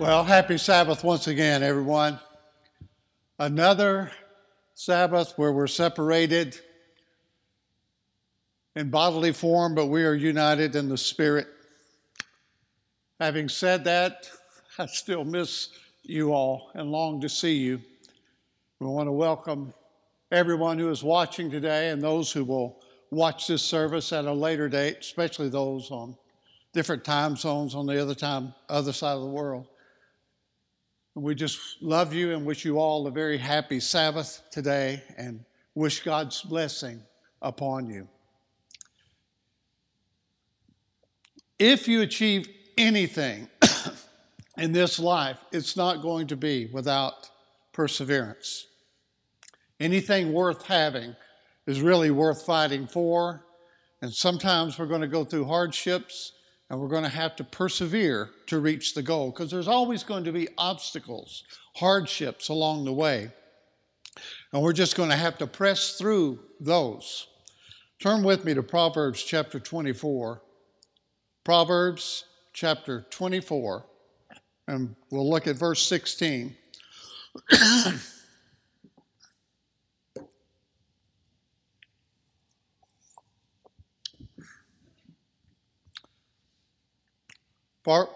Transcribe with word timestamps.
Well, 0.00 0.24
happy 0.24 0.56
Sabbath 0.56 1.04
once 1.04 1.26
again, 1.26 1.62
everyone. 1.62 2.18
Another 3.38 4.10
Sabbath 4.74 5.34
where 5.36 5.52
we're 5.52 5.66
separated 5.66 6.58
in 8.74 8.88
bodily 8.88 9.32
form, 9.32 9.74
but 9.74 9.88
we 9.88 10.02
are 10.04 10.14
united 10.14 10.74
in 10.74 10.88
the 10.88 10.96
Spirit. 10.96 11.48
Having 13.20 13.50
said 13.50 13.84
that, 13.84 14.30
I 14.78 14.86
still 14.86 15.22
miss 15.22 15.68
you 16.02 16.32
all 16.32 16.70
and 16.72 16.90
long 16.90 17.20
to 17.20 17.28
see 17.28 17.58
you. 17.58 17.78
We 18.78 18.86
want 18.86 19.06
to 19.06 19.12
welcome 19.12 19.74
everyone 20.32 20.78
who 20.78 20.88
is 20.88 21.02
watching 21.02 21.50
today 21.50 21.90
and 21.90 22.00
those 22.00 22.32
who 22.32 22.46
will 22.46 22.80
watch 23.10 23.48
this 23.48 23.60
service 23.60 24.14
at 24.14 24.24
a 24.24 24.32
later 24.32 24.66
date, 24.66 24.96
especially 25.00 25.50
those 25.50 25.90
on 25.90 26.16
different 26.72 27.04
time 27.04 27.36
zones 27.36 27.74
on 27.74 27.84
the 27.84 28.00
other 28.00 28.14
time, 28.14 28.54
other 28.70 28.94
side 28.94 29.12
of 29.12 29.20
the 29.20 29.28
world. 29.28 29.66
We 31.20 31.34
just 31.34 31.82
love 31.82 32.14
you 32.14 32.32
and 32.32 32.46
wish 32.46 32.64
you 32.64 32.78
all 32.78 33.06
a 33.06 33.10
very 33.10 33.36
happy 33.36 33.78
Sabbath 33.78 34.42
today 34.50 35.02
and 35.18 35.44
wish 35.74 36.02
God's 36.02 36.40
blessing 36.40 37.02
upon 37.42 37.90
you. 37.90 38.08
If 41.58 41.86
you 41.86 42.00
achieve 42.00 42.48
anything 42.78 43.48
in 44.56 44.72
this 44.72 44.98
life, 44.98 45.36
it's 45.52 45.76
not 45.76 46.00
going 46.00 46.26
to 46.28 46.36
be 46.36 46.70
without 46.72 47.28
perseverance. 47.72 48.66
Anything 49.78 50.32
worth 50.32 50.64
having 50.64 51.14
is 51.66 51.82
really 51.82 52.10
worth 52.10 52.46
fighting 52.46 52.86
for, 52.86 53.44
and 54.00 54.10
sometimes 54.10 54.78
we're 54.78 54.86
going 54.86 55.02
to 55.02 55.06
go 55.06 55.24
through 55.24 55.44
hardships 55.44 56.32
and 56.70 56.80
we're 56.80 56.88
going 56.88 57.02
to 57.02 57.08
have 57.08 57.34
to 57.36 57.44
persevere 57.44 58.30
to 58.46 58.60
reach 58.60 58.94
the 58.94 59.02
goal 59.02 59.30
because 59.30 59.50
there's 59.50 59.68
always 59.68 60.04
going 60.04 60.24
to 60.24 60.32
be 60.32 60.48
obstacles, 60.56 61.42
hardships 61.74 62.48
along 62.48 62.84
the 62.84 62.92
way. 62.92 63.30
And 64.52 64.62
we're 64.62 64.72
just 64.72 64.96
going 64.96 65.10
to 65.10 65.16
have 65.16 65.36
to 65.38 65.46
press 65.46 65.96
through 65.98 66.38
those. 66.60 67.26
Turn 68.00 68.22
with 68.22 68.44
me 68.44 68.54
to 68.54 68.62
Proverbs 68.62 69.22
chapter 69.22 69.58
24. 69.58 70.40
Proverbs 71.44 72.24
chapter 72.52 73.06
24, 73.10 73.84
and 74.68 74.94
we'll 75.10 75.28
look 75.28 75.46
at 75.46 75.56
verse 75.56 75.84
16. 75.86 76.56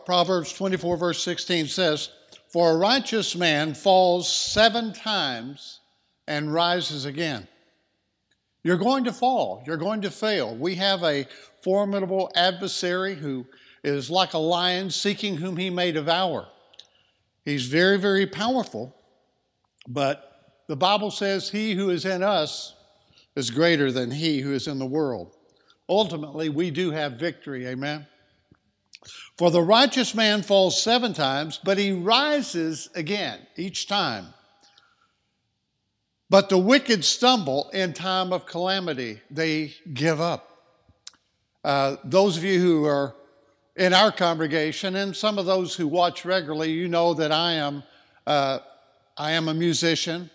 Proverbs 0.05 0.53
24, 0.53 0.97
verse 0.97 1.23
16 1.23 1.67
says, 1.67 2.11
For 2.49 2.71
a 2.71 2.77
righteous 2.77 3.35
man 3.35 3.75
falls 3.75 4.31
seven 4.31 4.93
times 4.93 5.81
and 6.27 6.53
rises 6.53 7.05
again. 7.05 7.49
You're 8.63 8.79
going 8.79 9.05
to 9.05 9.13
fall. 9.13 9.63
You're 9.67 9.77
going 9.77 10.03
to 10.03 10.11
fail. 10.11 10.57
We 10.57 10.75
have 10.77 11.03
a 11.03 11.27
formidable 11.63 12.31
adversary 12.35 13.15
who 13.15 13.47
is 13.83 14.11
like 14.11 14.33
a 14.33 14.39
lion 14.39 14.91
seeking 14.91 15.37
whom 15.37 15.57
he 15.57 15.69
may 15.69 15.93
devour. 15.93 16.49
He's 17.45 17.67
very, 17.67 17.99
very 17.99 18.27
powerful, 18.27 18.97
but 19.87 20.31
the 20.67 20.77
Bible 20.77 21.11
says 21.11 21.51
he 21.51 21.75
who 21.75 21.91
is 21.91 22.07
in 22.07 22.23
us 22.23 22.75
is 23.37 23.51
greater 23.51 23.93
than 23.93 24.11
he 24.11 24.41
who 24.41 24.55
is 24.55 24.67
in 24.67 24.79
the 24.79 24.87
world. 24.87 25.37
Ultimately, 25.89 26.49
we 26.49 26.71
do 26.71 26.91
have 26.91 27.15
victory. 27.15 27.67
Amen. 27.67 28.07
For 29.37 29.51
the 29.51 29.63
righteous 29.63 30.15
man 30.15 30.43
falls 30.43 30.81
seven 30.81 31.13
times, 31.13 31.59
but 31.63 31.79
he 31.79 31.93
rises 31.93 32.89
again 32.95 33.41
each 33.57 33.89
time. 33.89 34.27
But 36.31 36.49
the 36.49 36.59
wicked 36.59 37.05
stumble 37.05 37.71
in 37.71 37.93
time 37.93 38.33
of 38.33 38.47
calamity, 38.47 39.21
they 39.31 39.75
give 39.93 40.21
up. 40.21 40.51
Uh, 41.63 41.97
those 42.05 42.37
of 42.37 42.45
you 42.45 42.61
who 42.61 42.85
are 42.85 43.15
in 43.77 43.93
our 43.93 44.13
congregation, 44.13 44.97
and 44.97 45.17
some 45.17 45.39
of 45.39 45.47
those 45.47 45.75
who 45.75 45.89
watch 45.89 46.25
regularly, 46.25 46.71
you 46.71 46.89
know 46.89 47.15
that 47.15 47.33
I 47.33 47.53
am, 47.53 47.83
uh, 48.27 48.61
I 49.17 49.33
am 49.33 49.49
a 49.49 49.55
musician. 49.55 50.31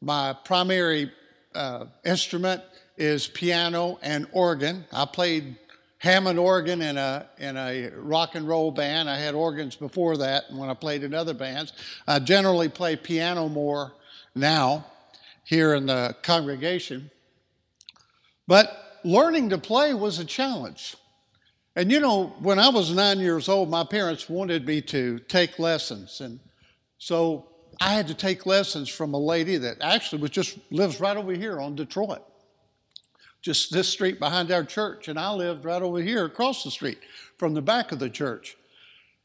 My 0.00 0.34
primary 0.44 1.12
uh, 1.54 1.86
instrument 2.04 2.62
is 2.96 3.28
piano 3.28 3.98
and 4.02 4.26
organ. 4.32 4.84
I 4.92 5.04
played 5.04 5.56
Hammond 6.02 6.36
organ 6.36 6.82
in 6.82 6.98
a, 6.98 7.28
in 7.38 7.56
a 7.56 7.90
rock 7.94 8.34
and 8.34 8.48
roll 8.48 8.72
band. 8.72 9.08
I 9.08 9.16
had 9.16 9.36
organs 9.36 9.76
before 9.76 10.16
that 10.16 10.52
when 10.52 10.68
I 10.68 10.74
played 10.74 11.04
in 11.04 11.14
other 11.14 11.32
bands. 11.32 11.74
I 12.08 12.18
generally 12.18 12.68
play 12.68 12.96
piano 12.96 13.48
more 13.48 13.92
now 14.34 14.84
here 15.44 15.74
in 15.74 15.86
the 15.86 16.16
congregation. 16.24 17.08
But 18.48 19.00
learning 19.04 19.50
to 19.50 19.58
play 19.58 19.94
was 19.94 20.18
a 20.18 20.24
challenge. 20.24 20.96
And 21.76 21.92
you 21.92 22.00
know, 22.00 22.34
when 22.40 22.58
I 22.58 22.68
was 22.68 22.92
nine 22.92 23.20
years 23.20 23.48
old, 23.48 23.70
my 23.70 23.84
parents 23.84 24.28
wanted 24.28 24.66
me 24.66 24.80
to 24.80 25.20
take 25.20 25.60
lessons. 25.60 26.20
And 26.20 26.40
so 26.98 27.46
I 27.80 27.94
had 27.94 28.08
to 28.08 28.14
take 28.14 28.44
lessons 28.44 28.88
from 28.88 29.14
a 29.14 29.20
lady 29.20 29.56
that 29.56 29.76
actually 29.80 30.20
was 30.20 30.32
just 30.32 30.58
lives 30.72 30.98
right 30.98 31.16
over 31.16 31.32
here 31.32 31.60
on 31.60 31.76
Detroit 31.76 32.22
just 33.42 33.72
this 33.72 33.88
street 33.88 34.20
behind 34.20 34.50
our 34.52 34.64
church, 34.64 35.08
and 35.08 35.18
I 35.18 35.32
lived 35.32 35.64
right 35.64 35.82
over 35.82 36.00
here 36.00 36.24
across 36.24 36.62
the 36.62 36.70
street 36.70 36.98
from 37.36 37.54
the 37.54 37.62
back 37.62 37.90
of 37.90 37.98
the 37.98 38.08
church. 38.08 38.56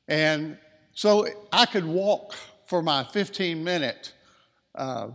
And 0.07 0.57
so 0.93 1.27
I 1.51 1.67
could 1.67 1.85
walk 1.85 2.35
for 2.65 2.81
my 2.81 3.03
15 3.03 3.63
minute 3.63 4.13
uh, 4.73 5.09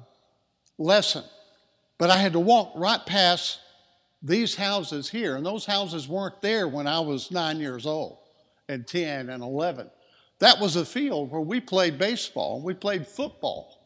lesson, 0.78 1.24
but 1.98 2.10
I 2.10 2.16
had 2.16 2.32
to 2.32 2.40
walk 2.40 2.72
right 2.76 3.04
past 3.04 3.58
these 4.22 4.54
houses 4.54 5.10
here, 5.10 5.34
and 5.34 5.44
those 5.44 5.66
houses 5.66 6.06
weren't 6.06 6.40
there 6.40 6.68
when 6.68 6.86
I 6.86 7.00
was 7.00 7.32
nine 7.32 7.58
years 7.58 7.86
old 7.86 8.18
and 8.68 8.86
10 8.86 9.30
and 9.30 9.42
11. 9.42 9.90
That 10.38 10.60
was 10.60 10.76
a 10.76 10.84
field 10.84 11.30
where 11.32 11.40
we 11.40 11.60
played 11.60 11.98
baseball, 11.98 12.62
we 12.62 12.74
played 12.74 13.06
football, 13.06 13.80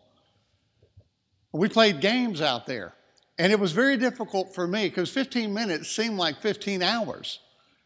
we 1.53 1.69
played 1.69 2.03
games 2.03 2.43
out 2.43 2.67
there. 2.67 2.93
And 3.39 3.53
it 3.53 3.61
was 3.61 3.73
very 3.73 3.97
difficult 3.97 4.55
for 4.55 4.67
me 4.67 4.89
because 4.89 5.11
15 5.11 5.53
minutes 5.53 5.91
seemed 5.91 6.17
like 6.17 6.41
15 6.41 6.83
hours. 6.83 7.41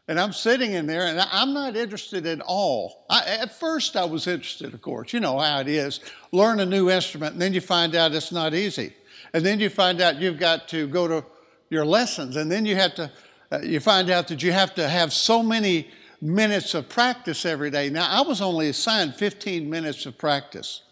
And 0.07 0.19
I'm 0.19 0.33
sitting 0.33 0.73
in 0.73 0.87
there 0.87 1.05
and 1.05 1.19
I'm 1.31 1.53
not 1.53 1.75
interested 1.75 2.25
at 2.25 2.41
all. 2.41 3.05
I, 3.09 3.23
at 3.25 3.59
first, 3.59 3.95
I 3.95 4.05
was 4.05 4.27
interested, 4.27 4.73
of 4.73 4.81
course. 4.81 5.13
You 5.13 5.19
know 5.19 5.39
how 5.39 5.59
it 5.59 5.67
is. 5.67 5.99
Learn 6.31 6.59
a 6.59 6.65
new 6.65 6.89
instrument 6.89 7.33
and 7.33 7.41
then 7.41 7.53
you 7.53 7.61
find 7.61 7.95
out 7.95 8.13
it's 8.13 8.31
not 8.31 8.53
easy. 8.53 8.93
And 9.33 9.45
then 9.45 9.59
you 9.59 9.69
find 9.69 10.01
out 10.01 10.17
you've 10.17 10.39
got 10.39 10.67
to 10.69 10.87
go 10.87 11.07
to 11.07 11.25
your 11.69 11.85
lessons. 11.85 12.35
And 12.35 12.51
then 12.51 12.65
you 12.65 12.75
have 12.75 12.95
to, 12.95 13.11
uh, 13.51 13.59
you 13.59 13.79
find 13.79 14.09
out 14.09 14.27
that 14.29 14.41
you 14.43 14.51
have 14.51 14.73
to 14.75 14.87
have 14.87 15.13
so 15.13 15.43
many 15.43 15.89
minutes 16.21 16.73
of 16.73 16.89
practice 16.89 17.45
every 17.45 17.71
day. 17.71 17.89
Now, 17.89 18.07
I 18.09 18.21
was 18.21 18.41
only 18.41 18.69
assigned 18.69 19.15
15 19.15 19.69
minutes 19.69 20.05
of 20.05 20.17
practice. 20.17 20.83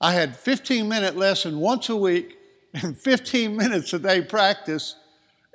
I 0.00 0.12
had 0.12 0.36
15 0.36 0.88
minute 0.88 1.16
lesson 1.16 1.58
once 1.58 1.88
a 1.88 1.96
week 1.96 2.37
and 2.82 2.96
15 2.96 3.56
minutes 3.56 3.92
a 3.92 3.98
day 3.98 4.22
practice, 4.22 4.96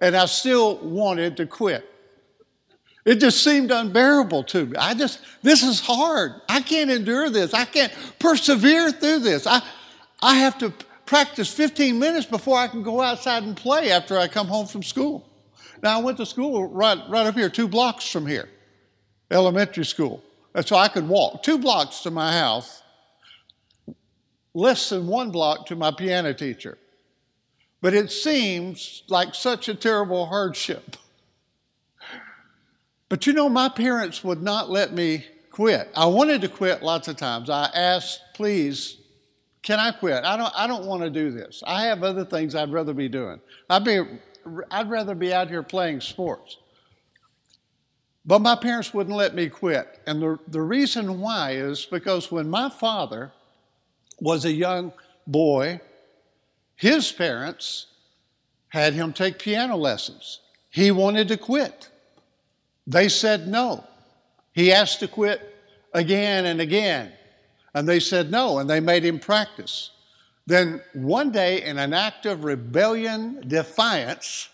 and 0.02 0.16
I 0.16 0.26
still 0.26 0.78
wanted 0.78 1.38
to 1.38 1.46
quit. 1.46 1.90
It 3.06 3.16
just 3.16 3.44
seemed 3.44 3.72
unbearable 3.72 4.44
to 4.46 4.66
me. 4.66 4.78
I 4.78 4.94
just, 4.94 5.20
this 5.42 5.62
is 5.62 5.82
hard. 5.82 6.34
I 6.48 6.62
can't 6.62 6.90
endure 6.90 7.30
this. 7.30 7.54
I 7.54 7.66
can't 7.66 7.92
persevere 8.18 8.92
through 8.92 9.20
this. 9.20 9.46
I, 9.46 9.62
I 10.22 10.36
have 10.36 10.58
to 10.60 10.74
practice 11.06 11.54
15 11.54 12.00
minutes 12.00 12.26
before 12.26 12.58
I 12.58 12.68
can 12.68 12.82
go 12.82 13.02
outside 13.02 13.44
and 13.44 13.58
play 13.58 13.92
after 13.92 14.18
I 14.18 14.28
come 14.28 14.48
home 14.48 14.68
from 14.68 14.84
school. 14.84 15.30
Now, 15.82 16.00
I 16.00 16.02
went 16.02 16.18
to 16.18 16.26
school 16.26 16.70
right, 16.70 16.98
right 17.10 17.28
up 17.28 17.36
here, 17.36 17.50
two 17.50 17.68
blocks 17.68 18.10
from 18.10 18.26
here, 18.26 18.48
elementary 19.30 19.84
school. 19.84 20.24
And 20.56 20.66
so 20.66 20.78
I 20.78 20.88
could 20.88 21.08
walk 21.08 21.44
two 21.44 21.58
blocks 21.58 22.00
to 22.02 22.12
my 22.12 22.32
house, 22.32 22.84
less 24.54 24.90
than 24.90 25.08
one 25.08 25.30
block 25.30 25.66
to 25.68 25.76
my 25.76 25.92
piano 25.92 26.34
teacher. 26.34 26.78
But 27.84 27.94
it 27.94 28.14
seems 28.14 29.04
like 29.10 29.36
such 29.36 29.68
a 29.68 29.76
terrible 29.76 30.26
hardship. 30.28 30.96
But 33.10 33.28
you 33.28 33.34
know, 33.34 33.50
my 33.50 33.68
parents 33.68 34.24
would 34.24 34.42
not 34.42 34.70
let 34.70 34.94
me 34.94 35.26
quit. 35.52 35.90
I 35.94 36.06
wanted 36.06 36.40
to 36.44 36.48
quit 36.48 36.82
lots 36.82 37.10
of 37.10 37.18
times. 37.18 37.50
I 37.50 37.66
asked, 37.76 38.22
please, 38.36 39.00
can 39.64 39.80
I 39.80 39.92
quit? 39.92 40.24
I 40.24 40.38
don't, 40.38 40.54
I 40.56 40.66
don't 40.66 40.86
want 40.86 41.04
to 41.04 41.10
do 41.10 41.30
this. 41.30 41.62
I 41.68 41.84
have 41.88 42.04
other 42.04 42.24
things 42.24 42.56
I'd 42.56 42.72
rather 42.72 42.94
be 42.94 43.10
doing. 43.10 43.42
I'd, 43.70 43.84
be, 43.84 44.00
I'd 44.72 44.90
rather 44.90 45.14
be 45.14 45.34
out 45.34 45.50
here 45.50 45.62
playing 45.62 46.00
sports. 46.00 46.56
But 48.26 48.40
my 48.40 48.56
parents 48.56 48.94
wouldn't 48.94 49.18
let 49.18 49.36
me 49.36 49.50
quit. 49.50 50.00
And 50.08 50.22
the, 50.22 50.40
the 50.48 50.62
reason 50.62 51.20
why 51.20 51.56
is 51.56 51.86
because 51.86 52.32
when 52.32 52.50
my 52.50 52.70
father 52.70 53.34
was 54.22 54.46
a 54.46 54.54
young 54.54 54.94
boy, 55.28 55.82
his 56.76 57.12
parents 57.12 57.88
had 58.70 58.94
him 58.94 59.14
take 59.14 59.40
piano 59.40 59.76
lessons. 59.76 60.40
He 60.70 60.92
wanted 60.92 61.28
to 61.28 61.38
quit. 61.38 61.90
They 62.88 63.08
said 63.08 63.48
no. 63.48 63.86
He 64.54 64.72
asked 64.72 65.00
to 65.02 65.08
quit 65.08 65.56
again 65.94 66.46
and 66.46 66.60
again. 66.60 67.12
And 67.74 67.88
they 67.88 68.00
said 68.00 68.32
no, 68.32 68.60
and 68.60 68.70
they 68.70 68.80
made 68.80 69.04
him 69.04 69.20
practice. 69.20 69.92
Then 70.46 70.82
one 70.94 71.32
day, 71.32 71.64
in 71.64 71.78
an 71.78 71.94
act 71.94 72.26
of 72.26 72.44
rebellion, 72.44 73.44
defiance, 73.48 74.50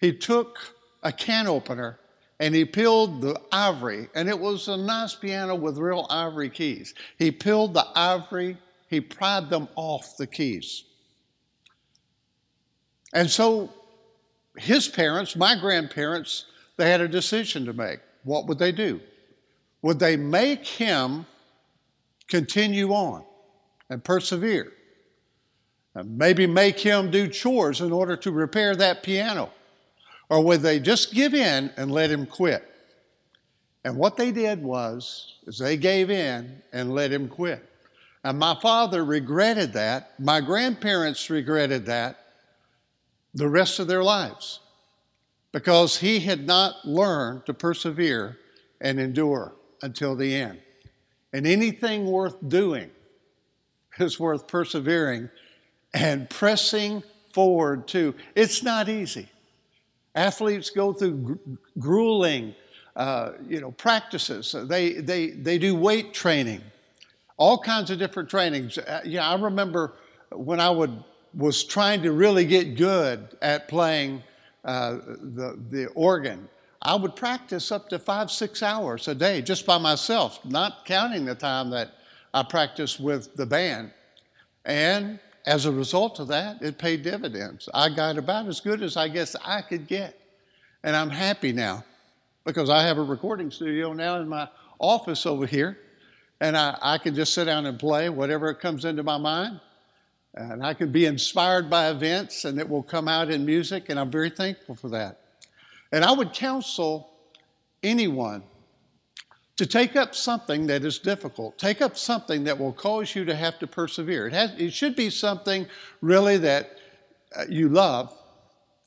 he 0.00 0.12
took 0.12 0.58
a 1.02 1.12
can 1.12 1.46
opener 1.46 1.98
and 2.38 2.54
he 2.54 2.64
peeled 2.64 3.20
the 3.20 3.38
ivory, 3.52 4.08
and 4.14 4.26
it 4.26 4.38
was 4.38 4.68
a 4.68 4.76
nice 4.76 5.14
piano 5.14 5.54
with 5.54 5.76
real 5.76 6.06
ivory 6.08 6.48
keys. 6.48 6.94
He 7.18 7.30
peeled 7.30 7.74
the 7.74 7.86
ivory, 7.94 8.56
he 8.88 8.98
pried 8.98 9.50
them 9.50 9.68
off 9.76 10.16
the 10.16 10.26
keys. 10.26 10.84
And 13.12 13.28
so 13.28 13.70
his 14.56 14.88
parents, 14.88 15.36
my 15.36 15.56
grandparents, 15.56 16.46
they 16.76 16.90
had 16.90 17.00
a 17.00 17.08
decision 17.08 17.66
to 17.66 17.72
make. 17.72 18.00
What 18.24 18.46
would 18.46 18.58
they 18.58 18.72
do? 18.72 19.00
Would 19.82 19.98
they 19.98 20.16
make 20.16 20.66
him 20.66 21.26
continue 22.28 22.92
on 22.92 23.24
and 23.88 24.02
persevere? 24.04 24.72
And 25.94 26.16
maybe 26.16 26.46
make 26.46 26.78
him 26.78 27.10
do 27.10 27.26
chores 27.28 27.80
in 27.80 27.92
order 27.92 28.16
to 28.18 28.30
repair 28.30 28.76
that 28.76 29.02
piano? 29.02 29.50
Or 30.28 30.42
would 30.44 30.60
they 30.60 30.78
just 30.78 31.12
give 31.12 31.34
in 31.34 31.72
and 31.76 31.90
let 31.90 32.10
him 32.10 32.26
quit? 32.26 32.64
And 33.84 33.96
what 33.96 34.16
they 34.16 34.30
did 34.30 34.62
was, 34.62 35.38
is 35.46 35.58
they 35.58 35.76
gave 35.76 36.10
in 36.10 36.62
and 36.72 36.94
let 36.94 37.10
him 37.10 37.28
quit. 37.28 37.66
And 38.22 38.38
my 38.38 38.54
father 38.60 39.04
regretted 39.04 39.72
that. 39.72 40.20
My 40.20 40.40
grandparents 40.40 41.30
regretted 41.30 41.86
that 41.86 42.19
the 43.34 43.48
rest 43.48 43.78
of 43.78 43.86
their 43.86 44.02
lives 44.02 44.60
because 45.52 45.98
he 45.98 46.20
had 46.20 46.46
not 46.46 46.86
learned 46.86 47.46
to 47.46 47.54
persevere 47.54 48.38
and 48.80 49.00
endure 49.00 49.54
until 49.82 50.14
the 50.16 50.34
end. 50.34 50.60
And 51.32 51.46
anything 51.46 52.06
worth 52.06 52.36
doing 52.48 52.90
is 53.98 54.18
worth 54.18 54.46
persevering 54.46 55.28
and 55.94 56.28
pressing 56.30 57.02
forward 57.32 57.86
to. 57.88 58.14
It's 58.34 58.62
not 58.62 58.88
easy. 58.88 59.28
Athletes 60.14 60.70
go 60.70 60.92
through 60.92 61.38
grueling, 61.78 62.54
uh, 62.96 63.32
you 63.48 63.60
know, 63.60 63.70
practices. 63.72 64.54
They, 64.68 64.94
they, 64.94 65.30
they 65.30 65.58
do 65.58 65.74
weight 65.76 66.12
training, 66.12 66.62
all 67.36 67.58
kinds 67.58 67.90
of 67.90 67.98
different 67.98 68.28
trainings. 68.28 68.76
Uh, 68.78 69.02
yeah, 69.04 69.28
I 69.28 69.40
remember 69.40 69.94
when 70.32 70.60
I 70.60 70.70
would 70.70 71.04
was 71.34 71.64
trying 71.64 72.02
to 72.02 72.12
really 72.12 72.44
get 72.44 72.76
good 72.76 73.36
at 73.40 73.68
playing 73.68 74.22
uh, 74.64 74.98
the, 75.06 75.58
the 75.70 75.86
organ, 75.94 76.48
I 76.82 76.94
would 76.94 77.14
practice 77.14 77.70
up 77.70 77.88
to 77.90 77.98
five, 77.98 78.30
six 78.30 78.62
hours 78.62 79.06
a 79.08 79.14
day 79.14 79.42
just 79.42 79.66
by 79.66 79.78
myself, 79.78 80.44
not 80.44 80.84
counting 80.86 81.24
the 81.24 81.34
time 81.34 81.70
that 81.70 81.92
I 82.32 82.42
practiced 82.42 83.00
with 83.00 83.34
the 83.36 83.46
band. 83.46 83.92
And 84.64 85.20
as 85.46 85.66
a 85.66 85.72
result 85.72 86.20
of 86.20 86.28
that, 86.28 86.62
it 86.62 86.78
paid 86.78 87.02
dividends. 87.02 87.68
I 87.74 87.88
got 87.88 88.18
about 88.18 88.46
as 88.46 88.60
good 88.60 88.82
as 88.82 88.96
I 88.96 89.08
guess 89.08 89.36
I 89.44 89.62
could 89.62 89.86
get. 89.86 90.18
And 90.82 90.96
I'm 90.96 91.10
happy 91.10 91.52
now 91.52 91.84
because 92.44 92.70
I 92.70 92.82
have 92.82 92.98
a 92.98 93.02
recording 93.02 93.50
studio 93.50 93.92
now 93.92 94.20
in 94.20 94.28
my 94.28 94.48
office 94.78 95.26
over 95.26 95.46
here. 95.46 95.78
And 96.40 96.56
I, 96.56 96.78
I 96.80 96.98
can 96.98 97.14
just 97.14 97.34
sit 97.34 97.44
down 97.44 97.66
and 97.66 97.78
play 97.78 98.08
whatever 98.08 98.52
comes 98.54 98.86
into 98.86 99.02
my 99.02 99.18
mind. 99.18 99.60
And 100.34 100.64
I 100.64 100.74
can 100.74 100.92
be 100.92 101.06
inspired 101.06 101.68
by 101.68 101.90
events 101.90 102.44
and 102.44 102.58
it 102.58 102.68
will 102.68 102.82
come 102.82 103.08
out 103.08 103.30
in 103.30 103.44
music, 103.44 103.88
and 103.88 103.98
I'm 103.98 104.10
very 104.10 104.30
thankful 104.30 104.76
for 104.76 104.88
that. 104.90 105.20
And 105.92 106.04
I 106.04 106.12
would 106.12 106.32
counsel 106.32 107.10
anyone 107.82 108.42
to 109.56 109.66
take 109.66 109.94
up 109.94 110.14
something 110.14 110.66
that 110.68 110.84
is 110.84 110.98
difficult. 110.98 111.58
Take 111.58 111.82
up 111.82 111.96
something 111.96 112.44
that 112.44 112.58
will 112.58 112.72
cause 112.72 113.14
you 113.14 113.24
to 113.26 113.34
have 113.34 113.58
to 113.58 113.66
persevere. 113.66 114.28
It, 114.28 114.32
has, 114.32 114.52
it 114.56 114.72
should 114.72 114.96
be 114.96 115.10
something 115.10 115.66
really 116.00 116.38
that 116.38 116.78
uh, 117.36 117.44
you 117.48 117.68
love. 117.68 118.16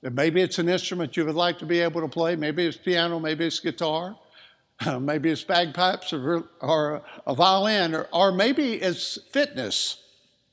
Maybe 0.01 0.41
it's 0.41 0.59
an 0.59 0.67
instrument 0.67 1.15
you 1.15 1.25
would 1.25 1.35
like 1.35 1.59
to 1.59 1.65
be 1.65 1.79
able 1.79 2.01
to 2.01 2.07
play. 2.07 2.35
Maybe 2.35 2.65
it's 2.65 2.75
piano, 2.75 3.19
maybe 3.19 3.45
it's 3.45 3.59
guitar, 3.59 4.17
maybe 4.99 5.29
it's 5.29 5.43
bagpipes 5.43 6.11
or, 6.11 6.45
or 6.59 7.03
a 7.27 7.35
violin, 7.35 7.93
or, 7.93 8.07
or 8.11 8.31
maybe 8.31 8.73
it's 8.73 9.19
fitness. 9.31 9.99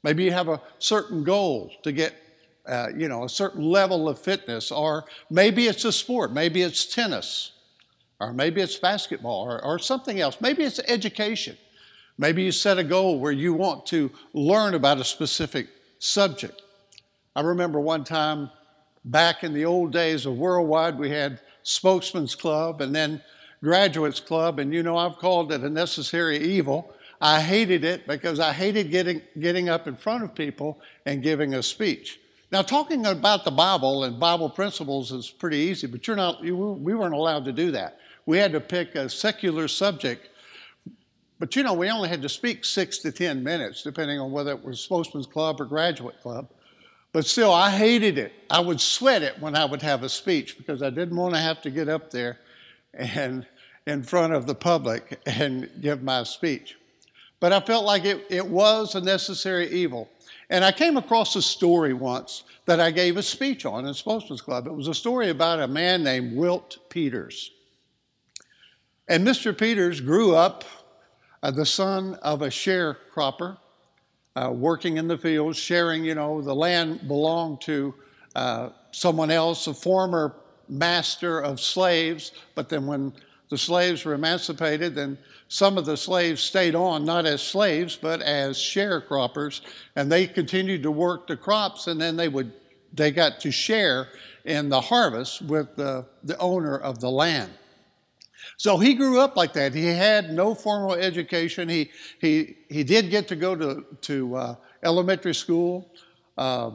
Maybe 0.02 0.25
you 0.25 0.32
have 0.32 0.49
a 0.49 0.61
certain 0.79 1.25
goal 1.25 1.73
to 1.82 1.93
get, 1.93 2.14
uh, 2.67 2.88
you 2.97 3.08
know, 3.08 3.25
a 3.25 3.29
certain 3.29 3.62
level 3.62 4.08
of 4.08 4.19
fitness, 4.19 4.70
or 4.70 5.05
maybe 5.31 5.67
it's 5.67 5.85
a 5.85 5.93
sport. 5.93 6.32
Maybe 6.32 6.62
it's 6.62 6.87
tennis, 6.87 7.52
or 8.19 8.32
maybe 8.32 8.61
it's 8.61 8.76
basketball, 8.76 9.43
or, 9.44 9.62
or 9.64 9.79
something 9.79 10.20
else. 10.20 10.41
Maybe 10.41 10.64
it's 10.64 10.81
education. 10.81 11.56
Maybe 12.17 12.43
you 12.43 12.52
set 12.52 12.79
a 12.79 12.85
goal 12.85 13.19
where 13.19 13.32
you 13.32 13.55
want 13.55 13.87
to 13.87 14.11
learn 14.32 14.75
about 14.75 14.99
a 14.99 15.05
specific 15.05 15.69
subject. 15.99 16.62
I 17.35 17.43
remember 17.43 17.81
one 17.81 18.05
time 18.05 18.50
back 19.05 19.44
in 19.44 19.55
the 19.55 19.64
old 19.64 19.93
days 19.93 20.26
of 20.26 20.37
Worldwide, 20.37 20.99
we 20.99 21.11
had 21.11 21.41
Spokesman's 21.62 22.35
Club 22.35 22.81
and 22.81 22.94
then 22.94 23.23
Graduates 23.62 24.20
Club, 24.20 24.58
and 24.58 24.73
you 24.73 24.82
know, 24.82 24.97
I've 24.97 25.17
called 25.17 25.52
it 25.52 25.62
a 25.62 25.70
necessary 25.70 26.38
evil 26.38 26.94
I 27.20 27.40
hated 27.40 27.84
it 27.84 28.06
because 28.06 28.40
I 28.40 28.52
hated 28.52 28.90
getting, 28.90 29.20
getting 29.38 29.69
up 29.69 29.87
in 29.87 29.96
front 29.96 30.25
of 30.25 30.34
people 30.34 30.81
and 31.05 31.22
giving 31.22 31.55
a 31.55 31.62
speech. 31.62 32.19
Now, 32.50 32.62
talking 32.62 33.05
about 33.06 33.44
the 33.44 33.50
Bible 33.50 34.05
and 34.05 34.19
Bible 34.19 34.49
principles 34.49 35.12
is 35.12 35.28
pretty 35.28 35.58
easy, 35.58 35.87
but 35.87 36.06
you're 36.06 36.17
not, 36.17 36.43
you, 36.43 36.56
we 36.56 36.94
weren't 36.94 37.14
allowed 37.14 37.44
to 37.44 37.52
do 37.52 37.70
that. 37.72 37.99
We 38.26 38.38
had 38.38 38.52
to 38.52 38.61
pick 38.61 38.94
a 38.94 39.08
secular 39.08 39.69
subject, 39.69 40.31
but 41.38 41.55
you 41.55 41.62
know, 41.62 41.75
we 41.75 41.90
only 41.90 42.08
had 42.08 42.22
to 42.22 42.28
speak 42.28 42.64
six 42.64 42.99
to 42.99 43.12
10 43.12 43.44
minutes, 43.44 43.82
depending 43.82 44.19
on 44.19 44.32
whether 44.32 44.52
it 44.52 44.64
was 44.64 44.81
Spokesman's 44.81 45.26
Club 45.26 45.61
or 45.61 45.66
Graduate 45.66 46.20
Club. 46.23 46.49
But 47.12 47.26
still, 47.26 47.52
I 47.52 47.70
hated 47.70 48.19
it. 48.19 48.32
I 48.49 48.61
would 48.61 48.81
sweat 48.81 49.23
it 49.23 49.38
when 49.40 49.56
I 49.56 49.64
would 49.64 49.82
have 49.82 50.05
a 50.05 50.08
speech 50.08 50.56
because 50.56 50.82
I 50.82 50.90
didn't 50.90 51.16
want 51.16 51.34
to 51.34 51.40
have 51.40 51.61
to 51.62 51.70
get 51.70 51.88
up 51.88 52.11
there 52.11 52.38
and 52.94 53.46
in 53.87 54.02
front 54.02 54.32
of 54.32 54.46
the 54.46 54.55
public 54.55 55.20
and 55.26 55.69
give 55.81 56.02
my 56.02 56.23
speech 56.23 56.76
but 57.40 57.52
I 57.52 57.60
felt 57.60 57.84
like 57.84 58.04
it, 58.04 58.26
it 58.28 58.46
was 58.46 58.94
a 58.94 59.00
necessary 59.00 59.69
evil. 59.70 60.08
And 60.50 60.64
I 60.64 60.72
came 60.72 60.96
across 60.96 61.37
a 61.37 61.42
story 61.42 61.94
once 61.94 62.44
that 62.66 62.81
I 62.81 62.90
gave 62.90 63.16
a 63.16 63.22
speech 63.22 63.64
on 63.64 63.87
in 63.87 63.94
Spokesman's 63.94 64.42
Club. 64.42 64.66
It 64.66 64.75
was 64.75 64.88
a 64.88 64.94
story 64.94 65.30
about 65.30 65.61
a 65.61 65.68
man 65.68 66.04
named 66.04 66.37
Wilt 66.37 66.78
Peters. 66.90 67.50
And 69.09 69.26
Mr. 69.26 69.56
Peters 69.56 70.00
grew 70.00 70.35
up 70.35 70.64
uh, 71.42 71.50
the 71.50 71.66
son 71.66 72.14
of 72.16 72.42
a 72.42 72.49
sharecropper, 72.49 73.56
uh, 74.37 74.52
working 74.54 74.99
in 74.99 75.09
the 75.09 75.18
fields, 75.18 75.59
sharing, 75.59 76.04
you 76.04 76.14
know, 76.14 76.42
the 76.42 76.54
land 76.54 77.09
belonged 77.09 77.61
to 77.62 77.94
uh, 78.37 78.68
someone 78.92 79.30
else, 79.30 79.66
a 79.66 79.75
former 79.75 80.37
master 80.68 81.40
of 81.40 81.61
slaves. 81.61 82.32
But 82.54 82.68
then 82.68 82.87
when 82.87 83.12
the 83.49 83.59
slaves 83.59 84.04
were 84.04 84.14
emancipated, 84.14 84.94
then 84.94 85.18
some 85.52 85.76
of 85.76 85.85
the 85.85 85.97
slaves 85.97 86.40
stayed 86.40 86.76
on, 86.76 87.04
not 87.04 87.26
as 87.26 87.42
slaves, 87.42 87.99
but 88.00 88.23
as 88.23 88.57
sharecroppers, 88.57 89.62
and 89.97 90.11
they 90.11 90.25
continued 90.28 90.85
to 90.85 90.92
work 90.92 91.26
the 91.26 91.37
crops, 91.37 91.88
and 91.88 92.00
then 92.00 92.16
they 92.16 92.28
would 92.28 92.52
they 92.92 93.11
got 93.11 93.40
to 93.40 93.50
share 93.50 94.09
in 94.45 94.69
the 94.69 94.80
harvest 94.80 95.42
with 95.42 95.75
the, 95.76 96.07
the 96.25 96.38
owner 96.38 96.78
of 96.78 97.00
the 97.00 97.11
land. 97.11 97.52
So 98.57 98.78
he 98.78 98.95
grew 98.95 99.21
up 99.21 99.37
like 99.37 99.52
that. 99.54 99.75
He 99.75 99.87
had 99.87 100.33
no 100.33 100.54
formal 100.54 100.95
education. 100.95 101.69
He, 101.69 101.90
he, 102.21 102.57
he 102.69 102.83
did 102.83 103.11
get 103.11 103.28
to 103.28 103.37
go 103.37 103.54
to, 103.54 103.85
to 104.02 104.35
uh, 104.35 104.54
elementary 104.83 105.35
school 105.35 105.92
uh, 106.37 106.73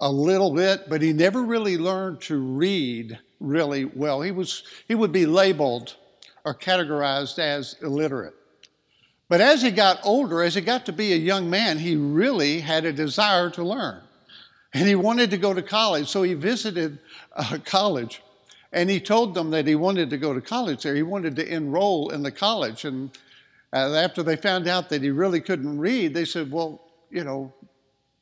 a 0.00 0.10
little 0.10 0.52
bit, 0.54 0.88
but 0.88 1.00
he 1.00 1.12
never 1.12 1.42
really 1.42 1.78
learned 1.78 2.20
to 2.22 2.36
read 2.36 3.18
really 3.40 3.84
well. 3.84 4.20
He, 4.20 4.32
was, 4.32 4.64
he 4.86 4.94
would 4.94 5.12
be 5.12 5.26
labeled 5.26 5.96
are 6.44 6.54
categorized 6.54 7.38
as 7.38 7.76
illiterate. 7.82 8.34
But 9.28 9.40
as 9.40 9.62
he 9.62 9.70
got 9.70 10.00
older, 10.04 10.42
as 10.42 10.54
he 10.54 10.60
got 10.60 10.86
to 10.86 10.92
be 10.92 11.12
a 11.12 11.16
young 11.16 11.48
man, 11.48 11.78
he 11.78 11.96
really 11.96 12.60
had 12.60 12.84
a 12.84 12.92
desire 12.92 13.50
to 13.50 13.64
learn. 13.64 14.02
And 14.74 14.86
he 14.86 14.94
wanted 14.94 15.30
to 15.30 15.38
go 15.38 15.54
to 15.54 15.62
college, 15.62 16.08
so 16.08 16.22
he 16.22 16.34
visited 16.34 16.98
a 17.32 17.58
college. 17.58 18.22
And 18.72 18.90
he 18.90 19.00
told 19.00 19.34
them 19.34 19.50
that 19.50 19.66
he 19.66 19.76
wanted 19.76 20.10
to 20.10 20.18
go 20.18 20.34
to 20.34 20.40
college 20.40 20.82
there. 20.82 20.96
He 20.96 21.02
wanted 21.02 21.36
to 21.36 21.48
enroll 21.48 22.10
in 22.10 22.22
the 22.22 22.32
college. 22.32 22.84
And 22.84 23.16
uh, 23.72 23.94
after 23.94 24.22
they 24.22 24.36
found 24.36 24.66
out 24.66 24.88
that 24.88 25.00
he 25.02 25.10
really 25.10 25.40
couldn't 25.40 25.78
read, 25.78 26.12
they 26.12 26.24
said, 26.24 26.50
Well, 26.50 26.82
you 27.08 27.22
know, 27.22 27.52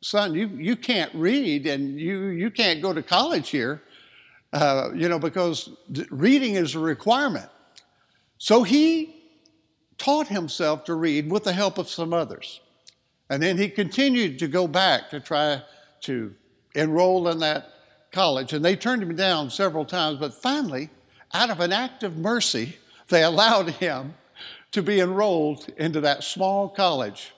son, 0.02 0.34
you, 0.34 0.48
you 0.48 0.76
can't 0.76 1.12
read 1.14 1.66
and 1.66 1.98
you, 1.98 2.26
you 2.26 2.50
can't 2.50 2.82
go 2.82 2.92
to 2.92 3.02
college 3.02 3.48
here, 3.48 3.82
uh, 4.52 4.90
you 4.94 5.08
know, 5.08 5.18
because 5.18 5.70
reading 6.10 6.54
is 6.56 6.74
a 6.74 6.78
requirement. 6.78 7.48
So 8.42 8.64
he 8.64 9.14
taught 9.99 10.26
himself 10.26 10.82
to 10.87 10.94
read 10.96 11.30
with 11.30 11.44
the 11.44 11.52
help 11.52 11.78
of 11.78 11.88
some 11.88 12.12
others. 12.12 12.61
And 13.30 13.40
then 13.40 13.56
he 13.56 13.68
continued 13.68 14.40
to 14.40 14.49
go 14.49 14.66
back 14.66 15.11
to 15.11 15.20
try 15.20 15.62
to 16.00 16.34
enroll 16.75 17.28
in 17.28 17.38
that 17.38 17.68
college. 18.11 18.52
And 18.52 18.64
they 18.64 18.75
turned 18.75 19.00
him 19.00 19.14
down 19.14 19.49
several 19.49 19.84
times, 19.84 20.18
but 20.18 20.34
finally, 20.34 20.90
out 21.32 21.50
of 21.50 21.61
an 21.61 21.72
act 21.72 22.02
of 22.02 22.16
mercy, 22.16 22.75
they 23.11 23.22
allowed 23.32 23.70
him 23.70 24.14
to 24.72 24.82
be 24.82 24.99
enrolled 24.99 25.68
into 25.76 26.00
that 26.00 26.25
small 26.25 26.68
college. 26.68 27.30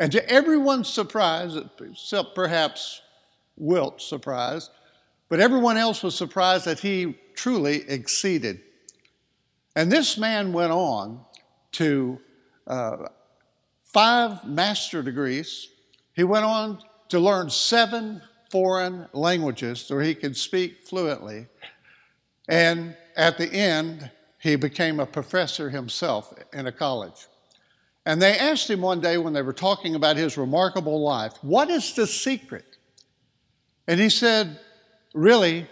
And 0.00 0.10
to 0.10 0.28
everyone's 0.28 0.88
surprise, 0.88 1.56
except 1.80 2.34
perhaps 2.34 3.02
Wilt's 3.56 4.04
surprise, 4.04 4.68
but 5.28 5.38
everyone 5.38 5.76
else 5.76 6.02
was 6.02 6.16
surprised 6.16 6.64
that 6.64 6.80
he 6.80 7.16
truly 7.36 7.88
exceeded. 7.88 8.62
And 9.76 9.90
this 9.90 10.18
man 10.18 10.52
went 10.52 10.72
on 10.72 11.20
to 11.72 12.20
uh, 12.66 12.96
five 13.82 14.44
master 14.44 15.02
degrees. 15.02 15.68
He 16.12 16.24
went 16.24 16.44
on 16.44 16.80
to 17.08 17.20
learn 17.20 17.50
seven 17.50 18.22
foreign 18.50 19.06
languages 19.12 19.80
so 19.80 19.98
he 19.98 20.14
could 20.14 20.36
speak 20.36 20.82
fluently. 20.82 21.46
And 22.48 22.96
at 23.16 23.38
the 23.38 23.52
end, 23.52 24.10
he 24.38 24.56
became 24.56 24.98
a 24.98 25.06
professor 25.06 25.70
himself 25.70 26.34
in 26.52 26.66
a 26.66 26.72
college. 26.72 27.28
And 28.06 28.20
they 28.20 28.38
asked 28.38 28.68
him 28.68 28.80
one 28.80 29.00
day 29.00 29.18
when 29.18 29.32
they 29.32 29.42
were 29.42 29.52
talking 29.52 29.94
about 29.94 30.16
his 30.16 30.36
remarkable 30.36 31.00
life, 31.00 31.34
What 31.42 31.70
is 31.70 31.94
the 31.94 32.06
secret? 32.06 32.64
And 33.86 34.00
he 34.00 34.08
said, 34.08 34.58
Really, 35.14 35.66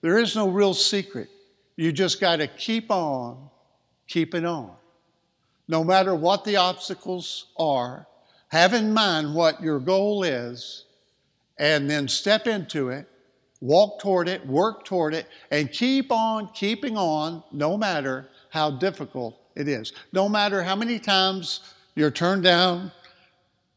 there 0.00 0.18
is 0.18 0.34
no 0.34 0.48
real 0.48 0.74
secret. 0.74 1.28
You 1.80 1.92
just 1.92 2.20
got 2.20 2.36
to 2.36 2.46
keep 2.46 2.90
on 2.90 3.48
keeping 4.06 4.44
on. 4.44 4.72
No 5.66 5.82
matter 5.82 6.14
what 6.14 6.44
the 6.44 6.56
obstacles 6.56 7.46
are, 7.58 8.06
have 8.48 8.74
in 8.74 8.92
mind 8.92 9.34
what 9.34 9.62
your 9.62 9.80
goal 9.80 10.22
is, 10.22 10.84
and 11.56 11.88
then 11.88 12.06
step 12.06 12.46
into 12.46 12.90
it, 12.90 13.08
walk 13.62 13.98
toward 13.98 14.28
it, 14.28 14.46
work 14.46 14.84
toward 14.84 15.14
it, 15.14 15.26
and 15.50 15.72
keep 15.72 16.12
on 16.12 16.48
keeping 16.48 16.98
on 16.98 17.42
no 17.50 17.78
matter 17.78 18.28
how 18.50 18.72
difficult 18.72 19.40
it 19.56 19.66
is. 19.66 19.94
No 20.12 20.28
matter 20.28 20.62
how 20.62 20.76
many 20.76 20.98
times 20.98 21.60
you're 21.94 22.10
turned 22.10 22.42
down, 22.42 22.92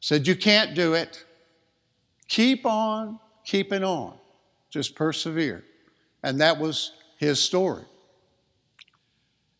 said 0.01 0.27
you 0.27 0.35
can't 0.35 0.75
do 0.75 0.93
it, 0.93 1.23
keep 2.27 2.65
on 2.65 3.17
keeping 3.45 3.85
on. 3.85 4.17
Just 4.69 4.93
persevere. 4.93 5.63
And 6.21 6.41
that 6.41 6.59
was 6.59 6.91
his 7.17 7.39
story. 7.39 7.85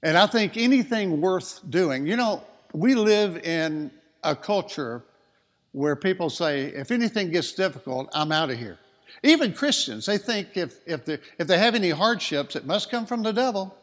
And 0.03 0.17
I 0.17 0.27
think 0.27 0.57
anything 0.57 1.21
worth 1.21 1.61
doing, 1.69 2.05
you 2.05 2.17
know, 2.17 2.43
we 2.73 2.93
live 2.93 3.37
in 3.37 3.89
a 4.21 4.35
culture 4.35 5.01
where 5.71 5.95
people 5.95 6.29
say, 6.29 6.65
if 6.65 6.91
anything 6.91 7.31
gets 7.31 7.53
difficult, 7.53 8.09
I'm 8.13 8.31
out 8.31 8.51
of 8.51 8.59
here. 8.59 8.77
Even 9.23 9.53
Christians, 9.53 10.05
they 10.05 10.17
think 10.17 10.57
if, 10.57 10.75
if, 10.85 11.05
they, 11.05 11.19
if 11.39 11.47
they 11.47 11.57
have 11.57 11.73
any 11.73 11.89
hardships, 11.89 12.57
it 12.57 12.65
must 12.65 12.91
come 12.91 13.05
from 13.05 13.23
the 13.23 13.31
devil. 13.31 13.75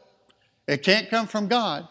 It 0.68 0.82
can't 0.82 1.08
come 1.08 1.26
from 1.26 1.48
God. 1.48 1.88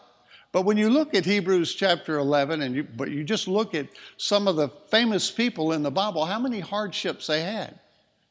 But 0.52 0.62
when 0.62 0.76
you 0.76 0.90
look 0.90 1.12
at 1.14 1.24
Hebrews 1.24 1.74
chapter 1.74 2.18
11, 2.18 2.62
and 2.62 2.74
you, 2.74 2.84
but 2.84 3.10
you 3.10 3.24
just 3.24 3.48
look 3.48 3.74
at 3.74 3.88
some 4.16 4.46
of 4.46 4.54
the 4.54 4.68
famous 4.90 5.30
people 5.30 5.72
in 5.72 5.82
the 5.82 5.90
Bible, 5.90 6.24
how 6.24 6.38
many 6.38 6.60
hardships 6.60 7.26
they 7.26 7.42
had, 7.42 7.80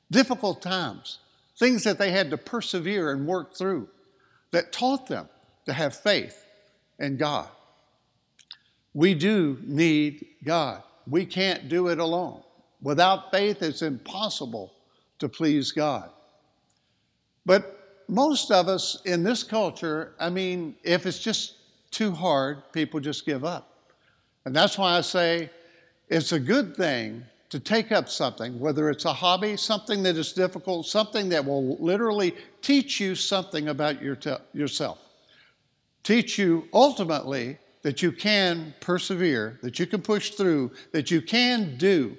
difficult 0.10 0.62
times, 0.62 1.20
things 1.58 1.84
that 1.84 2.00
they 2.00 2.12
had 2.12 2.30
to 2.30 2.38
persevere 2.38 3.12
and 3.12 3.28
work 3.28 3.54
through 3.54 3.90
that 4.52 4.72
taught 4.72 5.08
them 5.08 5.28
to 5.70 5.74
have 5.74 5.96
faith 5.96 6.46
in 6.98 7.16
God. 7.16 7.48
We 8.96 9.14
do 9.14 9.60
need 9.64 10.26
God. 10.44 10.82
We 11.08 11.26
can't 11.26 11.70
do 11.70 11.90
it 11.90 12.00
alone. 12.00 12.42
Without 12.82 13.30
faith, 13.30 13.62
it's 13.62 13.84
impossible 13.84 14.74
to 15.20 15.30
please 15.30 15.72
God. 15.72 16.10
But 17.46 18.04
most 18.08 18.52
of 18.52 18.68
us 18.68 19.00
in 19.06 19.24
this 19.24 19.44
culture, 19.44 20.14
I 20.20 20.32
mean, 20.32 20.76
if 20.84 21.06
it's 21.06 21.20
just 21.20 21.56
too 21.92 22.12
hard, 22.12 22.64
people 22.74 23.00
just 23.00 23.28
give 23.28 23.46
up. 23.46 23.78
And 24.46 24.56
that's 24.56 24.76
why 24.76 24.98
I 24.98 25.02
say 25.02 25.52
it's 26.08 26.32
a 26.32 26.40
good 26.40 26.76
thing 26.76 27.24
to 27.50 27.60
take 27.60 27.92
up 27.92 28.10
something, 28.10 28.60
whether 28.60 28.90
it's 28.90 29.06
a 29.06 29.14
hobby, 29.14 29.56
something 29.56 30.02
that 30.02 30.18
is 30.18 30.34
difficult, 30.34 30.88
something 30.88 31.30
that 31.30 31.46
will 31.46 31.78
literally 31.78 32.36
teach 32.64 33.00
you 33.00 33.14
something 33.14 33.68
about 33.68 34.02
your 34.02 34.18
yourself 34.54 35.09
teach 36.10 36.40
you 36.40 36.68
ultimately 36.74 37.56
that 37.84 38.02
you 38.02 38.12
can 38.12 38.74
persevere, 38.80 39.60
that 39.62 39.78
you 39.78 39.86
can 39.86 40.02
push 40.02 40.32
through, 40.32 40.72
that 40.92 41.12
you 41.12 41.22
can 41.22 41.78
do 41.78 42.18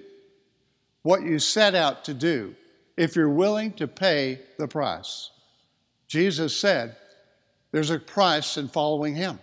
what 1.03 1.23
you 1.23 1.41
set 1.41 1.75
out 1.75 2.05
to 2.05 2.15
do 2.15 2.55
if 2.97 3.17
you're 3.17 3.29
willing 3.29 3.73
to 3.73 3.89
pay 3.89 4.39
the 4.59 4.69
price. 4.69 5.31
Jesus 6.07 6.57
said, 6.57 6.95
There's 7.73 7.91
a 7.91 7.99
price 7.99 8.57
in 8.57 8.69
following 8.69 9.17
Him. 9.17 9.41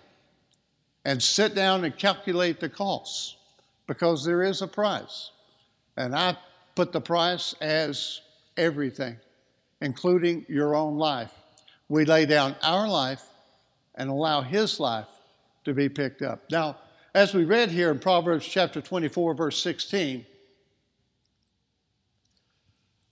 And 1.04 1.22
sit 1.22 1.54
down 1.54 1.84
and 1.84 1.98
calculate 1.98 2.62
the 2.62 2.70
costs 2.70 3.36
because 3.86 4.24
there 4.24 4.44
is 4.44 4.62
a 4.62 4.68
price. 4.68 5.32
And 5.98 6.16
I 6.16 6.38
put 6.74 6.94
the 6.94 7.02
price 7.02 7.54
as 7.60 8.22
everything, 8.56 9.18
including 9.82 10.46
your 10.48 10.74
own 10.74 10.98
life. 10.98 11.34
We 11.90 12.06
lay 12.06 12.26
down 12.26 12.56
our 12.64 12.88
life 12.88 13.27
and 13.98 14.10
allow 14.10 14.42
his 14.42 14.80
life 14.80 15.08
to 15.66 15.74
be 15.74 15.90
picked 15.90 16.22
up. 16.22 16.44
Now, 16.50 16.78
as 17.14 17.34
we 17.34 17.44
read 17.44 17.72
here 17.72 17.92
in 17.92 18.00
Proverbs 18.00 18.46
chapter 18.46 18.80
24, 18.80 19.34
verse 19.34 19.62
16, 19.62 20.26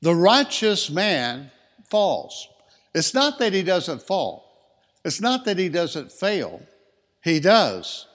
the 0.01 0.15
righteous 0.15 0.89
man 0.89 1.51
falls. 1.89 2.47
It's 2.93 3.13
not 3.13 3.39
that 3.39 3.51
he 3.51 3.63
doesn't 3.63 4.01
fall, 4.01 4.45
it's 5.03 5.19
not 5.19 5.45
that 5.45 5.57
he 5.57 5.69
doesn't 5.69 6.11
fail. 6.11 6.61
He 7.23 7.39
does. 7.39 8.05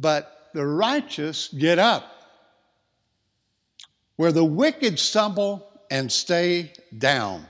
But 0.00 0.50
the 0.54 0.66
righteous 0.66 1.48
get 1.48 1.78
up. 1.78 2.04
Where 4.16 4.32
the 4.32 4.44
wicked 4.44 4.98
stumble 4.98 5.70
and 5.88 6.10
stay 6.10 6.72
down. 6.98 7.46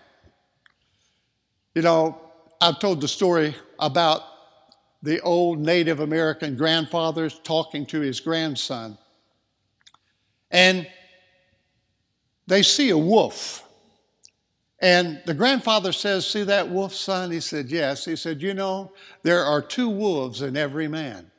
You 1.75 1.83
know, 1.83 2.21
I've 2.61 2.79
told 2.79 3.01
the 3.01 3.09
story 3.09 3.57
about 3.79 4.23
the 5.03 5.21
old 5.21 5.59
Native 5.59 6.01
American 6.01 6.57
grandfather 6.57 7.31
talking 7.31 7.87
to 7.87 8.01
his 8.01 8.21
grandson. 8.21 8.99
And 10.51 10.87
they 12.47 12.63
see 12.63 12.91
a 12.91 12.99
wolf. 12.99 13.67
And 14.81 15.21
the 15.27 15.35
grandfather 15.35 15.93
says, 15.93 16.27
See 16.27 16.43
that 16.45 16.69
wolf, 16.69 16.95
son? 16.95 17.31
He 17.31 17.41
said, 17.41 17.71
Yes. 17.71 18.05
He 18.05 18.17
said, 18.17 18.43
You 18.43 18.55
know, 18.55 18.93
there 19.23 19.45
are 19.45 19.63
two 19.63 19.89
wolves 19.89 20.43
in 20.43 20.57
every 20.57 20.89
man. 20.89 21.31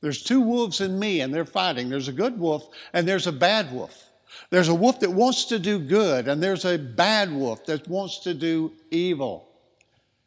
There's 0.00 0.22
two 0.22 0.40
wolves 0.40 0.80
in 0.80 0.98
me, 0.98 1.20
and 1.20 1.32
they're 1.32 1.44
fighting. 1.44 1.88
There's 1.88 2.08
a 2.08 2.12
good 2.12 2.38
wolf, 2.38 2.68
and 2.92 3.06
there's 3.08 3.26
a 3.26 3.32
bad 3.32 3.72
wolf. 3.72 4.10
There's 4.50 4.68
a 4.68 4.74
wolf 4.74 5.00
that 5.00 5.10
wants 5.10 5.46
to 5.46 5.58
do 5.58 5.78
good, 5.78 6.28
and 6.28 6.42
there's 6.42 6.64
a 6.64 6.78
bad 6.78 7.32
wolf 7.32 7.64
that 7.66 7.88
wants 7.88 8.20
to 8.20 8.34
do 8.34 8.72
evil. 8.90 9.48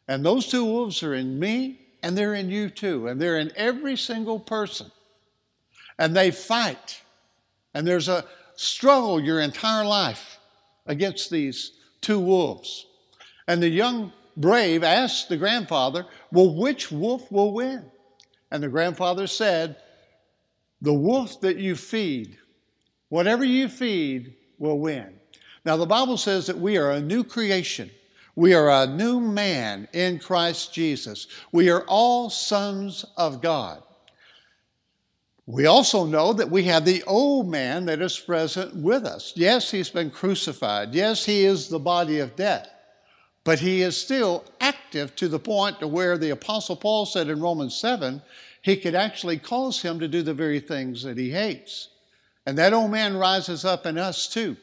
And 0.08 0.24
those 0.24 0.46
two 0.48 0.64
wolves 0.64 1.02
are 1.02 1.14
in 1.14 1.38
me, 1.38 1.79
and 2.02 2.16
they're 2.16 2.34
in 2.34 2.50
you 2.50 2.70
too, 2.70 3.08
and 3.08 3.20
they're 3.20 3.38
in 3.38 3.52
every 3.56 3.96
single 3.96 4.38
person. 4.38 4.90
And 5.98 6.16
they 6.16 6.30
fight. 6.30 7.02
And 7.74 7.86
there's 7.86 8.08
a 8.08 8.24
struggle 8.56 9.20
your 9.20 9.40
entire 9.40 9.84
life 9.84 10.38
against 10.86 11.30
these 11.30 11.72
two 12.00 12.18
wolves. 12.18 12.86
And 13.46 13.62
the 13.62 13.68
young 13.68 14.12
brave 14.36 14.82
asked 14.82 15.28
the 15.28 15.36
grandfather, 15.36 16.06
Well, 16.32 16.54
which 16.54 16.90
wolf 16.90 17.30
will 17.30 17.52
win? 17.52 17.84
And 18.50 18.62
the 18.62 18.68
grandfather 18.68 19.26
said, 19.26 19.76
The 20.80 20.94
wolf 20.94 21.40
that 21.42 21.58
you 21.58 21.76
feed, 21.76 22.38
whatever 23.08 23.44
you 23.44 23.68
feed, 23.68 24.34
will 24.58 24.78
win. 24.78 25.14
Now, 25.64 25.76
the 25.76 25.86
Bible 25.86 26.16
says 26.16 26.46
that 26.46 26.58
we 26.58 26.78
are 26.78 26.92
a 26.92 27.00
new 27.00 27.22
creation. 27.22 27.90
We 28.36 28.54
are 28.54 28.70
a 28.70 28.86
new 28.86 29.20
man 29.20 29.88
in 29.92 30.18
Christ 30.18 30.72
Jesus. 30.72 31.26
We 31.52 31.70
are 31.70 31.84
all 31.86 32.30
sons 32.30 33.04
of 33.16 33.42
God. 33.42 33.82
We 35.46 35.66
also 35.66 36.06
know 36.06 36.32
that 36.34 36.50
we 36.50 36.64
have 36.64 36.84
the 36.84 37.02
old 37.04 37.48
man 37.48 37.86
that 37.86 38.00
is 38.00 38.18
present 38.18 38.76
with 38.76 39.04
us. 39.04 39.32
Yes, 39.34 39.70
he's 39.70 39.90
been 39.90 40.10
crucified. 40.10 40.94
Yes, 40.94 41.24
he 41.24 41.44
is 41.44 41.68
the 41.68 41.80
body 41.80 42.20
of 42.20 42.36
death. 42.36 42.68
But 43.42 43.58
he 43.58 43.82
is 43.82 43.96
still 43.96 44.44
active 44.60 45.16
to 45.16 45.26
the 45.26 45.40
point 45.40 45.80
to 45.80 45.88
where 45.88 46.16
the 46.16 46.30
apostle 46.30 46.76
Paul 46.76 47.04
said 47.04 47.28
in 47.28 47.40
Romans 47.40 47.74
7, 47.74 48.22
he 48.62 48.76
could 48.76 48.94
actually 48.94 49.38
cause 49.38 49.82
him 49.82 49.98
to 49.98 50.06
do 50.06 50.22
the 50.22 50.34
very 50.34 50.60
things 50.60 51.02
that 51.02 51.18
he 51.18 51.30
hates. 51.30 51.88
And 52.46 52.56
that 52.58 52.72
old 52.72 52.90
man 52.90 53.16
rises 53.16 53.64
up 53.64 53.86
in 53.86 53.98
us 53.98 54.28
too. 54.28 54.56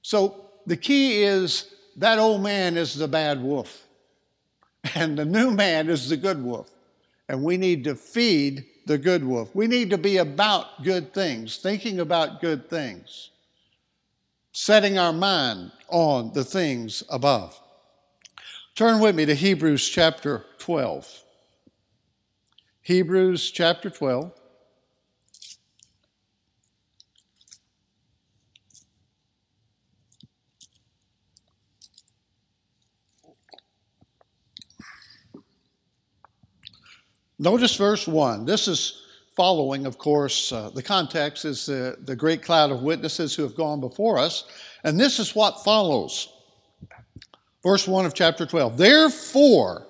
So 0.00 0.46
the 0.66 0.76
key 0.76 1.22
is 1.22 1.72
that 1.96 2.18
old 2.18 2.42
man 2.42 2.76
is 2.76 2.94
the 2.94 3.08
bad 3.08 3.42
wolf, 3.42 3.86
and 4.94 5.18
the 5.18 5.24
new 5.24 5.50
man 5.50 5.88
is 5.88 6.08
the 6.08 6.16
good 6.16 6.42
wolf. 6.42 6.70
And 7.28 7.42
we 7.42 7.56
need 7.56 7.84
to 7.84 7.94
feed 7.94 8.64
the 8.86 8.98
good 8.98 9.24
wolf. 9.24 9.54
We 9.54 9.66
need 9.66 9.90
to 9.90 9.98
be 9.98 10.18
about 10.18 10.82
good 10.82 11.14
things, 11.14 11.56
thinking 11.58 12.00
about 12.00 12.40
good 12.40 12.68
things, 12.68 13.30
setting 14.52 14.98
our 14.98 15.12
mind 15.12 15.72
on 15.88 16.32
the 16.32 16.44
things 16.44 17.02
above. 17.08 17.58
Turn 18.74 19.00
with 19.00 19.14
me 19.14 19.26
to 19.26 19.34
Hebrews 19.34 19.88
chapter 19.88 20.44
12. 20.58 21.22
Hebrews 22.82 23.50
chapter 23.50 23.90
12. 23.90 24.32
Notice 37.42 37.74
verse 37.74 38.06
1. 38.06 38.44
This 38.44 38.68
is 38.68 39.02
following, 39.34 39.84
of 39.84 39.98
course, 39.98 40.52
uh, 40.52 40.70
the 40.70 40.82
context 40.82 41.44
is 41.44 41.66
the, 41.66 41.96
the 42.04 42.14
great 42.14 42.40
cloud 42.40 42.70
of 42.70 42.84
witnesses 42.84 43.34
who 43.34 43.42
have 43.42 43.56
gone 43.56 43.80
before 43.80 44.16
us. 44.16 44.44
And 44.84 44.98
this 44.98 45.18
is 45.18 45.34
what 45.34 45.64
follows. 45.64 46.32
Verse 47.64 47.88
1 47.88 48.06
of 48.06 48.14
chapter 48.14 48.46
12. 48.46 48.78
Therefore, 48.78 49.88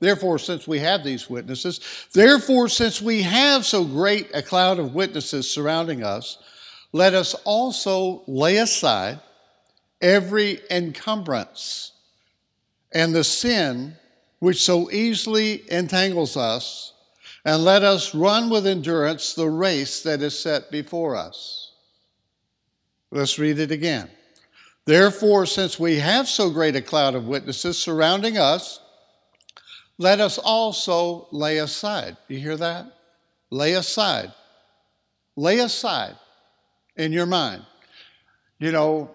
therefore, 0.00 0.40
since 0.40 0.66
we 0.66 0.80
have 0.80 1.04
these 1.04 1.30
witnesses, 1.30 2.08
therefore, 2.12 2.68
since 2.68 3.00
we 3.00 3.22
have 3.22 3.64
so 3.64 3.84
great 3.84 4.28
a 4.34 4.42
cloud 4.42 4.80
of 4.80 4.92
witnesses 4.92 5.48
surrounding 5.48 6.02
us, 6.02 6.38
let 6.90 7.14
us 7.14 7.34
also 7.44 8.24
lay 8.26 8.56
aside 8.56 9.20
every 10.00 10.58
encumbrance 10.72 11.92
and 12.90 13.14
the 13.14 13.22
sin 13.22 13.96
which 14.40 14.62
so 14.62 14.90
easily 14.90 15.62
entangles 15.70 16.36
us 16.36 16.92
and 17.44 17.64
let 17.64 17.82
us 17.82 18.14
run 18.14 18.50
with 18.50 18.66
endurance 18.66 19.34
the 19.34 19.48
race 19.48 20.02
that 20.02 20.20
is 20.20 20.38
set 20.38 20.70
before 20.70 21.14
us. 21.14 21.72
Let's 23.10 23.38
read 23.38 23.58
it 23.58 23.70
again. 23.70 24.10
Therefore, 24.84 25.46
since 25.46 25.78
we 25.78 25.98
have 25.98 26.28
so 26.28 26.50
great 26.50 26.76
a 26.76 26.82
cloud 26.82 27.14
of 27.14 27.26
witnesses 27.26 27.78
surrounding 27.78 28.38
us, 28.38 28.80
let 29.98 30.20
us 30.20 30.38
also 30.38 31.28
lay 31.30 31.58
aside. 31.58 32.16
You 32.28 32.38
hear 32.38 32.56
that? 32.56 32.86
Lay 33.50 33.74
aside. 33.74 34.32
Lay 35.36 35.58
aside 35.58 36.16
in 36.96 37.12
your 37.12 37.26
mind. 37.26 37.64
You 38.58 38.72
know, 38.72 39.10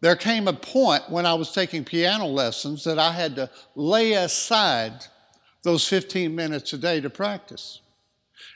there 0.00 0.16
came 0.16 0.46
a 0.46 0.52
point 0.52 1.08
when 1.08 1.26
I 1.26 1.34
was 1.34 1.52
taking 1.52 1.84
piano 1.84 2.26
lessons 2.26 2.84
that 2.84 2.98
I 2.98 3.12
had 3.12 3.34
to 3.36 3.50
lay 3.74 4.12
aside 4.12 5.04
those 5.62 5.86
15 5.88 6.34
minutes 6.34 6.72
a 6.72 6.78
day 6.78 7.00
to 7.00 7.10
practice. 7.10 7.80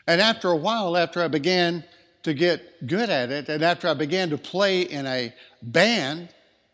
And 0.06 0.20
after 0.20 0.48
a 0.48 0.56
while, 0.56 0.96
after 0.96 1.22
I 1.22 1.28
began 1.28 1.84
to 2.22 2.34
get 2.34 2.86
good 2.86 3.10
at 3.10 3.30
it, 3.30 3.48
and 3.48 3.62
after 3.62 3.88
I 3.88 3.94
began 3.94 4.30
to 4.30 4.38
play 4.38 4.82
in 4.82 5.06
a 5.06 5.34
band 5.62 6.28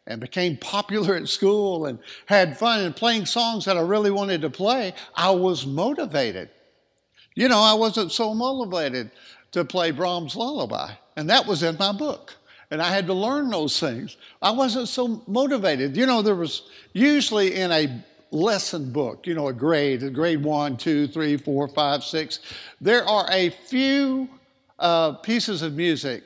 and 0.07 0.21
became 0.21 0.57
popular 0.61 1.17
at 1.17 1.29
school 1.29 1.87
and 1.87 1.99
had 2.27 2.59
fun 2.59 2.81
and 2.81 2.95
playing 2.95 3.27
songs 3.27 3.65
that 3.65 3.77
I 3.77 3.81
really 3.81 4.11
wanted 4.11 4.43
to 4.43 4.51
play, 4.51 4.95
I 5.15 5.31
was 5.31 5.67
motivated. 5.67 6.51
You 7.35 7.49
know, 7.49 7.61
I 7.61 7.75
wasn't 7.75 8.13
so 8.13 8.35
motivated 8.35 9.11
to 9.53 9.65
play 9.65 9.93
Brahms' 9.93 10.37
Lullaby, 10.37 10.93
and 11.17 11.31
that 11.31 11.47
was 11.47 11.63
in 11.63 11.77
my 11.79 11.93
book. 11.93 12.35
And 12.71 12.83
I 12.83 12.91
had 12.91 13.07
to 13.07 13.15
learn 13.15 13.51
those 13.51 13.81
things. 13.81 14.17
I 14.43 14.51
wasn't 14.51 14.89
so 14.89 15.23
motivated. 15.27 15.97
You 15.97 16.07
know, 16.07 16.21
there 16.21 16.35
was 16.35 16.63
usually 16.93 17.55
in 17.55 17.73
a 17.73 18.05
lesson 18.31 18.93
book, 18.93 19.27
you 19.27 19.35
know, 19.35 19.49
a 19.49 19.53
grade, 19.53 20.03
a 20.03 20.11
grade 20.11 20.43
one, 20.43 20.77
two, 20.77 21.07
three, 21.07 21.37
four, 21.37 21.67
five, 21.69 22.05
six. 22.05 22.41
There 22.81 23.09
are 23.09 23.27
a 23.31 23.51
few 23.51 24.29
uh, 24.79 25.13
pieces 25.15 25.63
of 25.63 25.75
music 25.75 26.23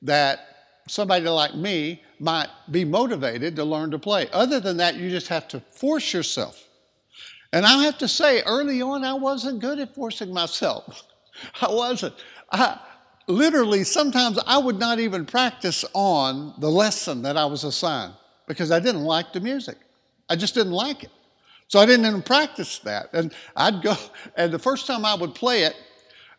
that 0.00 0.40
somebody 0.88 1.26
like 1.28 1.54
me 1.54 2.02
might 2.18 2.48
be 2.70 2.84
motivated 2.84 3.56
to 3.56 3.64
learn 3.64 3.90
to 3.90 3.98
play. 3.98 4.28
Other 4.32 4.60
than 4.60 4.76
that, 4.78 4.94
you 4.94 5.10
just 5.10 5.28
have 5.28 5.46
to 5.48 5.60
force 5.60 6.12
yourself. 6.12 6.68
And 7.52 7.66
I 7.66 7.82
have 7.84 7.98
to 7.98 8.08
say, 8.08 8.42
early 8.42 8.80
on, 8.80 9.04
I 9.04 9.12
wasn't 9.12 9.60
good 9.60 9.78
at 9.78 9.94
forcing 9.94 10.32
myself. 10.32 11.04
I 11.60 11.68
wasn't. 11.68 12.14
I, 12.50 12.78
literally, 13.26 13.84
sometimes 13.84 14.38
I 14.46 14.58
would 14.58 14.78
not 14.78 14.98
even 14.98 15.26
practice 15.26 15.84
on 15.94 16.54
the 16.58 16.70
lesson 16.70 17.22
that 17.22 17.36
I 17.36 17.44
was 17.44 17.64
assigned 17.64 18.14
because 18.46 18.70
I 18.70 18.80
didn't 18.80 19.04
like 19.04 19.32
the 19.32 19.40
music. 19.40 19.76
I 20.28 20.36
just 20.36 20.54
didn't 20.54 20.72
like 20.72 21.04
it. 21.04 21.10
So 21.68 21.78
I 21.78 21.86
didn't 21.86 22.06
even 22.06 22.22
practice 22.22 22.78
that. 22.80 23.08
And 23.12 23.32
I'd 23.56 23.82
go, 23.82 23.94
and 24.36 24.52
the 24.52 24.58
first 24.58 24.86
time 24.86 25.04
I 25.04 25.14
would 25.14 25.34
play 25.34 25.64
it, 25.64 25.76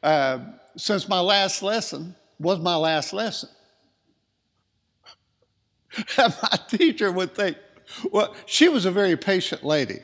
uh, 0.03 0.39
since 0.75 1.07
my 1.07 1.19
last 1.19 1.63
lesson 1.63 2.15
was 2.39 2.59
my 2.59 2.75
last 2.75 3.13
lesson. 3.13 3.49
And 6.17 6.35
my 6.41 6.57
teacher 6.67 7.11
would 7.11 7.35
think, 7.35 7.55
well, 8.11 8.35
she 8.47 8.67
was 8.67 8.85
a 8.85 8.91
very 8.91 9.15
patient 9.15 9.63
lady. 9.63 9.99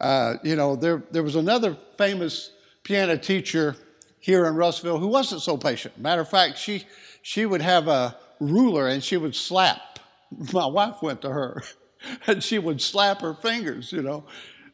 Uh, 0.00 0.34
you 0.42 0.56
know, 0.56 0.76
there, 0.76 1.02
there 1.10 1.22
was 1.22 1.36
another 1.36 1.76
famous 1.96 2.50
piano 2.82 3.16
teacher 3.16 3.76
here 4.20 4.46
in 4.46 4.54
Russellville 4.54 4.98
who 4.98 5.08
wasn't 5.08 5.42
so 5.42 5.56
patient. 5.56 5.98
Matter 5.98 6.22
of 6.22 6.28
fact, 6.28 6.58
she, 6.58 6.84
she 7.22 7.46
would 7.46 7.62
have 7.62 7.88
a 7.88 8.16
ruler 8.40 8.88
and 8.88 9.02
she 9.02 9.16
would 9.16 9.34
slap. 9.34 9.98
My 10.52 10.66
wife 10.66 11.02
went 11.02 11.22
to 11.22 11.30
her. 11.30 11.62
and 12.26 12.42
she 12.42 12.58
would 12.58 12.80
slap 12.80 13.20
her 13.20 13.34
fingers, 13.34 13.92
you 13.92 14.02
know, 14.02 14.24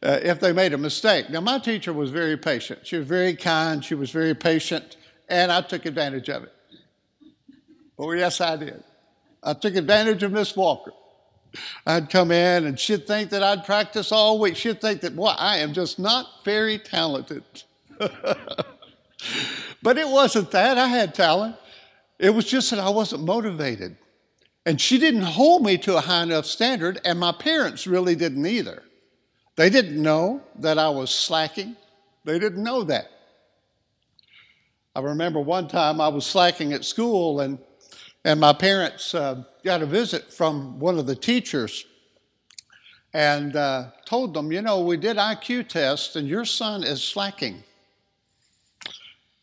uh, 0.03 0.19
if 0.23 0.41
they 0.41 0.53
made 0.53 0.73
a 0.73 0.79
mistake. 0.79 1.31
Now, 1.31 1.41
my 1.41 1.59
teacher 1.59 1.93
was 1.93 2.11
very 2.11 2.37
patient. 2.37 2.87
She 2.87 2.97
was 2.97 3.07
very 3.07 3.35
kind, 3.35 3.85
she 3.85 3.95
was 3.95 4.11
very 4.11 4.35
patient, 4.35 4.97
and 5.29 5.51
I 5.51 5.63
took 5.63 5.87
advantage 5.87 6.29
of 6.29 6.45
it. 6.45 6.53
Oh, 7.99 8.13
yes, 8.13 8.41
I 8.41 8.57
did. 8.57 8.83
I 9.43 9.55
took 9.55 9.77
advantage 9.77 10.23
of 10.23 10.33
Miss 10.33 10.57
Walker. 10.57 10.93
I'd 11.87 12.11
come 12.11 12.33
in 12.33 12.67
and 12.67 12.79
she'd 12.79 13.07
think 13.07 13.31
that 13.31 13.43
I'd 13.43 13.65
practice 13.65 14.11
all 14.11 14.41
week. 14.41 14.57
She'd 14.57 14.81
think 14.81 15.03
that, 15.03 15.15
boy, 15.15 15.29
I 15.29 15.59
am 15.59 15.73
just 15.73 16.01
not 16.01 16.27
very 16.45 16.79
talented. 16.79 17.45
but 19.83 19.99
it 19.99 20.09
wasn't 20.09 20.51
that. 20.53 20.79
I 20.79 20.89
had 20.89 21.15
talent. 21.15 21.57
It 22.19 22.31
was 22.31 22.45
just 22.45 22.71
that 22.71 22.79
I 22.79 22.91
wasn't 22.91 23.25
motivated. 23.25 23.97
And 24.67 24.81
she 24.81 24.99
didn't 24.99 25.23
hold 25.23 25.63
me 25.63 25.77
to 25.79 25.97
a 25.97 26.01
high 26.01 26.23
enough 26.23 26.47
standard, 26.47 27.01
and 27.05 27.19
my 27.21 27.33
parents 27.33 27.87
really 27.87 28.15
didn't 28.15 28.47
either. 28.47 28.83
They 29.57 29.69
didn't 29.69 30.01
know 30.01 30.43
that 30.57 30.79
I 30.79 30.89
was 30.89 31.15
slacking, 31.15 31.77
they 32.25 32.39
didn't 32.39 32.63
know 32.63 32.83
that. 32.85 33.11
I 34.97 35.01
remember 35.01 35.41
one 35.41 35.67
time 35.67 36.01
I 36.01 36.09
was 36.09 36.25
slacking 36.25 36.73
at 36.73 36.85
school, 36.85 37.41
and, 37.41 37.59
and 38.25 38.41
my 38.41 38.53
parents 38.53 39.15
uh, 39.15 39.43
got 39.65 39.83
a 39.83 39.87
visit 39.87 40.33
from 40.33 40.79
one 40.79 40.99
of 40.99 41.07
the 41.07 41.17
teachers 41.17 41.85
and 43.13 43.57
uh, 43.57 43.91
told 44.05 44.35
them, 44.35 44.53
You 44.53 44.63
know, 44.63 44.81
we 44.81 44.97
did 44.97 45.17
IQ 45.17 45.69
tests, 45.69 46.17
and 46.17 46.29
your 46.29 46.45
son 46.45 46.85
is 46.85 47.03
slacking. 47.03 47.63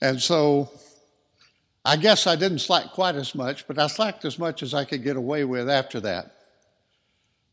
And 0.01 0.21
so 0.21 0.71
I 1.85 1.95
guess 1.95 2.27
I 2.27 2.35
didn't 2.35 2.59
slack 2.59 2.91
quite 2.91 3.15
as 3.15 3.33
much, 3.33 3.67
but 3.67 3.79
I 3.79 3.87
slacked 3.87 4.25
as 4.25 4.37
much 4.37 4.63
as 4.63 4.73
I 4.73 4.85
could 4.85 5.03
get 5.03 5.15
away 5.15 5.45
with 5.45 5.69
after 5.69 5.99
that. 6.01 6.35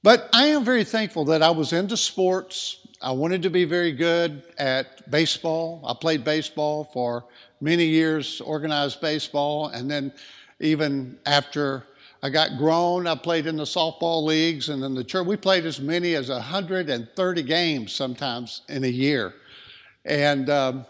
But 0.03 0.29
I 0.33 0.47
am 0.47 0.65
very 0.65 0.85
thankful 0.85 1.25
that 1.27 1.43
I 1.43 1.51
was 1.51 1.73
into 1.73 1.97
sports. 1.97 2.87
I 3.03 3.11
wanted 3.11 3.43
to 3.43 3.51
be 3.51 3.65
very 3.65 3.93
good 3.93 4.43
at 4.59 5.11
baseball. 5.11 5.83
I 5.87 5.95
played 5.95 6.25
baseball 6.25 6.85
for 6.93 7.25
many 7.61 7.85
years, 7.85 8.41
organized 8.41 9.01
baseball, 9.01 9.69
and 9.69 9.91
then 9.91 10.13
even 10.61 11.19
after 11.27 11.85
I 12.23 12.31
got 12.31 12.59
grown, 12.59 13.07
I 13.07 13.15
played 13.15 13.47
in 13.47 13.57
the 13.57 13.65
softball 13.65 14.25
leagues 14.25 14.69
and 14.69 14.83
in 14.83 14.95
the 14.95 15.05
church. 15.05 15.27
We 15.27 15.37
played 15.37 15.65
as 15.65 15.81
many 15.81 16.15
as 16.15 16.29
130 16.29 17.43
games 17.43 17.93
sometimes 17.93 18.63
in 18.69 18.85
a 18.85 18.89
year. 18.89 19.35
And 20.05 20.51
um, 20.51 20.87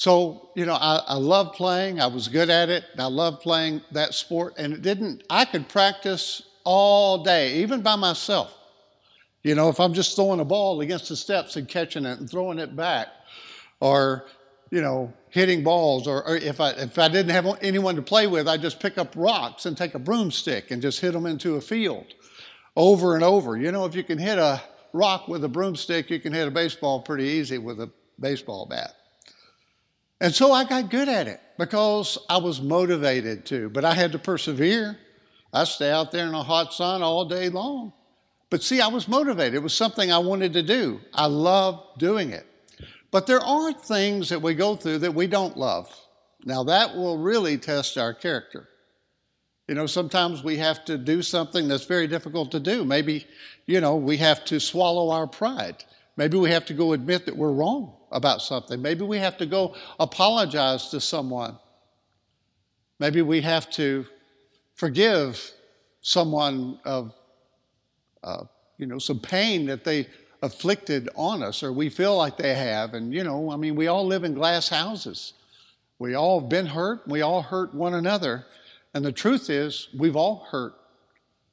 so, 0.00 0.48
you 0.54 0.64
know, 0.64 0.76
I, 0.80 1.02
I 1.08 1.14
loved 1.16 1.56
playing. 1.56 2.00
I 2.00 2.06
was 2.06 2.26
good 2.26 2.48
at 2.48 2.70
it. 2.70 2.84
I 2.96 3.04
loved 3.04 3.42
playing 3.42 3.82
that 3.92 4.14
sport. 4.14 4.54
And 4.56 4.72
it 4.72 4.80
didn't, 4.80 5.24
I 5.28 5.44
could 5.44 5.68
practice 5.68 6.40
all 6.64 7.22
day, 7.22 7.56
even 7.56 7.82
by 7.82 7.96
myself. 7.96 8.56
You 9.42 9.54
know, 9.54 9.68
if 9.68 9.78
I'm 9.78 9.92
just 9.92 10.16
throwing 10.16 10.40
a 10.40 10.44
ball 10.46 10.80
against 10.80 11.10
the 11.10 11.16
steps 11.16 11.56
and 11.56 11.68
catching 11.68 12.06
it 12.06 12.18
and 12.18 12.30
throwing 12.30 12.58
it 12.58 12.74
back, 12.74 13.08
or, 13.80 14.24
you 14.70 14.80
know, 14.80 15.12
hitting 15.28 15.62
balls, 15.62 16.08
or, 16.08 16.26
or 16.26 16.36
if, 16.38 16.62
I, 16.62 16.70
if 16.70 16.98
I 16.98 17.08
didn't 17.08 17.32
have 17.32 17.58
anyone 17.60 17.94
to 17.96 18.02
play 18.02 18.26
with, 18.26 18.48
I'd 18.48 18.62
just 18.62 18.80
pick 18.80 18.96
up 18.96 19.12
rocks 19.14 19.66
and 19.66 19.76
take 19.76 19.94
a 19.94 19.98
broomstick 19.98 20.70
and 20.70 20.80
just 20.80 21.00
hit 21.00 21.12
them 21.12 21.26
into 21.26 21.56
a 21.56 21.60
field 21.60 22.06
over 22.74 23.16
and 23.16 23.22
over. 23.22 23.58
You 23.58 23.70
know, 23.70 23.84
if 23.84 23.94
you 23.94 24.02
can 24.02 24.16
hit 24.16 24.38
a 24.38 24.62
rock 24.94 25.28
with 25.28 25.44
a 25.44 25.48
broomstick, 25.48 26.08
you 26.08 26.20
can 26.20 26.32
hit 26.32 26.48
a 26.48 26.50
baseball 26.50 27.02
pretty 27.02 27.24
easy 27.24 27.58
with 27.58 27.82
a 27.82 27.90
baseball 28.18 28.64
bat. 28.64 28.94
And 30.20 30.34
so 30.34 30.52
I 30.52 30.64
got 30.64 30.90
good 30.90 31.08
at 31.08 31.26
it 31.26 31.40
because 31.58 32.18
I 32.28 32.38
was 32.38 32.60
motivated 32.60 33.46
to, 33.46 33.70
but 33.70 33.84
I 33.84 33.94
had 33.94 34.12
to 34.12 34.18
persevere. 34.18 34.98
I 35.52 35.64
stay 35.64 35.90
out 35.90 36.12
there 36.12 36.26
in 36.26 36.32
the 36.32 36.42
hot 36.42 36.74
sun 36.74 37.02
all 37.02 37.24
day 37.24 37.48
long. 37.48 37.92
But 38.50 38.62
see, 38.62 38.80
I 38.80 38.88
was 38.88 39.08
motivated. 39.08 39.54
It 39.54 39.62
was 39.62 39.74
something 39.74 40.12
I 40.12 40.18
wanted 40.18 40.52
to 40.54 40.62
do. 40.62 41.00
I 41.14 41.26
love 41.26 41.82
doing 41.98 42.30
it. 42.30 42.46
But 43.10 43.26
there 43.26 43.40
are 43.40 43.72
things 43.72 44.28
that 44.28 44.42
we 44.42 44.54
go 44.54 44.76
through 44.76 44.98
that 44.98 45.14
we 45.14 45.26
don't 45.26 45.56
love. 45.56 45.88
Now, 46.44 46.64
that 46.64 46.96
will 46.96 47.18
really 47.18 47.58
test 47.58 47.96
our 47.96 48.14
character. 48.14 48.68
You 49.68 49.74
know, 49.74 49.86
sometimes 49.86 50.42
we 50.42 50.56
have 50.56 50.84
to 50.86 50.98
do 50.98 51.22
something 51.22 51.68
that's 51.68 51.84
very 51.84 52.08
difficult 52.08 52.50
to 52.52 52.60
do. 52.60 52.84
Maybe, 52.84 53.26
you 53.66 53.80
know, 53.80 53.96
we 53.96 54.16
have 54.16 54.44
to 54.46 54.58
swallow 54.58 55.10
our 55.10 55.26
pride. 55.26 55.84
Maybe 56.16 56.36
we 56.38 56.50
have 56.50 56.66
to 56.66 56.74
go 56.74 56.92
admit 56.92 57.26
that 57.26 57.36
we're 57.36 57.52
wrong. 57.52 57.96
About 58.10 58.42
something. 58.42 58.80
Maybe 58.80 59.04
we 59.04 59.18
have 59.18 59.36
to 59.38 59.46
go 59.46 59.74
apologize 59.98 60.88
to 60.90 61.00
someone. 61.00 61.56
Maybe 62.98 63.22
we 63.22 63.40
have 63.40 63.70
to 63.70 64.06
forgive 64.74 65.52
someone 66.00 66.78
of, 66.84 67.12
uh, 68.22 68.44
you 68.78 68.86
know, 68.86 68.98
some 68.98 69.20
pain 69.20 69.66
that 69.66 69.84
they 69.84 70.06
afflicted 70.42 71.08
on 71.14 71.42
us 71.42 71.62
or 71.62 71.72
we 71.72 71.88
feel 71.88 72.16
like 72.16 72.36
they 72.36 72.54
have. 72.54 72.94
And, 72.94 73.12
you 73.12 73.24
know, 73.24 73.50
I 73.50 73.56
mean, 73.56 73.76
we 73.76 73.86
all 73.88 74.06
live 74.06 74.24
in 74.24 74.34
glass 74.34 74.68
houses. 74.68 75.34
We 75.98 76.14
all 76.14 76.40
have 76.40 76.48
been 76.48 76.66
hurt. 76.66 77.06
We 77.06 77.20
all 77.20 77.42
hurt 77.42 77.74
one 77.74 77.94
another. 77.94 78.46
And 78.94 79.04
the 79.04 79.12
truth 79.12 79.50
is, 79.50 79.88
we've 79.96 80.16
all 80.16 80.46
hurt 80.50 80.74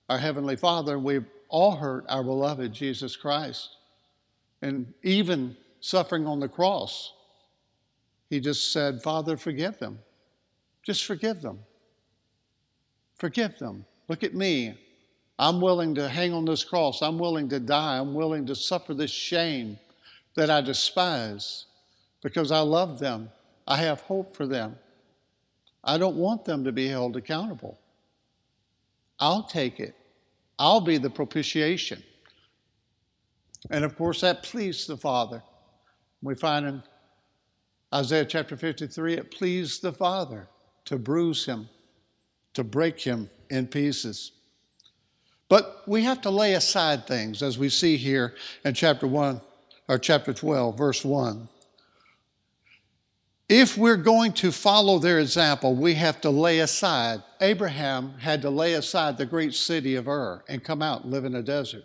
our 0.10 0.18
Heavenly 0.18 0.56
Father. 0.56 0.98
We've 0.98 1.26
all 1.50 1.76
hurt 1.76 2.06
our 2.08 2.24
beloved 2.24 2.74
Jesus 2.74 3.16
Christ. 3.16 3.76
And 4.62 4.94
even 5.04 5.56
suffering 5.80 6.28
on 6.28 6.40
the 6.40 6.50
cross, 6.50 7.14
He 8.30 8.40
just 8.40 8.74
said, 8.74 9.02
Father, 9.02 9.38
forgive 9.38 9.80
them. 9.80 10.00
Just 10.84 11.06
forgive 11.06 11.42
them. 11.42 11.60
Forgive 13.16 13.58
them. 13.58 13.86
Look 14.10 14.24
at 14.24 14.34
me. 14.34 14.78
I'm 15.40 15.62
willing 15.62 15.96
to 15.96 16.10
hang 16.10 16.34
on 16.34 16.46
this 16.46 16.64
cross. 16.64 17.02
I'm 17.02 17.20
willing 17.20 17.48
to 17.50 17.60
die. 17.60 17.98
I'm 18.00 18.14
willing 18.14 18.46
to 18.48 18.56
suffer 18.56 18.94
this 18.94 19.12
shame 19.12 19.78
that 20.36 20.50
I 20.50 20.62
despise 20.62 21.66
because 22.22 22.52
I 22.52 22.60
love 22.60 23.00
them. 23.00 23.30
I 23.68 23.78
have 23.78 24.02
hope 24.02 24.36
for 24.36 24.48
them. 24.48 24.78
I 25.84 25.98
don't 25.98 26.16
want 26.16 26.44
them 26.44 26.64
to 26.64 26.72
be 26.72 26.88
held 26.88 27.16
accountable. 27.16 27.80
I'll 29.20 29.44
take 29.44 29.80
it. 29.80 29.96
I'll 30.60 30.82
be 30.82 30.98
the 30.98 31.10
propitiation. 31.10 32.04
And 33.70 33.86
of 33.86 33.96
course, 33.98 34.22
that 34.22 34.44
pleased 34.44 34.88
the 34.88 34.98
Father. 34.98 35.44
We 36.22 36.36
find 36.36 36.66
in 36.66 36.84
Isaiah 37.94 38.26
chapter 38.26 38.58
53 38.58 39.16
it 39.16 39.32
pleased 39.32 39.82
the 39.82 39.94
Father 39.94 40.48
to 40.86 40.98
bruise 40.98 41.46
him, 41.46 41.70
to 42.54 42.64
break 42.64 43.00
him 43.00 43.30
in 43.50 43.68
pieces. 43.68 44.32
But 45.50 45.84
we 45.88 46.04
have 46.04 46.22
to 46.22 46.30
lay 46.30 46.56
aside 46.56 47.08
things, 47.08 47.42
as 47.42 47.58
we 47.58 47.70
see 47.70 47.96
here 47.96 48.36
in 48.66 48.74
chapter 48.74 49.08
1 49.08 49.40
or 49.88 49.98
chapter 49.98 50.34
12, 50.34 50.78
verse 50.78 51.06
1. 51.06 51.48
If 53.48 53.78
we're 53.78 53.96
going 53.96 54.34
to 54.34 54.52
follow 54.52 55.00
their 55.00 55.20
example, 55.20 55.74
we 55.74 55.94
have 55.94 56.20
to 56.22 56.30
lay 56.30 56.60
aside. 56.60 57.24
Abraham 57.40 58.18
had 58.20 58.42
to 58.42 58.50
lay 58.50 58.74
aside 58.74 59.18
the 59.18 59.26
great 59.26 59.54
city 59.54 59.96
of 59.96 60.10
Ur 60.10 60.44
and 60.50 60.62
come 60.62 60.82
out 60.82 61.04
and 61.04 61.14
live 61.14 61.24
in 61.24 61.36
a 61.36 61.42
desert. 61.42 61.84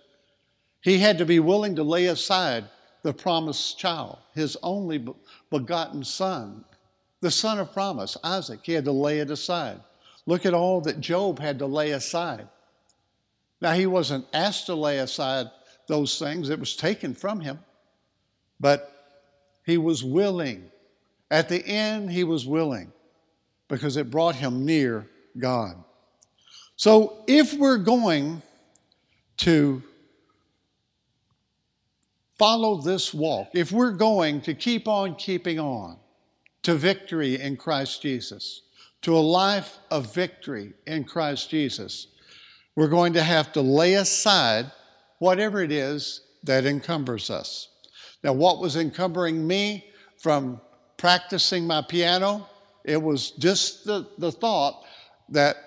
He 0.81 0.99
had 0.99 1.19
to 1.19 1.25
be 1.25 1.39
willing 1.39 1.77
to 1.77 1.85
lay 1.85 2.07
aside 2.07 2.65
the 3.03 3.13
promised 3.13 3.79
child, 3.79 4.19
his 4.35 4.57
only 4.63 5.05
begotten 5.51 6.05
son, 6.05 6.65
the 7.21 7.31
son 7.31 7.59
of 7.59 7.73
promise, 7.73 8.17
Isaac. 8.23 8.61
He 8.63 8.73
had 8.73 8.85
to 8.85 8.93
lay 8.93 9.19
it 9.19 9.31
aside. 9.31 9.81
Look 10.27 10.47
at 10.47 10.55
all 10.55 10.81
that 10.83 11.01
Job 11.01 11.39
had 11.39 11.59
to 11.59 11.67
lay 11.67 11.93
aside. 11.93 12.49
Now, 13.61 13.73
he 13.73 13.87
wasn't 13.87 14.27
asked 14.33 14.67
to 14.67 14.75
lay 14.75 14.99
aside 14.99 15.47
those 15.89 16.19
things, 16.19 16.49
it 16.49 16.61
was 16.61 16.77
taken 16.77 17.13
from 17.15 17.41
him, 17.41 17.59
but 18.61 19.21
he 19.67 19.79
was 19.79 20.05
willing. 20.05 20.71
At 21.31 21.49
the 21.49 21.65
end, 21.67 22.11
he 22.11 22.25
was 22.25 22.47
willing 22.47 22.93
because 23.69 23.97
it 23.97 24.11
brought 24.11 24.37
him 24.37 24.65
near 24.65 25.07
God. 25.39 25.77
So, 26.77 27.25
if 27.27 27.55
we're 27.55 27.79
going 27.79 28.43
to 29.39 29.83
follow 32.43 32.81
this 32.81 33.15
walk, 33.15 33.51
if 33.55 33.71
we're 33.71 33.93
going 33.93 34.41
to 34.41 34.53
keep 34.53 34.89
on 34.89 35.15
keeping 35.15 35.61
on 35.61 35.97
to 36.65 36.75
victory 36.75 37.41
in 37.41 37.57
Christ 37.57 38.03
Jesus, 38.03 38.63
to 39.03 39.17
a 39.17 39.29
life 39.45 39.79
of 39.93 40.13
victory 40.13 40.73
in 40.89 41.05
Christ 41.05 41.51
Jesus, 41.51 42.09
we're 42.75 42.89
going 42.89 43.13
to 43.13 43.23
have 43.23 43.53
to 43.53 43.61
lay 43.61 43.95
aside 43.95 44.73
whatever 45.21 45.63
it 45.63 45.71
is 45.71 46.23
that 46.43 46.67
encumbers 46.67 47.31
us. 47.31 47.69
Now, 48.25 48.33
what 48.33 48.59
was 48.59 48.75
encumbering 48.75 49.47
me 49.47 49.87
from 50.19 50.61
practicing 50.97 51.65
my 51.65 51.81
piano? 51.81 52.49
It 52.85 53.01
was 53.01 53.31
just 53.39 53.85
the, 53.85 54.09
the 54.19 54.33
thought 54.33 54.83
that 55.29 55.59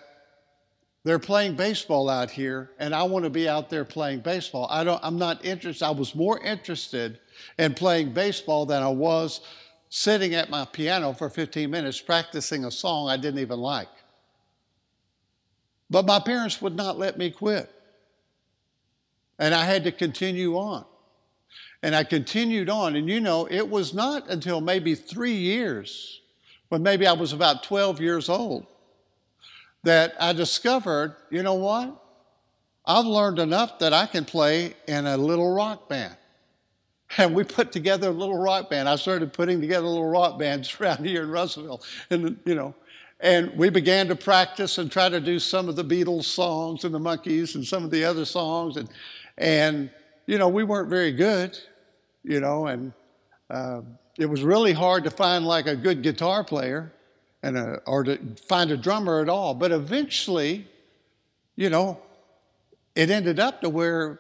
they're 1.05 1.19
playing 1.19 1.55
baseball 1.55 2.09
out 2.09 2.31
here 2.31 2.71
and 2.79 2.93
I 2.93 3.03
want 3.03 3.25
to 3.25 3.29
be 3.29 3.47
out 3.47 3.69
there 3.69 3.85
playing 3.85 4.21
baseball. 4.21 4.67
I 4.71 4.83
don't, 4.83 4.99
I'm 5.03 5.19
not 5.19 5.45
interested. 5.45 5.85
I 5.85 5.91
was 5.91 6.15
more 6.15 6.39
interested 6.39 7.19
in 7.59 7.75
playing 7.75 8.11
baseball 8.11 8.65
than 8.65 8.81
I 8.81 8.89
was 8.89 9.41
sitting 9.89 10.33
at 10.33 10.49
my 10.49 10.65
piano 10.65 11.13
for 11.13 11.29
15 11.29 11.69
minutes 11.69 12.01
practicing 12.01 12.65
a 12.65 12.71
song 12.71 13.07
I 13.07 13.17
didn't 13.17 13.39
even 13.39 13.59
like. 13.59 13.87
But 15.91 16.07
my 16.07 16.19
parents 16.19 16.59
would 16.63 16.75
not 16.75 16.97
let 16.97 17.19
me 17.19 17.29
quit. 17.29 17.71
And 19.37 19.53
I 19.53 19.63
had 19.63 19.83
to 19.83 19.91
continue 19.91 20.57
on. 20.57 20.85
And 21.83 21.95
I 21.95 22.03
continued 22.03 22.67
on. 22.67 22.95
And 22.95 23.07
you 23.07 23.19
know, 23.19 23.47
it 23.51 23.69
was 23.69 23.93
not 23.93 24.27
until 24.27 24.59
maybe 24.59 24.95
three 24.95 25.35
years, 25.35 26.21
when 26.69 26.81
maybe 26.81 27.05
I 27.05 27.13
was 27.13 27.31
about 27.31 27.61
12 27.61 28.01
years 28.01 28.27
old, 28.27 28.65
that 29.85 30.15
I 30.19 30.33
discovered 30.33 31.15
you 31.29 31.41
know 31.41 31.53
what? 31.53 32.01
I've 32.85 33.05
learned 33.05 33.39
enough 33.39 33.79
that 33.79 33.93
I 33.93 34.05
can 34.05 34.25
play 34.25 34.75
in 34.87 35.07
a 35.07 35.17
little 35.17 35.53
rock 35.53 35.87
band. 35.89 36.15
And 37.17 37.35
we 37.35 37.43
put 37.43 37.71
together 37.71 38.09
a 38.09 38.11
little 38.11 38.37
rock 38.37 38.69
band. 38.69 38.89
I 38.89 38.95
started 38.95 39.31
putting 39.31 39.61
together 39.61 39.85
little 39.85 40.09
rock 40.09 40.39
bands 40.39 40.75
around 40.81 41.05
here 41.05 41.21
in 41.21 41.29
Russellville. 41.29 41.81
And, 42.09 42.37
you 42.45 42.55
know, 42.55 42.73
and 43.19 43.55
we 43.55 43.69
began 43.69 44.07
to 44.07 44.15
practice 44.15 44.79
and 44.79 44.91
try 44.91 45.07
to 45.07 45.19
do 45.19 45.37
some 45.37 45.69
of 45.69 45.75
the 45.75 45.85
Beatles 45.85 46.23
songs 46.23 46.83
and 46.83 46.93
the 46.93 46.99
Monkees 46.99 47.55
and 47.55 47.65
some 47.65 47.83
of 47.83 47.91
the 47.91 48.03
other 48.03 48.25
songs. 48.25 48.75
And, 48.77 48.89
and 49.37 49.91
you 50.25 50.39
know, 50.39 50.49
we 50.49 50.63
weren't 50.63 50.89
very 50.89 51.11
good, 51.11 51.57
you 52.23 52.39
know, 52.39 52.67
and 52.67 52.91
uh, 53.51 53.81
it 54.17 54.25
was 54.25 54.43
really 54.43 54.73
hard 54.73 55.03
to 55.03 55.11
find 55.11 55.45
like 55.45 55.67
a 55.67 55.75
good 55.75 56.01
guitar 56.01 56.43
player 56.43 56.91
and 57.45 57.57
a, 57.57 57.79
or 57.85 58.03
to 58.03 58.17
find 58.49 58.71
a 58.71 58.77
drummer 58.77 59.21
at 59.21 59.29
all. 59.29 59.53
But 59.53 59.71
eventually, 59.71 60.67
you 61.55 61.69
know, 61.69 62.01
it 62.95 63.11
ended 63.11 63.39
up 63.39 63.61
to 63.61 63.69
where 63.69 64.19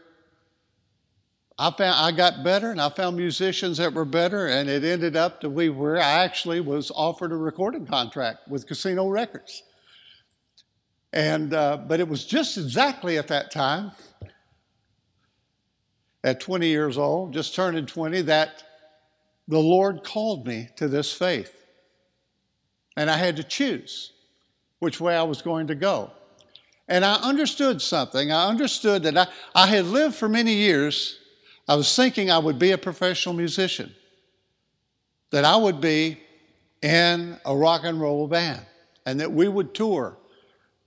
I 1.57 1.71
found 1.71 1.95
I 1.95 2.15
got 2.15 2.43
better 2.43 2.69
and 2.69 2.79
I 2.79 2.89
found 2.89 3.17
musicians 3.17 3.77
that 3.77 3.93
were 3.93 4.05
better 4.05 4.45
and 4.47 4.69
it 4.69 4.83
ended 4.83 5.15
up 5.15 5.41
to 5.41 5.49
we 5.49 5.69
where 5.69 5.97
I 5.97 6.23
actually 6.23 6.59
was 6.59 6.91
offered 6.93 7.31
a 7.31 7.35
recording 7.35 7.87
contract 7.87 8.47
with 8.47 8.67
Casino 8.67 9.07
Records. 9.07 9.63
And 11.11 11.53
uh, 11.53 11.77
but 11.77 11.99
it 11.99 12.07
was 12.07 12.25
just 12.25 12.57
exactly 12.57 13.17
at 13.17 13.29
that 13.29 13.49
time, 13.49 13.91
at 16.23 16.39
20 16.41 16.67
years 16.67 16.97
old, 16.97 17.33
just 17.33 17.55
turning 17.55 17.87
20, 17.87 18.21
that 18.23 18.63
the 19.47 19.59
Lord 19.59 20.03
called 20.03 20.45
me 20.45 20.69
to 20.75 20.87
this 20.87 21.11
faith. 21.11 21.64
And 22.95 23.09
I 23.09 23.17
had 23.17 23.35
to 23.37 23.43
choose 23.43 24.11
which 24.79 24.99
way 24.99 25.15
I 25.15 25.23
was 25.23 25.41
going 25.41 25.67
to 25.67 25.75
go. 25.75 26.11
And 26.87 27.03
I 27.03 27.15
understood 27.15 27.81
something. 27.81 28.31
I 28.31 28.47
understood 28.47 29.03
that 29.03 29.17
I, 29.17 29.27
I 29.53 29.67
had 29.67 29.85
lived 29.85 30.15
for 30.15 30.29
many 30.29 30.53
years 30.53 31.19
I 31.67 31.75
was 31.75 31.95
thinking 31.95 32.29
I 32.29 32.37
would 32.37 32.59
be 32.59 32.71
a 32.71 32.77
professional 32.77 33.33
musician, 33.33 33.93
that 35.31 35.45
I 35.45 35.55
would 35.55 35.81
be 35.81 36.19
in 36.81 37.39
a 37.45 37.55
rock 37.55 37.81
and 37.83 37.99
roll 37.99 38.27
band, 38.27 38.61
and 39.05 39.19
that 39.19 39.31
we 39.31 39.47
would 39.47 39.73
tour. 39.73 40.15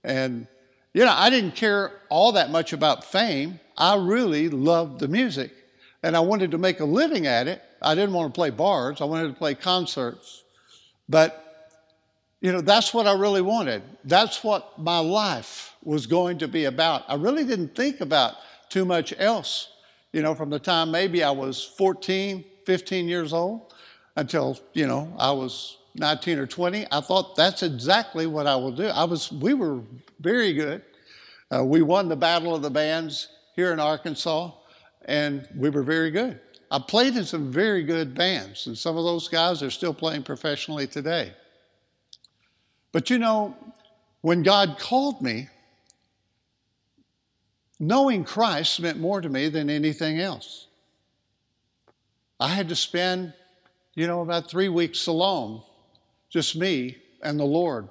And, 0.03 0.47
you 0.93 1.03
know, 1.03 1.13
I 1.13 1.29
didn't 1.29 1.55
care 1.55 1.91
all 2.09 2.33
that 2.33 2.49
much 2.49 2.71
about 2.71 3.03
fame. 3.03 3.59
I 3.77 3.97
really 3.97 4.49
loved 4.49 4.99
the 4.99 5.09
music, 5.09 5.51
and 6.01 6.15
I 6.15 6.21
wanted 6.21 6.51
to 6.51 6.57
make 6.57 6.79
a 6.79 6.85
living 6.85 7.27
at 7.27 7.47
it. 7.47 7.61
I 7.81 7.93
didn't 7.95 8.13
want 8.13 8.33
to 8.33 8.37
play 8.37 8.49
bars, 8.49 9.01
I 9.01 9.05
wanted 9.05 9.27
to 9.27 9.33
play 9.33 9.55
concerts. 9.55 10.43
But, 11.09 11.48
you 12.41 12.51
know, 12.51 12.61
that's 12.61 12.93
what 12.93 13.07
I 13.07 13.13
really 13.13 13.41
wanted. 13.41 13.81
That's 14.03 14.43
what 14.43 14.79
my 14.79 14.99
life 14.99 15.75
was 15.83 16.05
going 16.05 16.37
to 16.39 16.47
be 16.47 16.65
about. 16.65 17.03
I 17.07 17.15
really 17.15 17.45
didn't 17.45 17.75
think 17.75 18.01
about 18.01 18.35
too 18.69 18.85
much 18.85 19.13
else 19.17 19.69
you 20.11 20.21
know, 20.21 20.33
from 20.33 20.49
the 20.49 20.59
time 20.59 20.91
maybe 20.91 21.23
I 21.23 21.31
was 21.31 21.63
14, 21.63 22.43
15 22.65 23.07
years 23.07 23.33
old 23.33 23.73
until, 24.15 24.59
you 24.73 24.87
know, 24.87 25.13
I 25.17 25.31
was 25.31 25.77
19 25.95 26.39
or 26.39 26.47
20. 26.47 26.87
I 26.91 27.01
thought 27.01 27.35
that's 27.35 27.63
exactly 27.63 28.25
what 28.25 28.47
I 28.47 28.55
will 28.55 28.71
do. 28.71 28.87
I 28.87 29.03
was, 29.03 29.31
we 29.31 29.53
were 29.53 29.81
very 30.19 30.53
good. 30.53 30.83
Uh, 31.53 31.63
we 31.63 31.81
won 31.81 32.09
the 32.09 32.15
Battle 32.15 32.55
of 32.55 32.61
the 32.61 32.69
Bands 32.69 33.29
here 33.55 33.71
in 33.71 33.79
Arkansas, 33.79 34.51
and 35.05 35.47
we 35.55 35.69
were 35.69 35.83
very 35.83 36.11
good. 36.11 36.39
I 36.71 36.79
played 36.79 37.15
in 37.15 37.25
some 37.25 37.51
very 37.51 37.83
good 37.83 38.13
bands, 38.13 38.67
and 38.67 38.77
some 38.77 38.97
of 38.97 39.03
those 39.03 39.27
guys 39.27 39.63
are 39.63 39.71
still 39.71 39.93
playing 39.93 40.23
professionally 40.23 40.85
today. 40.85 41.33
But 42.91 43.09
you 43.09 43.17
know, 43.17 43.55
when 44.21 44.43
God 44.43 44.77
called 44.79 45.21
me, 45.21 45.47
knowing 47.79 48.23
Christ 48.23 48.81
meant 48.81 48.99
more 48.99 49.21
to 49.21 49.29
me 49.29 49.47
than 49.49 49.69
anything 49.69 50.19
else. 50.19 50.67
I 52.39 52.49
had 52.49 52.69
to 52.69 52.75
spend, 52.75 53.33
you 53.95 54.07
know, 54.07 54.21
about 54.21 54.49
three 54.49 54.69
weeks 54.69 55.07
alone, 55.07 55.61
just 56.29 56.55
me 56.55 56.97
and 57.21 57.39
the 57.39 57.45
Lord. 57.45 57.87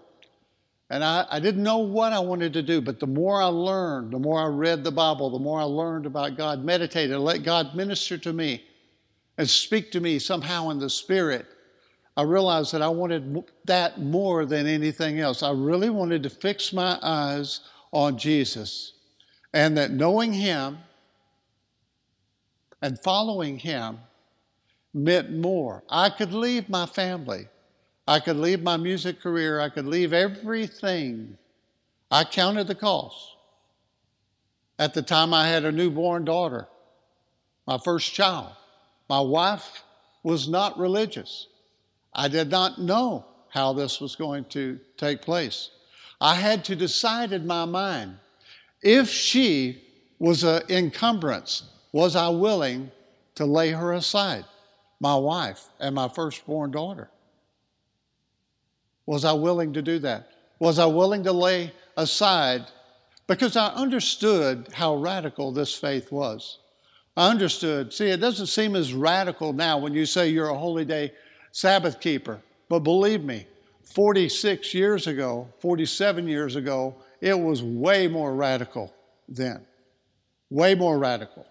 And 0.91 1.05
I, 1.05 1.27
I 1.31 1.41
didn't 1.41 1.63
know 1.63 1.79
what 1.79 2.13
I 2.13 2.19
wanted 2.19 2.55
to 2.55 2.63
do, 2.63 2.81
but 2.81 2.99
the 2.99 3.07
more 3.07 3.43
I 3.43 3.47
learned, 3.47 4.13
the 4.13 4.19
more 4.19 4.41
I 4.41 4.47
read 4.47 4.85
the 4.85 4.91
Bible, 4.91 5.31
the 5.31 5.39
more 5.39 5.61
I 5.61 5.65
learned 5.65 6.07
about 6.07 6.37
God, 6.37 6.65
meditated, 6.65 7.19
let 7.19 7.43
God 7.43 7.75
minister 7.75 8.17
to 8.19 8.33
me 8.33 8.65
and 9.37 9.49
speak 9.49 9.93
to 9.93 10.01
me 10.01 10.19
somehow 10.19 10.71
in 10.71 10.79
the 10.79 10.89
Spirit. 10.89 11.47
I 12.19 12.23
realized 12.23 12.73
that 12.73 12.83
I 12.83 12.89
wanted 12.89 13.45
that 13.67 14.01
more 14.01 14.45
than 14.45 14.67
anything 14.67 15.21
else. 15.21 15.45
I 15.45 15.53
really 15.53 15.89
wanted 15.89 16.25
to 16.25 16.31
fix 16.31 16.73
my 16.73 16.99
eyes 17.01 17.61
on 17.93 18.19
Jesus, 18.19 18.95
and 19.55 19.77
that 19.79 19.93
knowing 19.93 20.33
Him 20.33 20.79
and 22.83 22.99
following 22.99 23.57
Him 23.57 24.01
meant 24.93 25.31
more. 25.31 25.85
I 25.89 26.11
could 26.11 26.33
leave 26.33 26.69
my 26.69 26.87
family. 26.87 27.47
I 28.09 28.19
could 28.19 28.37
leave 28.37 28.65
my 28.65 28.77
music 28.77 29.21
career. 29.21 29.61
I 29.61 29.69
could 29.69 29.87
leave 29.87 30.13
everything. 30.13 31.39
I 32.11 32.25
counted 32.25 32.67
the 32.67 32.75
cost. 32.75 33.37
At 34.77 34.93
the 34.93 35.03
time, 35.03 35.33
I 35.33 35.47
had 35.47 35.65
a 35.65 35.71
newborn 35.71 36.25
daughter, 36.25 36.67
my 37.65 37.79
first 37.79 38.13
child. 38.13 38.51
My 39.09 39.21
wife 39.21 39.85
was 40.25 40.49
not 40.49 40.77
religious. 40.81 41.47
I 42.13 42.29
did 42.29 42.51
not 42.51 42.81
know 42.81 43.25
how 43.49 43.73
this 43.73 44.01
was 44.01 44.17
going 44.17 44.45
to 44.47 44.79
take 44.97 45.23
place. 45.23 45.71
I 46.21 46.35
had 46.35 46.65
to 46.67 46.77
decide 46.77 47.33
in 47.33 47.47
my 47.47 47.65
mind 47.65 48.19
if 48.83 49.09
she 49.09 49.83
was 50.19 50.43
an 50.43 50.63
encumbrance, 50.69 51.65
was 51.93 52.17
I 52.17 52.29
willing 52.29 52.91
to 53.37 53.45
lay 53.45 53.71
her 53.71 53.93
aside, 53.93 54.45
my 55.01 55.15
wife 55.15 55.65
and 55.79 55.95
my 55.95 56.09
firstborn 56.09 56.71
daughter? 56.71 57.09
Was 59.07 59.25
I 59.25 59.33
willing 59.33 59.73
to 59.75 59.83
do 59.83 59.99
that? 60.01 60.33
Was 60.59 60.79
I 60.79 60.87
willing 60.87 61.25
to 61.25 61.33
lay 61.33 61.73
aside? 61.97 62.67
Because 63.27 63.57
I 63.57 63.69
understood 63.69 64.69
how 64.73 64.97
radical 64.97 65.53
this 65.53 65.75
faith 65.75 66.11
was. 66.11 66.59
I 67.17 67.31
understood. 67.31 67.93
See, 67.93 68.09
it 68.09 68.21
doesn't 68.21 68.47
seem 68.47 68.77
as 68.77 68.93
radical 68.93 69.53
now 69.53 69.79
when 69.79 69.95
you 69.95 70.05
say 70.05 70.29
you're 70.29 70.51
a 70.51 70.59
holy 70.59 70.85
day 70.85 71.13
Sabbath 71.59 71.99
keeper. 71.99 72.41
But 72.69 72.81
believe 72.81 73.25
me, 73.25 73.45
46 73.83 74.75
years 74.75 75.09
ago, 75.09 75.49
47 75.59 76.29
years 76.29 76.55
ago, 76.55 76.95
it 77.21 77.37
was 77.37 77.65
way 77.65 78.07
more 78.07 78.33
radical 78.33 78.95
then. 79.29 79.67
Way 80.51 80.77
more 80.77 81.01
radical. 81.01 81.45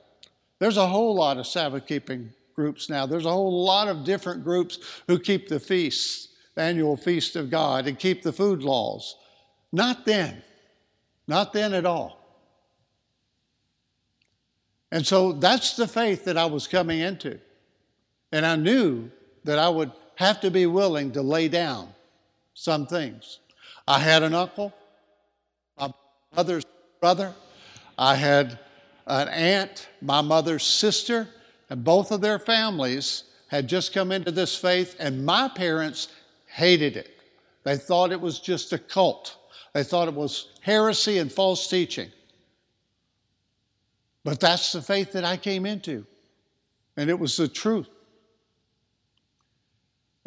There's 0.59 0.77
a 0.77 0.87
whole 0.87 1.13
lot 1.13 1.37
of 1.37 1.45
Sabbath 1.45 1.85
keeping 1.85 2.31
groups 2.55 2.89
now. 2.89 3.05
There's 3.05 3.25
a 3.25 3.31
whole 3.31 3.65
lot 3.65 3.89
of 3.89 4.05
different 4.05 4.45
groups 4.45 4.79
who 5.07 5.19
keep 5.19 5.49
the 5.49 5.59
feasts 5.59 6.29
the 6.55 6.61
annual 6.61 6.95
feast 6.95 7.35
of 7.35 7.51
God 7.51 7.85
and 7.85 7.99
keep 7.99 8.23
the 8.23 8.31
food 8.31 8.63
laws. 8.63 9.17
Not 9.73 10.05
then. 10.05 10.41
Not 11.27 11.51
then 11.51 11.73
at 11.73 11.85
all. 11.85 12.17
And 14.89 15.05
so 15.05 15.33
that's 15.33 15.75
the 15.75 15.85
faith 15.85 16.23
that 16.25 16.37
I 16.37 16.45
was 16.45 16.65
coming 16.65 16.99
into. 16.99 17.39
And 18.31 18.45
I 18.45 18.55
knew 18.55 19.11
that 19.47 19.59
I 19.59 19.69
would 19.69 19.93
have 20.15 20.41
to 20.41 20.51
be 20.51 20.65
willing 20.65 21.13
to 21.13 21.21
lay 21.21 21.47
down 21.47 21.87
some 22.53 22.85
things. 22.85 23.39
I 23.87 23.97
had 23.97 24.21
an 24.21 24.35
uncle, 24.35 24.73
my 25.79 25.89
mother's 26.35 26.65
brother. 26.99 27.33
I 27.97 28.15
had 28.15 28.59
an 29.05 29.29
aunt, 29.29 29.87
my 30.01 30.19
mother's 30.19 30.63
sister, 30.63 31.29
and 31.69 31.81
both 31.81 32.11
of 32.11 32.19
their 32.19 32.39
families 32.39 33.23
had 33.47 33.69
just 33.69 33.93
come 33.93 34.11
into 34.11 34.31
this 34.31 34.53
faith, 34.53 34.97
and 34.99 35.25
my 35.25 35.47
parents 35.47 36.09
hated 36.47 36.97
it. 36.97 37.09
They 37.63 37.77
thought 37.77 38.11
it 38.11 38.19
was 38.19 38.41
just 38.41 38.73
a 38.73 38.77
cult, 38.77 39.37
they 39.73 39.83
thought 39.83 40.09
it 40.09 40.13
was 40.13 40.49
heresy 40.59 41.19
and 41.19 41.31
false 41.31 41.69
teaching. 41.69 42.11
But 44.25 44.41
that's 44.41 44.73
the 44.73 44.81
faith 44.81 45.13
that 45.13 45.23
I 45.23 45.37
came 45.37 45.65
into, 45.65 46.05
and 46.97 47.09
it 47.09 47.17
was 47.17 47.37
the 47.37 47.47
truth. 47.47 47.87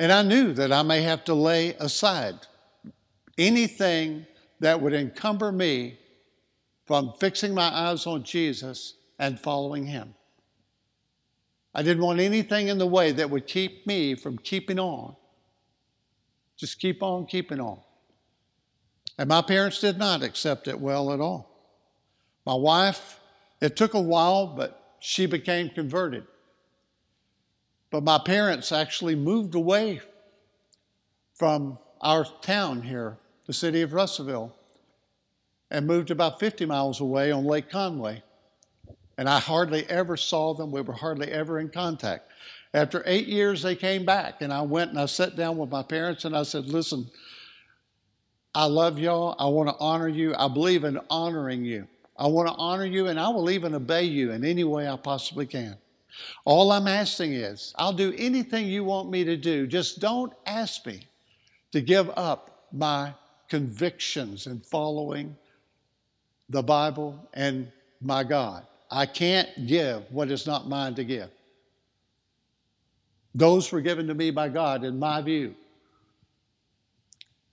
And 0.00 0.10
I 0.10 0.22
knew 0.22 0.52
that 0.54 0.72
I 0.72 0.82
may 0.82 1.02
have 1.02 1.24
to 1.26 1.34
lay 1.34 1.74
aside 1.74 2.34
anything 3.38 4.26
that 4.58 4.80
would 4.80 4.94
encumber 4.94 5.52
me 5.52 5.98
from 6.86 7.12
fixing 7.20 7.54
my 7.54 7.68
eyes 7.72 8.06
on 8.06 8.24
Jesus 8.24 8.94
and 9.18 9.38
following 9.38 9.86
Him. 9.86 10.14
I 11.74 11.82
didn't 11.82 12.02
want 12.02 12.18
anything 12.18 12.68
in 12.68 12.78
the 12.78 12.86
way 12.86 13.12
that 13.12 13.30
would 13.30 13.46
keep 13.46 13.86
me 13.86 14.16
from 14.16 14.38
keeping 14.38 14.80
on 14.80 15.14
just 16.60 16.78
keep 16.78 17.02
on 17.02 17.24
keeping 17.24 17.58
on. 17.58 17.80
And 19.18 19.28
my 19.28 19.40
parents 19.40 19.80
did 19.80 19.96
not 19.96 20.22
accept 20.22 20.68
it 20.68 20.78
well 20.78 21.10
at 21.10 21.18
all. 21.18 21.48
My 22.44 22.54
wife, 22.54 23.18
it 23.62 23.76
took 23.76 23.94
a 23.94 24.00
while, 24.00 24.46
but 24.46 24.96
she 25.00 25.24
became 25.24 25.70
converted. 25.70 26.24
But 27.90 28.04
my 28.04 28.18
parents 28.18 28.72
actually 28.72 29.16
moved 29.16 29.54
away 29.54 30.00
from 31.34 31.78
our 32.00 32.24
town 32.40 32.82
here, 32.82 33.18
the 33.46 33.52
city 33.52 33.82
of 33.82 33.92
Russellville, 33.92 34.54
and 35.70 35.86
moved 35.86 36.10
about 36.10 36.38
50 36.38 36.66
miles 36.66 37.00
away 37.00 37.32
on 37.32 37.44
Lake 37.44 37.68
Conway. 37.68 38.22
And 39.18 39.28
I 39.28 39.38
hardly 39.38 39.88
ever 39.88 40.16
saw 40.16 40.54
them. 40.54 40.70
We 40.72 40.80
were 40.80 40.94
hardly 40.94 41.30
ever 41.30 41.58
in 41.58 41.68
contact. 41.68 42.30
After 42.72 43.02
eight 43.04 43.26
years, 43.26 43.62
they 43.62 43.74
came 43.74 44.04
back, 44.04 44.42
and 44.42 44.52
I 44.52 44.62
went 44.62 44.90
and 44.90 45.00
I 45.00 45.06
sat 45.06 45.36
down 45.36 45.58
with 45.58 45.70
my 45.70 45.82
parents 45.82 46.24
and 46.24 46.36
I 46.36 46.44
said, 46.44 46.66
Listen, 46.66 47.10
I 48.54 48.64
love 48.66 48.98
y'all. 48.98 49.36
I 49.38 49.46
want 49.46 49.68
to 49.68 49.76
honor 49.78 50.08
you. 50.08 50.34
I 50.36 50.48
believe 50.48 50.84
in 50.84 50.98
honoring 51.10 51.64
you. 51.64 51.86
I 52.16 52.26
want 52.26 52.48
to 52.48 52.54
honor 52.54 52.84
you, 52.84 53.08
and 53.08 53.18
I 53.18 53.28
will 53.28 53.50
even 53.50 53.74
obey 53.74 54.04
you 54.04 54.30
in 54.32 54.44
any 54.44 54.64
way 54.64 54.88
I 54.88 54.96
possibly 54.96 55.46
can. 55.46 55.76
All 56.44 56.72
I'm 56.72 56.88
asking 56.88 57.34
is, 57.34 57.74
I'll 57.78 57.92
do 57.92 58.14
anything 58.16 58.66
you 58.66 58.84
want 58.84 59.10
me 59.10 59.24
to 59.24 59.36
do. 59.36 59.66
Just 59.66 60.00
don't 60.00 60.32
ask 60.46 60.86
me 60.86 61.06
to 61.72 61.80
give 61.80 62.10
up 62.16 62.66
my 62.72 63.14
convictions 63.48 64.46
and 64.46 64.64
following 64.64 65.36
the 66.48 66.62
Bible 66.62 67.28
and 67.34 67.70
my 68.00 68.24
God. 68.24 68.66
I 68.90 69.06
can't 69.06 69.66
give 69.66 70.02
what 70.10 70.30
is 70.30 70.46
not 70.46 70.68
mine 70.68 70.94
to 70.96 71.04
give. 71.04 71.30
Those 73.34 73.70
were 73.70 73.80
given 73.80 74.08
to 74.08 74.14
me 74.14 74.30
by 74.30 74.48
God, 74.48 74.82
in 74.84 74.98
my 74.98 75.22
view. 75.22 75.54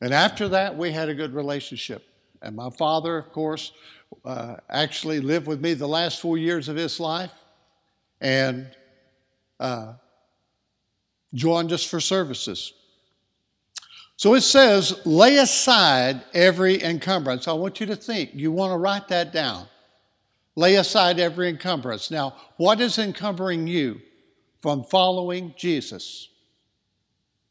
And 0.01 0.13
after 0.13 0.47
that, 0.49 0.75
we 0.75 0.91
had 0.91 1.09
a 1.09 1.13
good 1.13 1.33
relationship. 1.33 2.03
And 2.41 2.55
my 2.55 2.69
father, 2.71 3.17
of 3.17 3.31
course, 3.31 3.71
uh, 4.25 4.55
actually 4.69 5.19
lived 5.19 5.47
with 5.47 5.61
me 5.61 5.73
the 5.73 5.87
last 5.87 6.21
four 6.21 6.37
years 6.37 6.69
of 6.69 6.75
his 6.75 6.99
life 6.99 7.31
and 8.21 8.69
uh, 9.59 9.93
joined 11.33 11.71
us 11.71 11.83
for 11.83 11.99
services. 11.99 12.73
So 14.15 14.33
it 14.33 14.41
says, 14.41 14.99
lay 15.05 15.37
aside 15.37 16.23
every 16.33 16.81
encumbrance. 16.83 17.47
I 17.47 17.53
want 17.53 17.79
you 17.79 17.85
to 17.87 17.95
think, 17.95 18.31
you 18.33 18.51
want 18.51 18.71
to 18.73 18.77
write 18.77 19.07
that 19.09 19.31
down. 19.31 19.67
Lay 20.55 20.75
aside 20.75 21.19
every 21.19 21.49
encumbrance. 21.49 22.09
Now, 22.09 22.35
what 22.57 22.81
is 22.81 22.97
encumbering 22.97 23.67
you? 23.67 24.01
from 24.61 24.83
following 24.83 25.53
Jesus. 25.57 26.29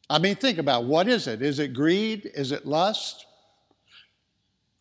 I 0.09 0.19
mean, 0.19 0.37
think 0.37 0.59
about 0.59 0.85
what 0.85 1.09
is 1.09 1.27
it? 1.27 1.43
Is 1.43 1.59
it 1.59 1.73
greed? 1.73 2.31
Is 2.35 2.53
it 2.53 2.67
lust? 2.67 3.27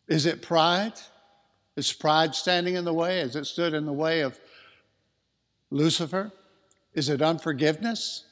Is 0.08 0.26
it 0.26 0.42
pride? 0.42 0.92
Is 1.76 1.92
pride 1.92 2.34
standing 2.34 2.76
in 2.76 2.84
the 2.84 2.92
way? 2.92 3.20
Has 3.20 3.36
it 3.36 3.46
stood 3.46 3.74
in 3.74 3.86
the 3.86 3.92
way 3.92 4.20
of 4.20 4.38
Lucifer? 5.70 6.32
Is 6.94 7.08
it 7.08 7.20
unforgiveness? 7.22 8.24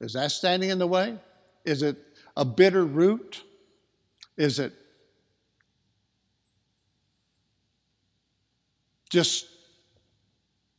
Is 0.00 0.12
that 0.14 0.30
standing 0.30 0.70
in 0.70 0.78
the 0.78 0.86
way? 0.86 1.16
Is 1.64 1.82
it 1.82 1.96
a 2.36 2.44
bitter 2.44 2.84
root? 2.84 3.42
Is 4.36 4.58
it 4.58 4.72
just 9.10 9.46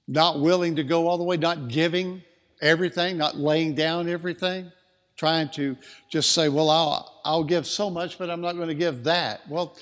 not 0.08 0.39
willing 0.39 0.75
to 0.75 0.84
go 0.84 1.08
all 1.08 1.17
the 1.17 1.23
way, 1.23 1.38
not 1.38 1.67
giving 1.67 2.23
everything, 2.62 3.17
not 3.17 3.38
laying 3.38 3.75
down 3.75 4.10
everything, 4.10 4.71
trying 5.15 5.49
to 5.49 5.77
just 6.10 6.32
say, 6.32 6.49
well, 6.49 6.69
I'll, 6.69 7.21
I'll 7.23 7.43
give 7.43 7.67
so 7.67 7.89
much, 7.89 8.17
but 8.17 8.29
I'm 8.29 8.41
not 8.41 8.55
going 8.55 8.69
to 8.69 8.75
give 8.75 9.03
that. 9.03 9.47
Well, 9.47 9.77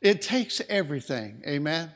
it 0.00 0.22
takes 0.22 0.62
everything. 0.68 1.42
Amen. 1.46 1.90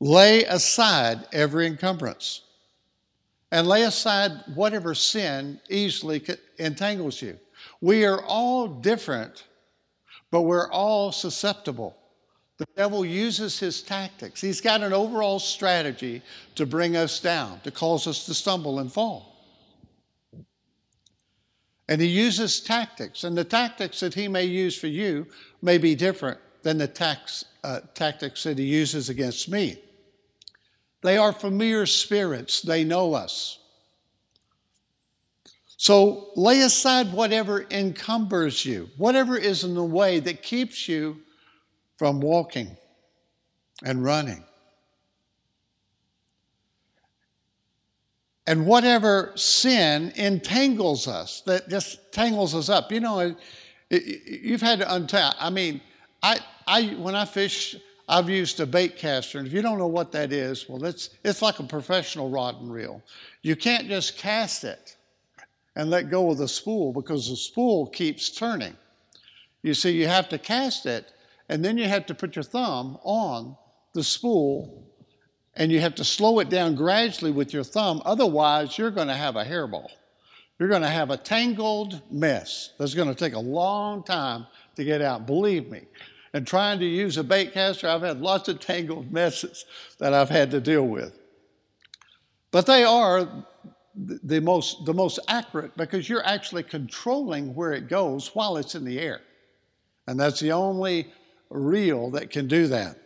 Lay 0.00 0.44
aside 0.44 1.26
every 1.32 1.66
encumbrance 1.66 2.42
and 3.50 3.66
lay 3.66 3.82
aside 3.82 4.32
whatever 4.54 4.94
sin 4.94 5.60
easily 5.70 6.22
entangles 6.58 7.22
you. 7.22 7.38
We 7.80 8.04
are 8.04 8.22
all 8.22 8.68
different, 8.68 9.44
but 10.30 10.42
we're 10.42 10.70
all 10.70 11.12
susceptible. 11.12 11.96
The 12.58 12.66
devil 12.76 13.04
uses 13.04 13.58
his 13.58 13.82
tactics. 13.82 14.40
He's 14.40 14.60
got 14.60 14.82
an 14.82 14.92
overall 14.92 15.38
strategy 15.38 16.22
to 16.54 16.66
bring 16.66 16.96
us 16.96 17.20
down, 17.20 17.60
to 17.60 17.70
cause 17.70 18.06
us 18.06 18.26
to 18.26 18.34
stumble 18.34 18.78
and 18.80 18.92
fall. 18.92 19.34
And 21.88 22.00
he 22.00 22.08
uses 22.08 22.60
tactics, 22.60 23.24
and 23.24 23.36
the 23.36 23.44
tactics 23.44 24.00
that 24.00 24.14
he 24.14 24.26
may 24.26 24.44
use 24.44 24.76
for 24.76 24.88
you 24.88 25.26
may 25.62 25.78
be 25.78 25.94
different 25.94 26.40
than 26.62 26.78
the 26.78 26.88
tax, 26.88 27.44
uh, 27.62 27.80
tactics 27.94 28.42
that 28.42 28.58
he 28.58 28.64
uses 28.64 29.08
against 29.08 29.48
me. 29.48 29.78
They 31.06 31.18
are 31.18 31.32
familiar 31.32 31.86
spirits, 31.86 32.62
they 32.62 32.82
know 32.82 33.14
us. 33.14 33.60
So 35.76 36.30
lay 36.34 36.62
aside 36.62 37.12
whatever 37.12 37.64
encumbers 37.70 38.64
you, 38.66 38.90
whatever 38.96 39.36
is 39.36 39.62
in 39.62 39.76
the 39.76 39.84
way 39.84 40.18
that 40.18 40.42
keeps 40.42 40.88
you 40.88 41.18
from 41.96 42.20
walking 42.20 42.76
and 43.84 44.02
running. 44.02 44.42
And 48.48 48.66
whatever 48.66 49.30
sin 49.36 50.12
entangles 50.16 51.06
us, 51.06 51.40
that 51.42 51.68
just 51.68 52.10
tangles 52.10 52.52
us 52.52 52.68
up. 52.68 52.90
You 52.90 52.98
know, 52.98 53.20
it, 53.20 53.36
it, 53.90 54.42
you've 54.42 54.60
had 54.60 54.80
to 54.80 54.92
untie. 54.92 55.36
I 55.38 55.50
mean, 55.50 55.80
I, 56.20 56.40
I, 56.66 56.86
when 56.98 57.14
I 57.14 57.26
fish, 57.26 57.76
I've 58.08 58.30
used 58.30 58.60
a 58.60 58.66
bait 58.66 58.96
caster. 58.96 59.38
And 59.38 59.46
if 59.46 59.52
you 59.52 59.62
don't 59.62 59.78
know 59.78 59.86
what 59.86 60.12
that 60.12 60.32
is, 60.32 60.68
well, 60.68 60.84
it's, 60.84 61.10
it's 61.24 61.42
like 61.42 61.58
a 61.58 61.64
professional 61.64 62.30
rod 62.30 62.60
and 62.60 62.72
reel. 62.72 63.02
You 63.42 63.56
can't 63.56 63.88
just 63.88 64.16
cast 64.16 64.64
it 64.64 64.96
and 65.74 65.90
let 65.90 66.10
go 66.10 66.30
of 66.30 66.38
the 66.38 66.48
spool 66.48 66.92
because 66.92 67.28
the 67.28 67.36
spool 67.36 67.86
keeps 67.88 68.30
turning. 68.30 68.76
You 69.62 69.74
see, 69.74 69.90
you 69.90 70.06
have 70.06 70.28
to 70.28 70.38
cast 70.38 70.86
it, 70.86 71.12
and 71.48 71.64
then 71.64 71.76
you 71.76 71.88
have 71.88 72.06
to 72.06 72.14
put 72.14 72.36
your 72.36 72.44
thumb 72.44 72.98
on 73.02 73.56
the 73.92 74.04
spool 74.04 74.86
and 75.56 75.72
you 75.72 75.80
have 75.80 75.94
to 75.94 76.04
slow 76.04 76.38
it 76.38 76.50
down 76.50 76.74
gradually 76.74 77.30
with 77.30 77.52
your 77.52 77.64
thumb. 77.64 78.02
Otherwise, 78.04 78.76
you're 78.76 78.90
going 78.90 79.08
to 79.08 79.14
have 79.14 79.36
a 79.36 79.44
hairball. 79.44 79.88
You're 80.58 80.68
going 80.68 80.82
to 80.82 80.88
have 80.88 81.10
a 81.10 81.16
tangled 81.16 82.00
mess 82.10 82.72
that's 82.78 82.94
going 82.94 83.08
to 83.08 83.14
take 83.14 83.34
a 83.34 83.38
long 83.38 84.02
time 84.02 84.46
to 84.76 84.84
get 84.84 85.02
out, 85.02 85.26
believe 85.26 85.70
me. 85.70 85.82
And 86.32 86.46
trying 86.46 86.78
to 86.80 86.86
use 86.86 87.16
a 87.16 87.24
bait 87.24 87.52
caster, 87.52 87.88
I've 87.88 88.02
had 88.02 88.20
lots 88.20 88.48
of 88.48 88.60
tangled 88.60 89.12
messes 89.12 89.64
that 89.98 90.12
I've 90.12 90.28
had 90.28 90.50
to 90.50 90.60
deal 90.60 90.86
with. 90.86 91.18
But 92.50 92.66
they 92.66 92.84
are 92.84 93.28
the 93.94 94.40
most, 94.40 94.84
the 94.84 94.94
most 94.94 95.18
accurate 95.28 95.76
because 95.76 96.08
you're 96.08 96.26
actually 96.26 96.62
controlling 96.62 97.54
where 97.54 97.72
it 97.72 97.88
goes 97.88 98.34
while 98.34 98.56
it's 98.56 98.74
in 98.74 98.84
the 98.84 98.98
air. 98.98 99.20
And 100.06 100.18
that's 100.20 100.40
the 100.40 100.52
only 100.52 101.12
reel 101.50 102.10
that 102.10 102.30
can 102.30 102.46
do 102.46 102.66
that. 102.68 102.98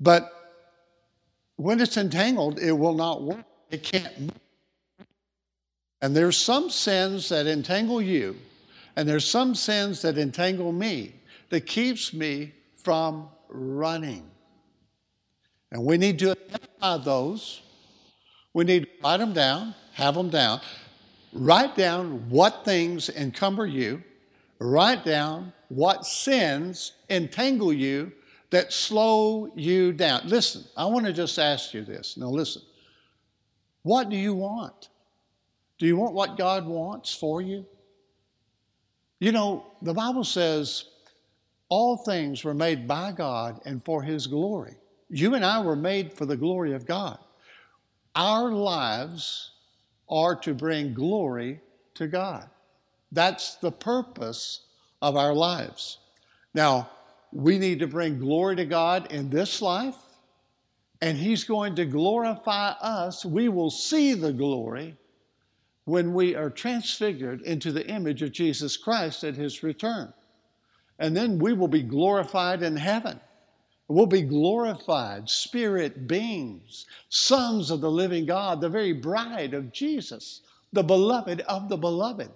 But 0.00 0.30
when 1.56 1.80
it's 1.80 1.96
entangled, 1.96 2.58
it 2.58 2.72
will 2.72 2.94
not 2.94 3.22
work. 3.22 3.44
It 3.70 3.82
can't. 3.82 4.32
And 6.02 6.14
there's 6.14 6.36
some 6.36 6.70
sins 6.70 7.28
that 7.30 7.46
entangle 7.46 8.02
you, 8.02 8.36
and 8.96 9.08
there's 9.08 9.28
some 9.28 9.54
sins 9.54 10.02
that 10.02 10.18
entangle 10.18 10.72
me 10.72 11.14
that 11.50 11.66
keeps 11.66 12.12
me 12.12 12.52
from 12.76 13.28
running. 13.48 14.28
And 15.72 15.84
we 15.84 15.96
need 15.98 16.18
to 16.20 16.30
identify 16.30 16.98
those. 16.98 17.62
We 18.52 18.64
need 18.64 18.84
to 18.84 18.88
write 19.02 19.18
them 19.18 19.32
down, 19.32 19.74
have 19.92 20.14
them 20.14 20.30
down. 20.30 20.60
Write 21.32 21.74
down 21.74 22.28
what 22.30 22.64
things 22.64 23.08
encumber 23.08 23.66
you. 23.66 24.02
Write 24.60 25.04
down 25.04 25.52
what 25.68 26.06
sins 26.06 26.92
entangle 27.10 27.72
you 27.72 28.12
that 28.50 28.72
slow 28.72 29.50
you 29.56 29.92
down. 29.92 30.22
Listen, 30.26 30.64
I 30.76 30.84
want 30.84 31.06
to 31.06 31.12
just 31.12 31.38
ask 31.40 31.74
you 31.74 31.84
this. 31.84 32.16
Now, 32.16 32.28
listen. 32.28 32.62
What 33.82 34.08
do 34.08 34.16
you 34.16 34.32
want? 34.32 34.88
Do 35.78 35.86
you 35.86 35.96
want 35.96 36.14
what 36.14 36.38
God 36.38 36.66
wants 36.66 37.14
for 37.14 37.42
you? 37.42 37.66
You 39.20 39.32
know, 39.32 39.66
the 39.82 39.94
Bible 39.94 40.24
says 40.24 40.84
all 41.68 41.96
things 41.96 42.44
were 42.44 42.54
made 42.54 42.86
by 42.86 43.12
God 43.12 43.60
and 43.64 43.84
for 43.84 44.02
His 44.02 44.26
glory. 44.26 44.76
You 45.08 45.34
and 45.34 45.44
I 45.44 45.60
were 45.62 45.76
made 45.76 46.12
for 46.12 46.26
the 46.26 46.36
glory 46.36 46.72
of 46.72 46.86
God. 46.86 47.18
Our 48.14 48.50
lives 48.50 49.52
are 50.08 50.36
to 50.36 50.54
bring 50.54 50.94
glory 50.94 51.60
to 51.94 52.06
God. 52.06 52.48
That's 53.12 53.56
the 53.56 53.72
purpose 53.72 54.60
of 55.00 55.16
our 55.16 55.34
lives. 55.34 55.98
Now, 56.52 56.90
we 57.32 57.58
need 57.58 57.80
to 57.80 57.86
bring 57.86 58.18
glory 58.18 58.56
to 58.56 58.64
God 58.64 59.12
in 59.12 59.30
this 59.30 59.60
life, 59.60 59.96
and 61.00 61.18
He's 61.18 61.44
going 61.44 61.74
to 61.76 61.84
glorify 61.84 62.70
us. 62.80 63.24
We 63.24 63.48
will 63.48 63.70
see 63.70 64.14
the 64.14 64.32
glory 64.32 64.96
when 65.84 66.14
we 66.14 66.34
are 66.34 66.50
transfigured 66.50 67.42
into 67.42 67.70
the 67.70 67.86
image 67.86 68.22
of 68.22 68.32
Jesus 68.32 68.76
Christ 68.76 69.24
at 69.24 69.36
His 69.36 69.62
return. 69.62 70.12
And 70.98 71.16
then 71.16 71.38
we 71.38 71.52
will 71.52 71.68
be 71.68 71.82
glorified 71.82 72.62
in 72.62 72.76
heaven. 72.76 73.20
We'll 73.88 74.06
be 74.06 74.22
glorified, 74.22 75.28
spirit 75.28 76.08
beings, 76.08 76.86
sons 77.10 77.70
of 77.70 77.82
the 77.82 77.90
living 77.90 78.24
God, 78.24 78.60
the 78.60 78.68
very 78.68 78.92
bride 78.92 79.52
of 79.52 79.72
Jesus, 79.72 80.40
the 80.72 80.82
beloved 80.82 81.42
of 81.42 81.68
the 81.68 81.76
beloved. 81.76 82.30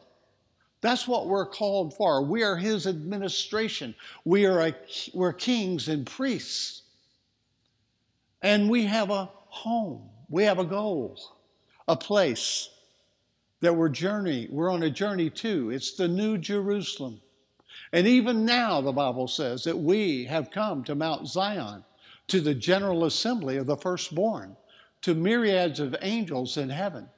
That's 0.81 1.09
what 1.09 1.27
we're 1.27 1.47
called 1.47 1.97
for. 1.97 2.23
We 2.23 2.43
are 2.43 2.57
His 2.57 2.87
administration. 2.87 3.95
We 4.25 4.45
are 4.45 4.61
a, 4.61 4.75
we're 5.15 5.33
kings 5.33 5.89
and 5.89 6.07
priests. 6.07 6.83
And 8.43 8.69
we 8.69 8.85
have 8.85 9.11
a 9.11 9.31
home. 9.47 10.11
We 10.29 10.45
have 10.45 10.59
a 10.59 10.65
goal, 10.65 11.19
a 11.89 11.97
place 11.97 12.69
that 13.61 13.75
we're 13.75 13.89
journey. 13.89 14.49
We're 14.51 14.71
on 14.71 14.83
a 14.83 14.91
journey 14.91 15.31
to. 15.31 15.71
It's 15.71 15.93
the 15.93 16.09
New 16.09 16.39
Jerusalem. 16.39 17.21
And 17.93 18.07
even 18.07 18.45
now, 18.45 18.81
the 18.81 18.93
Bible 18.93 19.29
says 19.29 19.65
that 19.65 19.77
we 19.77 20.25
have 20.25 20.51
come 20.51 20.85
to 20.85 20.95
Mount 20.95 21.27
Zion, 21.27 21.85
to 22.29 22.41
the 22.41 22.55
general 22.55 23.05
assembly 23.05 23.57
of 23.57 23.67
the 23.67 23.77
firstborn, 23.77 24.57
to 25.03 25.15
myriads 25.15 25.81
of 25.81 25.97
angels 26.03 26.57
in 26.57 26.69
heaven. 26.69 27.09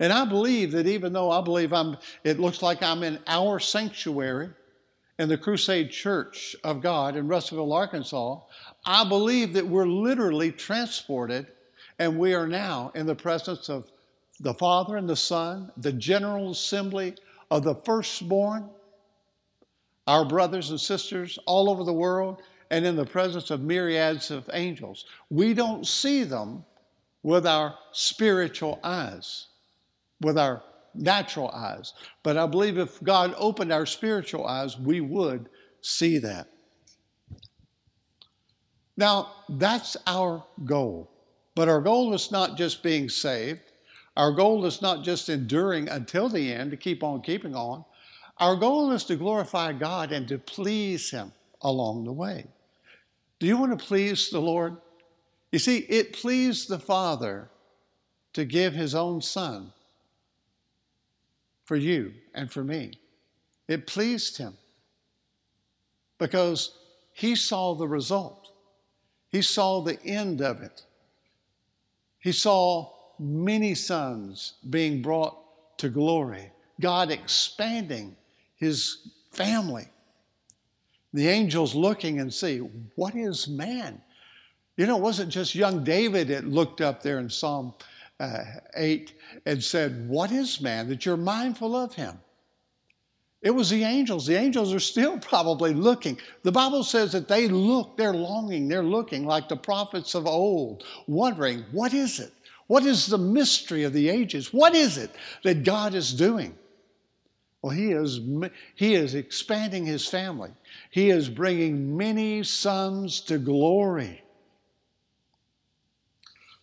And 0.00 0.12
I 0.12 0.24
believe 0.24 0.72
that 0.72 0.86
even 0.86 1.12
though 1.12 1.30
I 1.30 1.40
believe 1.40 1.72
I'm, 1.72 1.96
it 2.24 2.38
looks 2.38 2.62
like 2.62 2.82
I'm 2.82 3.02
in 3.02 3.18
our 3.26 3.58
sanctuary 3.58 4.50
in 5.18 5.28
the 5.28 5.38
Crusade 5.38 5.90
Church 5.90 6.54
of 6.62 6.80
God 6.80 7.16
in 7.16 7.26
Russellville, 7.26 7.72
Arkansas, 7.72 8.40
I 8.84 9.08
believe 9.08 9.54
that 9.54 9.66
we're 9.66 9.86
literally 9.86 10.52
transported 10.52 11.48
and 11.98 12.18
we 12.18 12.34
are 12.34 12.46
now 12.46 12.92
in 12.94 13.06
the 13.06 13.16
presence 13.16 13.68
of 13.68 13.90
the 14.40 14.54
Father 14.54 14.96
and 14.96 15.08
the 15.08 15.16
Son, 15.16 15.70
the 15.76 15.92
General 15.92 16.50
Assembly 16.50 17.14
of 17.50 17.64
the 17.64 17.74
firstborn, 17.74 18.68
our 20.06 20.24
brothers 20.24 20.70
and 20.70 20.80
sisters 20.80 21.38
all 21.46 21.68
over 21.68 21.84
the 21.84 21.92
world, 21.92 22.42
and 22.70 22.84
in 22.84 22.96
the 22.96 23.04
presence 23.04 23.50
of 23.50 23.62
myriads 23.62 24.30
of 24.30 24.48
angels. 24.52 25.06
We 25.30 25.54
don't 25.54 25.86
see 25.86 26.24
them 26.24 26.64
with 27.22 27.46
our 27.46 27.74
spiritual 27.92 28.78
eyes 28.84 29.48
with 30.20 30.38
our 30.38 30.62
natural 30.94 31.50
eyes. 31.50 31.92
But 32.22 32.36
I 32.36 32.46
believe 32.46 32.78
if 32.78 33.02
God 33.02 33.34
opened 33.36 33.72
our 33.72 33.86
spiritual 33.86 34.46
eyes, 34.46 34.78
we 34.78 35.00
would 35.00 35.48
see 35.80 36.18
that. 36.18 36.48
Now, 38.96 39.32
that's 39.48 39.96
our 40.06 40.44
goal. 40.64 41.10
But 41.54 41.68
our 41.68 41.80
goal 41.80 42.14
is 42.14 42.30
not 42.32 42.56
just 42.56 42.82
being 42.82 43.08
saved. 43.08 43.67
Our 44.18 44.32
goal 44.32 44.66
is 44.66 44.82
not 44.82 45.04
just 45.04 45.28
enduring 45.28 45.88
until 45.88 46.28
the 46.28 46.52
end 46.52 46.72
to 46.72 46.76
keep 46.76 47.02
on 47.02 47.22
keeping 47.22 47.54
on. 47.54 47.84
Our 48.36 48.56
goal 48.56 48.90
is 48.90 49.04
to 49.04 49.16
glorify 49.16 49.72
God 49.72 50.12
and 50.12 50.28
to 50.28 50.38
please 50.38 51.10
Him 51.10 51.32
along 51.62 52.04
the 52.04 52.12
way. 52.12 52.44
Do 53.38 53.46
you 53.46 53.56
want 53.56 53.78
to 53.78 53.82
please 53.82 54.28
the 54.28 54.40
Lord? 54.40 54.76
You 55.52 55.60
see, 55.60 55.78
it 55.78 56.12
pleased 56.12 56.68
the 56.68 56.80
Father 56.80 57.48
to 58.32 58.44
give 58.44 58.74
His 58.74 58.94
own 58.94 59.22
Son 59.22 59.72
for 61.64 61.76
you 61.76 62.12
and 62.34 62.50
for 62.50 62.64
me. 62.64 62.92
It 63.68 63.86
pleased 63.86 64.38
him 64.38 64.56
because 66.18 66.78
he 67.12 67.36
saw 67.36 67.74
the 67.74 67.86
result, 67.86 68.50
he 69.28 69.42
saw 69.42 69.82
the 69.82 70.02
end 70.02 70.40
of 70.40 70.62
it. 70.62 70.82
He 72.20 72.32
saw 72.32 72.97
many 73.18 73.74
sons 73.74 74.54
being 74.70 75.02
brought 75.02 75.36
to 75.78 75.88
glory, 75.88 76.50
God 76.80 77.10
expanding 77.10 78.16
his 78.56 79.08
family. 79.32 79.86
The 81.14 81.28
angels 81.28 81.74
looking 81.74 82.20
and 82.20 82.32
see, 82.32 82.58
what 82.96 83.14
is 83.14 83.48
man? 83.48 84.00
You 84.76 84.86
know, 84.86 84.96
it 84.96 85.02
wasn't 85.02 85.30
just 85.30 85.54
young 85.54 85.82
David 85.82 86.28
that 86.28 86.46
looked 86.46 86.80
up 86.80 87.02
there 87.02 87.18
in 87.18 87.28
Psalm 87.28 87.74
uh, 88.20 88.44
8 88.76 89.12
and 89.46 89.62
said, 89.62 90.08
What 90.08 90.30
is 90.30 90.60
man 90.60 90.88
that 90.88 91.06
you're 91.06 91.16
mindful 91.16 91.74
of 91.74 91.94
him? 91.94 92.18
It 93.40 93.50
was 93.52 93.70
the 93.70 93.84
angels. 93.84 94.26
The 94.26 94.36
angels 94.36 94.74
are 94.74 94.80
still 94.80 95.18
probably 95.20 95.72
looking. 95.72 96.18
The 96.42 96.52
Bible 96.52 96.82
says 96.84 97.12
that 97.12 97.28
they 97.28 97.48
look, 97.48 97.96
they're 97.96 98.14
longing, 98.14 98.68
they're 98.68 98.82
looking 98.82 99.24
like 99.24 99.48
the 99.48 99.56
prophets 99.56 100.14
of 100.14 100.26
old, 100.26 100.84
wondering, 101.06 101.64
What 101.72 101.94
is 101.94 102.20
it? 102.20 102.32
What 102.68 102.86
is 102.86 103.06
the 103.06 103.18
mystery 103.18 103.82
of 103.82 103.92
the 103.92 104.08
ages? 104.08 104.52
What 104.52 104.74
is 104.74 104.96
it 104.98 105.10
that 105.42 105.64
God 105.64 105.94
is 105.94 106.14
doing? 106.14 106.56
Well, 107.62 107.72
he 107.72 107.90
is, 107.90 108.20
he 108.76 108.94
is 108.94 109.14
expanding 109.14 109.84
his 109.84 110.06
family. 110.06 110.50
He 110.90 111.10
is 111.10 111.28
bringing 111.28 111.96
many 111.96 112.44
sons 112.44 113.20
to 113.22 113.38
glory. 113.38 114.22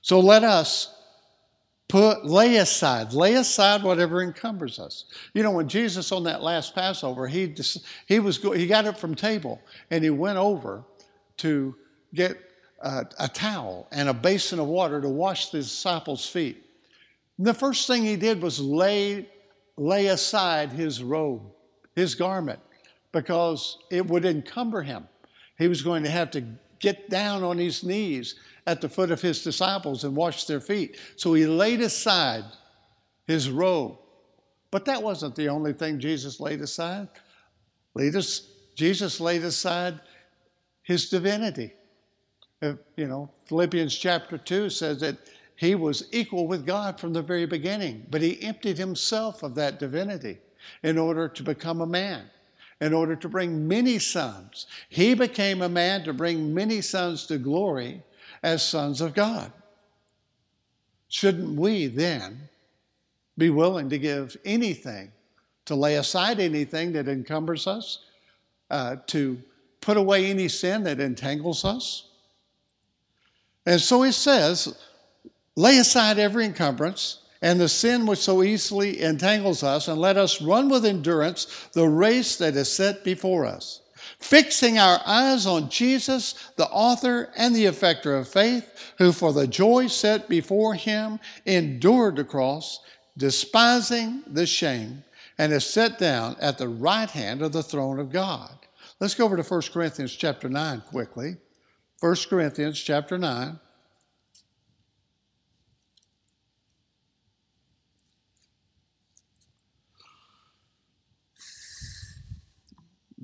So 0.01 0.19
let 0.19 0.43
us 0.43 0.95
put 1.87 2.25
lay 2.25 2.57
aside 2.57 3.13
lay 3.13 3.35
aside 3.35 3.83
whatever 3.83 4.23
encumbers 4.23 4.79
us 4.79 5.05
you 5.35 5.43
know 5.43 5.51
when 5.51 5.67
jesus 5.67 6.11
on 6.11 6.23
that 6.23 6.41
last 6.41 6.73
passover 6.73 7.27
he 7.27 7.53
he 8.07 8.19
was 8.19 8.37
he 8.37 8.65
got 8.65 8.85
up 8.85 8.97
from 8.97 9.13
table 9.13 9.61
and 9.91 10.03
he 10.03 10.09
went 10.09 10.37
over 10.37 10.83
to 11.37 11.75
get 12.13 12.37
a, 12.85 13.05
a 13.19 13.27
towel 13.27 13.87
and 13.91 14.07
a 14.07 14.13
basin 14.13 14.59
of 14.59 14.67
water 14.67 15.01
to 15.01 15.09
wash 15.09 15.49
the 15.49 15.57
disciples 15.57 16.25
feet 16.25 16.65
and 17.37 17.45
the 17.45 17.53
first 17.53 17.87
thing 17.87 18.03
he 18.03 18.15
did 18.15 18.41
was 18.41 18.59
lay 18.59 19.27
lay 19.75 20.07
aside 20.07 20.71
his 20.71 21.03
robe 21.03 21.41
his 21.95 22.15
garment 22.15 22.59
because 23.11 23.77
it 23.91 24.05
would 24.07 24.23
encumber 24.23 24.81
him 24.81 25.05
he 25.57 25.67
was 25.67 25.81
going 25.81 26.03
to 26.03 26.09
have 26.09 26.31
to 26.31 26.43
get 26.79 27.09
down 27.09 27.43
on 27.43 27.57
his 27.57 27.83
knees 27.83 28.35
at 28.67 28.81
the 28.81 28.89
foot 28.89 29.11
of 29.11 29.21
his 29.21 29.43
disciples 29.43 30.03
and 30.03 30.15
wash 30.15 30.45
their 30.45 30.59
feet. 30.59 30.97
So 31.15 31.33
he 31.33 31.45
laid 31.45 31.81
aside 31.81 32.45
his 33.27 33.49
robe. 33.49 33.97
But 34.71 34.85
that 34.85 35.01
wasn't 35.01 35.35
the 35.35 35.49
only 35.49 35.73
thing 35.73 35.99
Jesus 35.99 36.39
laid 36.39 36.61
aside. 36.61 37.07
Jesus 38.75 39.19
laid 39.19 39.43
aside 39.43 39.99
his 40.83 41.09
divinity. 41.09 41.73
Uh, 42.65 42.75
you 42.95 43.07
know, 43.07 43.29
Philippians 43.45 43.95
chapter 43.95 44.37
2 44.37 44.69
says 44.69 44.99
that 45.01 45.17
he 45.55 45.75
was 45.75 46.07
equal 46.11 46.47
with 46.47 46.65
God 46.65 46.99
from 46.99 47.13
the 47.13 47.21
very 47.21 47.45
beginning, 47.45 48.05
but 48.09 48.21
he 48.21 48.41
emptied 48.41 48.77
himself 48.77 49.43
of 49.43 49.55
that 49.55 49.79
divinity 49.79 50.39
in 50.83 50.97
order 50.97 51.27
to 51.27 51.43
become 51.43 51.81
a 51.81 51.85
man, 51.85 52.23
in 52.81 52.91
order 52.91 53.15
to 53.15 53.29
bring 53.29 53.67
many 53.67 53.99
sons. 53.99 54.65
He 54.89 55.13
became 55.13 55.61
a 55.61 55.69
man 55.69 56.03
to 56.05 56.13
bring 56.13 56.53
many 56.53 56.81
sons 56.81 57.27
to 57.27 57.37
glory 57.37 58.01
as 58.41 58.63
sons 58.63 58.99
of 58.99 59.13
God. 59.13 59.51
Shouldn't 61.07 61.57
we 61.59 61.87
then 61.87 62.49
be 63.37 63.49
willing 63.49 63.89
to 63.89 63.99
give 63.99 64.35
anything, 64.43 65.11
to 65.65 65.75
lay 65.75 65.97
aside 65.97 66.39
anything 66.39 66.93
that 66.93 67.07
encumbers 67.07 67.67
us, 67.67 67.99
uh, 68.71 68.97
to 69.07 69.39
put 69.81 69.97
away 69.97 70.25
any 70.25 70.47
sin 70.47 70.83
that 70.83 70.99
entangles 70.99 71.63
us? 71.63 72.09
And 73.65 73.81
so 73.81 74.03
he 74.03 74.11
says, 74.11 74.75
lay 75.55 75.77
aside 75.79 76.19
every 76.19 76.45
encumbrance 76.45 77.19
and 77.41 77.59
the 77.59 77.69
sin 77.69 78.05
which 78.05 78.19
so 78.19 78.43
easily 78.43 79.01
entangles 79.01 79.61
us, 79.61 79.87
and 79.87 79.99
let 79.99 80.17
us 80.17 80.41
run 80.41 80.69
with 80.69 80.85
endurance 80.85 81.69
the 81.73 81.87
race 81.87 82.37
that 82.37 82.55
is 82.55 82.71
set 82.71 83.03
before 83.03 83.45
us 83.45 83.81
fixing 84.19 84.77
our 84.77 84.99
eyes 85.05 85.45
on 85.45 85.69
Jesus, 85.69 86.51
the 86.55 86.67
author 86.67 87.31
and 87.35 87.55
the 87.55 87.65
effecter 87.65 88.15
of 88.15 88.27
faith, 88.27 88.93
who 88.97 89.11
for 89.11 89.33
the 89.33 89.47
joy 89.47 89.87
set 89.87 90.27
before 90.27 90.73
him 90.73 91.19
endured 91.45 92.15
the 92.15 92.23
cross, 92.23 92.79
despising 93.17 94.23
the 94.27 94.45
shame, 94.45 95.03
and 95.37 95.51
is 95.51 95.65
set 95.65 95.97
down 95.97 96.35
at 96.39 96.57
the 96.57 96.67
right 96.67 97.09
hand 97.09 97.41
of 97.41 97.51
the 97.51 97.63
throne 97.63 97.99
of 97.99 98.11
God. 98.11 98.51
Let's 98.99 99.15
go 99.15 99.25
over 99.25 99.37
to 99.37 99.43
1 99.43 99.61
Corinthians 99.73 100.15
chapter 100.15 100.49
9 100.49 100.81
quickly. 100.81 101.37
1 101.99 102.15
Corinthians 102.29 102.79
chapter 102.79 103.17
9. 103.17 103.59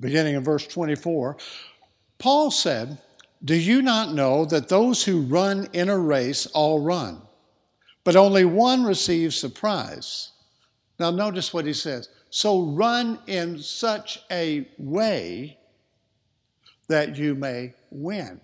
beginning 0.02 0.34
in 0.34 0.44
verse 0.44 0.66
24, 0.66 1.38
Paul 2.18 2.50
said, 2.50 2.98
Do 3.42 3.54
you 3.54 3.80
not 3.80 4.12
know 4.12 4.44
that 4.44 4.68
those 4.68 5.02
who 5.02 5.22
run 5.22 5.68
in 5.72 5.88
a 5.88 5.98
race 5.98 6.44
all 6.46 6.80
run, 6.80 7.22
but 8.04 8.16
only 8.16 8.44
one 8.44 8.84
receives 8.84 9.40
the 9.40 9.48
prize? 9.48 10.32
Now, 10.98 11.10
notice 11.10 11.54
what 11.54 11.64
he 11.64 11.72
says. 11.72 12.10
So 12.28 12.62
run 12.66 13.18
in 13.26 13.58
such 13.58 14.22
a 14.30 14.68
way 14.76 15.58
that 16.88 17.16
you 17.16 17.34
may 17.34 17.74
win. 17.90 18.40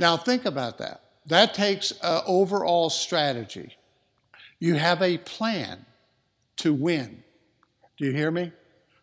Now, 0.00 0.16
think 0.16 0.46
about 0.46 0.78
that. 0.78 1.02
That 1.26 1.52
takes 1.52 1.90
an 2.02 2.22
overall 2.26 2.88
strategy. 2.88 3.76
You 4.58 4.76
have 4.76 5.02
a 5.02 5.18
plan 5.18 5.84
to 6.56 6.72
win. 6.72 7.22
Do 7.98 8.06
you 8.06 8.12
hear 8.12 8.30
me? 8.30 8.50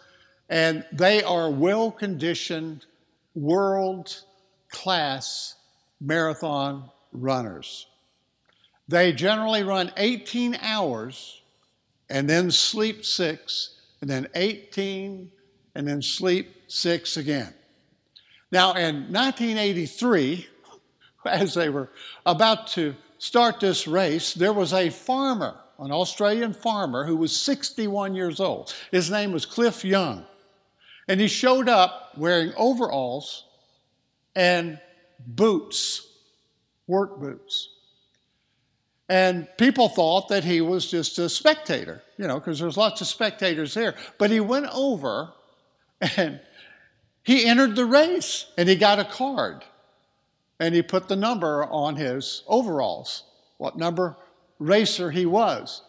and 0.49 0.85
they 0.91 1.23
are 1.23 1.49
well 1.49 1.91
conditioned, 1.91 2.85
world 3.33 4.23
class 4.69 5.55
marathon 5.99 6.89
runners. 7.11 7.87
They 8.87 9.11
generally 9.13 9.63
run 9.63 9.91
18 9.97 10.55
hours 10.61 11.41
and 12.09 12.29
then 12.29 12.51
sleep 12.51 13.03
six, 13.03 13.77
and 14.01 14.09
then 14.09 14.27
18, 14.35 15.31
and 15.73 15.87
then 15.87 16.03
sleep 16.03 16.55
six 16.67 17.17
again. 17.17 17.51
Now, 18.51 18.73
in 18.73 19.11
1983, 19.11 20.47
as 21.31 21.53
they 21.53 21.69
were 21.69 21.89
about 22.25 22.67
to 22.67 22.95
start 23.17 23.59
this 23.59 23.87
race, 23.87 24.33
there 24.33 24.53
was 24.53 24.73
a 24.73 24.89
farmer, 24.89 25.55
an 25.79 25.91
Australian 25.91 26.53
farmer, 26.53 27.05
who 27.05 27.15
was 27.15 27.35
61 27.35 28.15
years 28.15 28.39
old. 28.39 28.73
His 28.91 29.09
name 29.09 29.31
was 29.31 29.45
Cliff 29.45 29.83
Young. 29.83 30.25
And 31.07 31.19
he 31.19 31.27
showed 31.27 31.69
up 31.69 32.13
wearing 32.17 32.51
overalls 32.57 33.45
and 34.35 34.79
boots, 35.25 36.07
work 36.87 37.19
boots. 37.19 37.69
And 39.07 39.47
people 39.57 39.87
thought 39.87 40.29
that 40.29 40.43
he 40.43 40.61
was 40.61 40.89
just 40.89 41.19
a 41.19 41.29
spectator, 41.29 42.01
you 42.17 42.27
know, 42.27 42.39
because 42.39 42.59
there's 42.59 42.75
lots 42.75 43.01
of 43.01 43.07
spectators 43.07 43.75
there. 43.75 43.93
But 44.17 44.31
he 44.31 44.39
went 44.39 44.65
over 44.73 45.31
and 46.01 46.39
he 47.21 47.45
entered 47.45 47.75
the 47.75 47.85
race 47.85 48.47
and 48.57 48.67
he 48.67 48.75
got 48.75 48.97
a 48.97 49.05
card 49.05 49.63
and 50.59 50.73
he 50.73 50.81
put 50.81 51.07
the 51.07 51.15
number 51.15 51.65
on 51.65 51.95
his 51.95 52.43
overalls, 52.47 53.23
what 53.57 53.77
number 53.77 54.17
racer 54.59 55.11
he 55.11 55.25
was. 55.25 55.81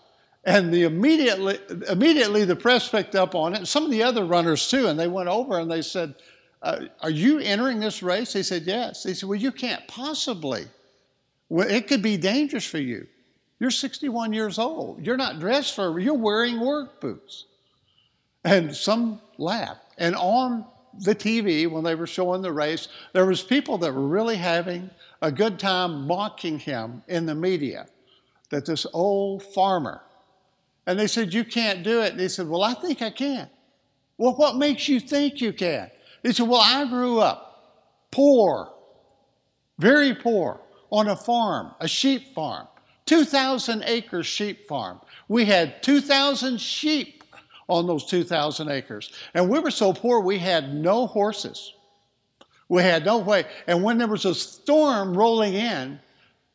And 0.44 0.72
the 0.72 0.84
immediately, 0.84 1.58
immediately 1.88 2.44
the 2.44 2.56
press 2.56 2.88
picked 2.88 3.14
up 3.14 3.34
on 3.34 3.54
it, 3.54 3.66
some 3.66 3.84
of 3.84 3.90
the 3.90 4.02
other 4.02 4.24
runners 4.24 4.68
too, 4.68 4.86
and 4.86 4.98
they 4.98 5.08
went 5.08 5.28
over 5.28 5.58
and 5.58 5.70
they 5.70 5.82
said, 5.82 6.14
uh, 6.62 6.86
Are 7.00 7.10
you 7.10 7.38
entering 7.40 7.80
this 7.80 8.02
race? 8.02 8.32
He 8.32 8.42
said, 8.42 8.62
Yes. 8.62 9.02
He 9.02 9.14
said, 9.14 9.28
Well, 9.28 9.38
you 9.38 9.52
can't 9.52 9.86
possibly. 9.88 10.66
Well, 11.48 11.68
it 11.68 11.88
could 11.88 12.02
be 12.02 12.16
dangerous 12.16 12.64
for 12.64 12.78
you. 12.78 13.06
You're 13.58 13.70
61 13.70 14.32
years 14.32 14.58
old. 14.58 15.04
You're 15.04 15.16
not 15.16 15.40
dressed 15.40 15.74
for, 15.74 15.98
you're 15.98 16.14
wearing 16.14 16.60
work 16.60 17.00
boots. 17.00 17.46
And 18.44 18.74
some 18.74 19.20
laughed. 19.38 19.94
And 19.98 20.14
on 20.14 20.64
the 21.00 21.14
TV, 21.14 21.70
when 21.70 21.84
they 21.84 21.94
were 21.94 22.06
showing 22.06 22.42
the 22.42 22.52
race, 22.52 22.88
there 23.12 23.26
was 23.26 23.42
people 23.42 23.78
that 23.78 23.94
were 23.94 24.06
really 24.06 24.36
having 24.36 24.90
a 25.22 25.32
good 25.32 25.58
time 25.58 26.06
mocking 26.06 26.58
him 26.58 27.02
in 27.08 27.26
the 27.26 27.34
media. 27.34 27.86
That 28.50 28.64
this 28.64 28.86
old 28.92 29.42
farmer 29.42 30.02
and 30.86 30.98
they 30.98 31.06
said, 31.06 31.34
You 31.34 31.44
can't 31.44 31.82
do 31.82 32.00
it. 32.00 32.12
And 32.12 32.20
he 32.20 32.28
said, 32.28 32.48
Well, 32.48 32.62
I 32.62 32.74
think 32.74 33.02
I 33.02 33.10
can. 33.10 33.50
Well, 34.18 34.34
what 34.34 34.56
makes 34.56 34.88
you 34.88 35.00
think 35.00 35.40
you 35.40 35.52
can? 35.52 35.90
He 36.22 36.32
said, 36.32 36.48
Well, 36.48 36.62
I 36.62 36.86
grew 36.88 37.18
up 37.18 37.42
poor, 38.10 38.72
very 39.78 40.14
poor, 40.14 40.60
on 40.90 41.08
a 41.08 41.16
farm, 41.16 41.72
a 41.80 41.88
sheep 41.88 42.34
farm, 42.34 42.68
2,000 43.06 43.82
acre 43.84 44.22
sheep 44.22 44.68
farm. 44.68 45.00
We 45.28 45.44
had 45.44 45.82
2,000 45.82 46.60
sheep 46.60 47.15
on 47.68 47.86
those 47.86 48.04
2,000 48.06 48.68
acres. 48.68 49.12
And 49.34 49.48
we 49.48 49.58
were 49.58 49.70
so 49.70 49.92
poor, 49.92 50.20
we 50.20 50.38
had 50.38 50.74
no 50.74 51.06
horses. 51.06 51.72
We 52.68 52.82
had 52.82 53.04
no 53.04 53.18
way. 53.18 53.44
And 53.66 53.82
when 53.82 53.98
there 53.98 54.08
was 54.08 54.24
a 54.24 54.34
storm 54.34 55.16
rolling 55.16 55.54
in, 55.54 56.00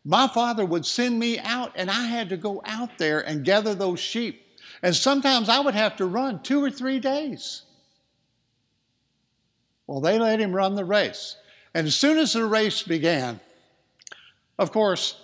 my 0.03 0.27
father 0.27 0.65
would 0.65 0.85
send 0.85 1.19
me 1.19 1.37
out, 1.39 1.73
and 1.75 1.89
I 1.89 2.05
had 2.05 2.29
to 2.29 2.37
go 2.37 2.61
out 2.65 2.97
there 2.97 3.19
and 3.19 3.45
gather 3.45 3.75
those 3.75 3.99
sheep. 3.99 4.41
And 4.81 4.95
sometimes 4.95 5.47
I 5.47 5.59
would 5.59 5.75
have 5.75 5.95
to 5.97 6.05
run 6.05 6.41
two 6.41 6.63
or 6.63 6.71
three 6.71 6.99
days. 6.99 7.63
Well, 9.85 10.01
they 10.01 10.17
let 10.17 10.39
him 10.39 10.53
run 10.53 10.75
the 10.75 10.85
race. 10.85 11.35
And 11.73 11.87
as 11.87 11.95
soon 11.95 12.17
as 12.17 12.33
the 12.33 12.45
race 12.45 12.81
began, 12.81 13.39
of 14.57 14.71
course, 14.71 15.17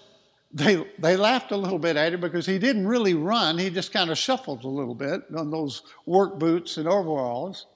they, 0.57 0.83
they 0.97 1.15
laughed 1.15 1.51
a 1.51 1.57
little 1.57 1.77
bit 1.77 1.97
at 1.97 2.13
him 2.13 2.21
because 2.21 2.45
he 2.45 2.57
didn't 2.57 2.87
really 2.87 3.13
run. 3.13 3.57
He 3.57 3.69
just 3.69 3.93
kind 3.93 4.09
of 4.09 4.17
shuffled 4.17 4.63
a 4.63 4.67
little 4.67 4.95
bit 4.95 5.21
on 5.35 5.51
those 5.51 5.83
work 6.05 6.39
boots 6.39 6.77
and 6.77 6.87
overalls. 6.87 7.67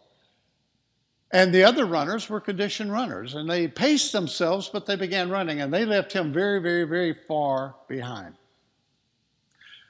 And 1.32 1.54
the 1.54 1.64
other 1.64 1.86
runners 1.86 2.28
were 2.28 2.42
conditioned 2.42 2.92
runners, 2.92 3.36
and 3.36 3.50
they 3.50 3.68
paced 3.68 4.12
themselves, 4.12 4.68
but 4.68 4.86
they 4.86 4.96
began 4.96 5.30
running, 5.30 5.62
and 5.62 5.74
they 5.74 5.86
left 5.86 6.12
him 6.12 6.34
very, 6.34 6.60
very, 6.60 6.84
very 6.84 7.16
far 7.28 7.76
behind. 7.88 8.36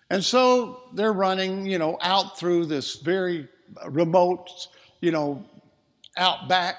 And 0.10 0.24
so 0.24 0.82
they're 0.94 1.14
running, 1.14 1.66
you 1.66 1.80
know, 1.80 1.98
out 2.02 2.38
through 2.38 2.66
this 2.66 2.98
very 2.98 3.48
remote, 3.88 4.50
you 5.00 5.12
know, 5.12 5.44
outback. 6.18 6.76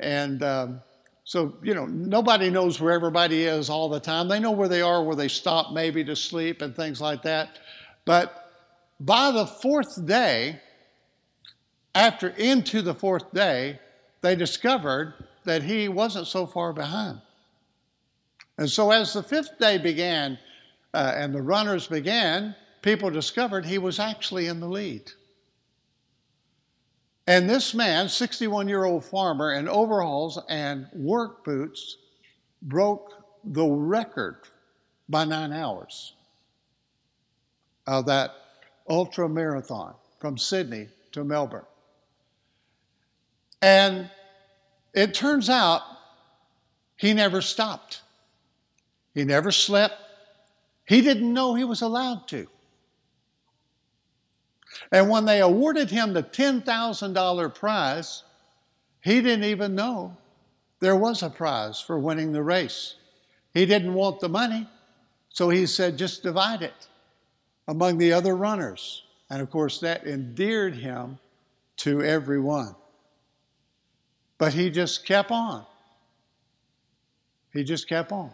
And 0.00 0.42
um, 0.42 0.82
so, 1.24 1.54
you 1.62 1.74
know, 1.74 1.86
nobody 1.86 2.50
knows 2.50 2.78
where 2.80 2.92
everybody 2.92 3.44
is 3.44 3.70
all 3.70 3.88
the 3.88 3.98
time. 3.98 4.28
They 4.28 4.38
know 4.38 4.50
where 4.50 4.68
they 4.68 4.82
are, 4.82 5.02
where 5.02 5.16
they 5.16 5.28
stop 5.28 5.72
maybe 5.72 6.04
to 6.04 6.14
sleep 6.14 6.60
and 6.60 6.76
things 6.76 7.00
like 7.00 7.22
that. 7.22 7.58
But 8.04 8.52
by 9.00 9.30
the 9.30 9.46
fourth 9.46 10.04
day, 10.06 10.60
after 11.94 12.28
into 12.28 12.82
the 12.82 12.94
fourth 12.94 13.32
day, 13.32 13.78
they 14.20 14.36
discovered 14.36 15.14
that 15.44 15.62
he 15.62 15.88
wasn't 15.88 16.26
so 16.26 16.46
far 16.46 16.74
behind. 16.74 17.20
And 18.58 18.70
so, 18.70 18.90
as 18.90 19.14
the 19.14 19.22
fifth 19.22 19.58
day 19.58 19.78
began 19.78 20.38
uh, 20.92 21.12
and 21.16 21.34
the 21.34 21.42
runners 21.42 21.86
began, 21.86 22.54
people 22.82 23.10
discovered 23.10 23.64
he 23.64 23.78
was 23.78 23.98
actually 23.98 24.46
in 24.46 24.60
the 24.60 24.68
lead. 24.68 25.10
And 27.26 27.48
this 27.48 27.72
man, 27.72 28.08
61 28.08 28.68
year 28.68 28.84
old 28.84 29.04
farmer 29.04 29.54
in 29.54 29.68
overalls 29.68 30.38
and 30.48 30.86
work 30.92 31.44
boots, 31.44 31.96
broke 32.62 33.12
the 33.44 33.64
record 33.66 34.36
by 35.08 35.24
nine 35.24 35.52
hours 35.52 36.14
of 37.86 38.06
that 38.06 38.30
ultra 38.88 39.28
marathon 39.28 39.94
from 40.18 40.38
Sydney 40.38 40.88
to 41.12 41.24
Melbourne. 41.24 41.64
And 43.62 44.10
it 44.92 45.14
turns 45.14 45.48
out 45.48 45.82
he 46.96 47.12
never 47.14 47.40
stopped. 47.40 48.02
He 49.14 49.24
never 49.24 49.50
slept. 49.50 49.94
He 50.86 51.00
didn't 51.00 51.32
know 51.32 51.54
he 51.54 51.64
was 51.64 51.82
allowed 51.82 52.28
to. 52.28 52.46
And 54.90 55.08
when 55.08 55.24
they 55.24 55.40
awarded 55.40 55.90
him 55.90 56.12
the 56.12 56.22
$10,000 56.22 57.54
prize, 57.54 58.22
he 59.02 59.20
didn't 59.20 59.44
even 59.44 59.74
know 59.74 60.16
there 60.80 60.96
was 60.96 61.22
a 61.22 61.30
prize 61.30 61.80
for 61.80 61.98
winning 61.98 62.32
the 62.32 62.42
race. 62.42 62.96
He 63.52 63.66
didn't 63.66 63.94
want 63.94 64.20
the 64.20 64.28
money, 64.28 64.68
so 65.28 65.48
he 65.48 65.66
said, 65.66 65.96
just 65.96 66.22
divide 66.22 66.62
it 66.62 66.88
among 67.68 67.98
the 67.98 68.12
other 68.12 68.36
runners. 68.36 69.04
And 69.30 69.40
of 69.40 69.50
course, 69.50 69.80
that 69.80 70.06
endeared 70.06 70.74
him 70.74 71.18
to 71.78 72.02
everyone. 72.02 72.74
But 74.38 74.52
he 74.52 74.70
just 74.70 75.06
kept 75.06 75.30
on. 75.30 75.64
He 77.52 77.62
just 77.64 77.88
kept 77.88 78.10
on, 78.10 78.32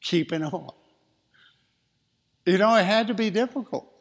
keeping 0.00 0.42
on. 0.42 0.70
You 2.46 2.58
know, 2.58 2.74
it 2.74 2.84
had 2.84 3.08
to 3.08 3.14
be 3.14 3.30
difficult. 3.30 3.93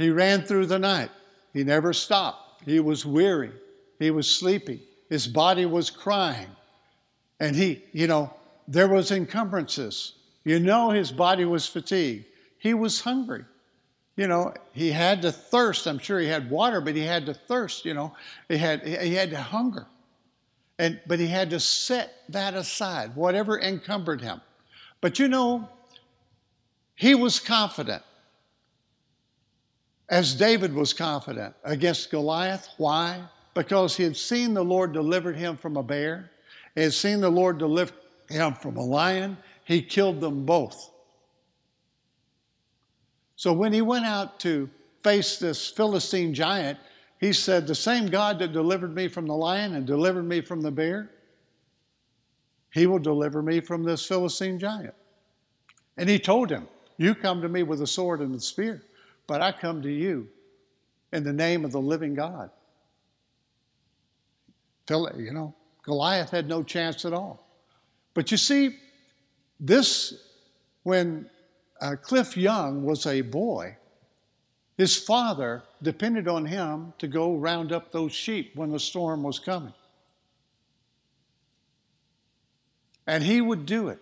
He 0.00 0.10
ran 0.10 0.42
through 0.42 0.66
the 0.66 0.78
night. 0.78 1.10
He 1.52 1.64
never 1.64 1.92
stopped. 1.92 2.62
He 2.64 2.80
was 2.80 3.04
weary. 3.04 3.52
He 3.98 4.10
was 4.10 4.30
sleepy. 4.30 4.82
His 5.08 5.26
body 5.26 5.66
was 5.66 5.90
crying. 5.90 6.48
And 7.40 7.56
he, 7.56 7.84
you 7.92 8.06
know, 8.06 8.32
there 8.68 8.88
was 8.88 9.10
encumbrances. 9.10 10.14
You 10.44 10.60
know 10.60 10.90
his 10.90 11.10
body 11.10 11.44
was 11.44 11.66
fatigued. 11.66 12.26
He 12.58 12.74
was 12.74 13.00
hungry 13.00 13.44
you 14.20 14.26
know, 14.26 14.52
he 14.72 14.90
had 14.90 15.22
to 15.22 15.32
thirst. 15.32 15.86
I'm 15.86 15.98
sure 15.98 16.20
he 16.20 16.26
had 16.26 16.50
water, 16.50 16.82
but 16.82 16.94
he 16.94 17.00
had 17.00 17.24
to 17.24 17.32
thirst, 17.32 17.86
you 17.86 17.94
know. 17.94 18.14
He 18.50 18.58
had, 18.58 18.86
he 18.86 19.14
had 19.14 19.30
to 19.30 19.40
hunger. 19.40 19.86
And, 20.78 21.00
but 21.06 21.18
he 21.18 21.26
had 21.26 21.48
to 21.48 21.58
set 21.58 22.12
that 22.28 22.52
aside, 22.52 23.16
whatever 23.16 23.58
encumbered 23.58 24.20
him. 24.20 24.42
But 25.00 25.18
you 25.18 25.26
know, 25.26 25.66
he 26.96 27.14
was 27.14 27.40
confident, 27.40 28.02
as 30.10 30.34
David 30.34 30.74
was 30.74 30.92
confident 30.92 31.54
against 31.64 32.10
Goliath. 32.10 32.68
Why? 32.76 33.22
Because 33.54 33.96
he 33.96 34.02
had 34.02 34.16
seen 34.16 34.52
the 34.52 34.64
Lord 34.64 34.92
delivered 34.92 35.36
him 35.36 35.56
from 35.56 35.76
a 35.76 35.82
bear, 35.82 36.30
he 36.74 36.82
had 36.82 36.92
seen 36.92 37.20
the 37.20 37.30
Lord 37.30 37.58
deliver 37.58 37.92
him 38.28 38.54
from 38.54 38.76
a 38.76 38.84
lion. 38.84 39.36
He 39.64 39.82
killed 39.82 40.20
them 40.20 40.44
both. 40.44 40.90
So 43.36 43.52
when 43.52 43.72
he 43.72 43.82
went 43.82 44.04
out 44.04 44.38
to 44.40 44.68
face 45.02 45.38
this 45.38 45.68
Philistine 45.68 46.34
giant, 46.34 46.78
he 47.18 47.32
said, 47.32 47.66
The 47.66 47.74
same 47.74 48.06
God 48.06 48.38
that 48.38 48.52
delivered 48.52 48.94
me 48.94 49.08
from 49.08 49.26
the 49.26 49.34
lion 49.34 49.74
and 49.74 49.86
delivered 49.86 50.24
me 50.24 50.40
from 50.40 50.60
the 50.60 50.70
bear, 50.70 51.10
he 52.72 52.86
will 52.86 52.98
deliver 52.98 53.42
me 53.42 53.60
from 53.60 53.82
this 53.82 54.04
Philistine 54.06 54.58
giant. 54.58 54.94
And 55.96 56.08
he 56.08 56.18
told 56.18 56.50
him, 56.50 56.68
You 56.96 57.14
come 57.14 57.42
to 57.42 57.48
me 57.48 57.62
with 57.62 57.82
a 57.82 57.86
sword 57.86 58.20
and 58.20 58.34
a 58.34 58.40
spear, 58.40 58.82
but 59.30 59.40
I 59.40 59.52
come 59.52 59.80
to 59.82 59.88
you 59.88 60.26
in 61.12 61.22
the 61.22 61.32
name 61.32 61.64
of 61.64 61.70
the 61.70 61.80
living 61.80 62.16
God. 62.16 62.50
You 64.88 65.30
know, 65.32 65.54
Goliath 65.84 66.30
had 66.30 66.48
no 66.48 66.64
chance 66.64 67.04
at 67.04 67.12
all. 67.12 67.46
But 68.12 68.32
you 68.32 68.36
see, 68.36 68.76
this, 69.60 70.14
when 70.82 71.30
uh, 71.80 71.94
Cliff 72.02 72.36
Young 72.36 72.82
was 72.82 73.06
a 73.06 73.20
boy. 73.20 73.76
His 74.76 74.96
father 74.96 75.62
depended 75.80 76.26
on 76.26 76.44
him 76.44 76.92
to 76.98 77.06
go 77.06 77.36
round 77.36 77.70
up 77.70 77.92
those 77.92 78.10
sheep 78.10 78.56
when 78.56 78.72
the 78.72 78.80
storm 78.80 79.22
was 79.22 79.38
coming. 79.38 79.74
And 83.06 83.22
he 83.22 83.40
would 83.40 83.64
do 83.64 83.90
it. 83.90 84.00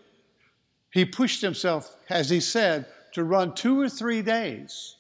He 0.90 1.04
pushed 1.04 1.42
himself, 1.42 1.96
as 2.08 2.30
he 2.30 2.40
said, 2.40 2.86
to 3.12 3.24
run 3.24 3.54
two 3.54 3.78
or 3.78 3.90
three 3.90 4.22
days. 4.22 4.94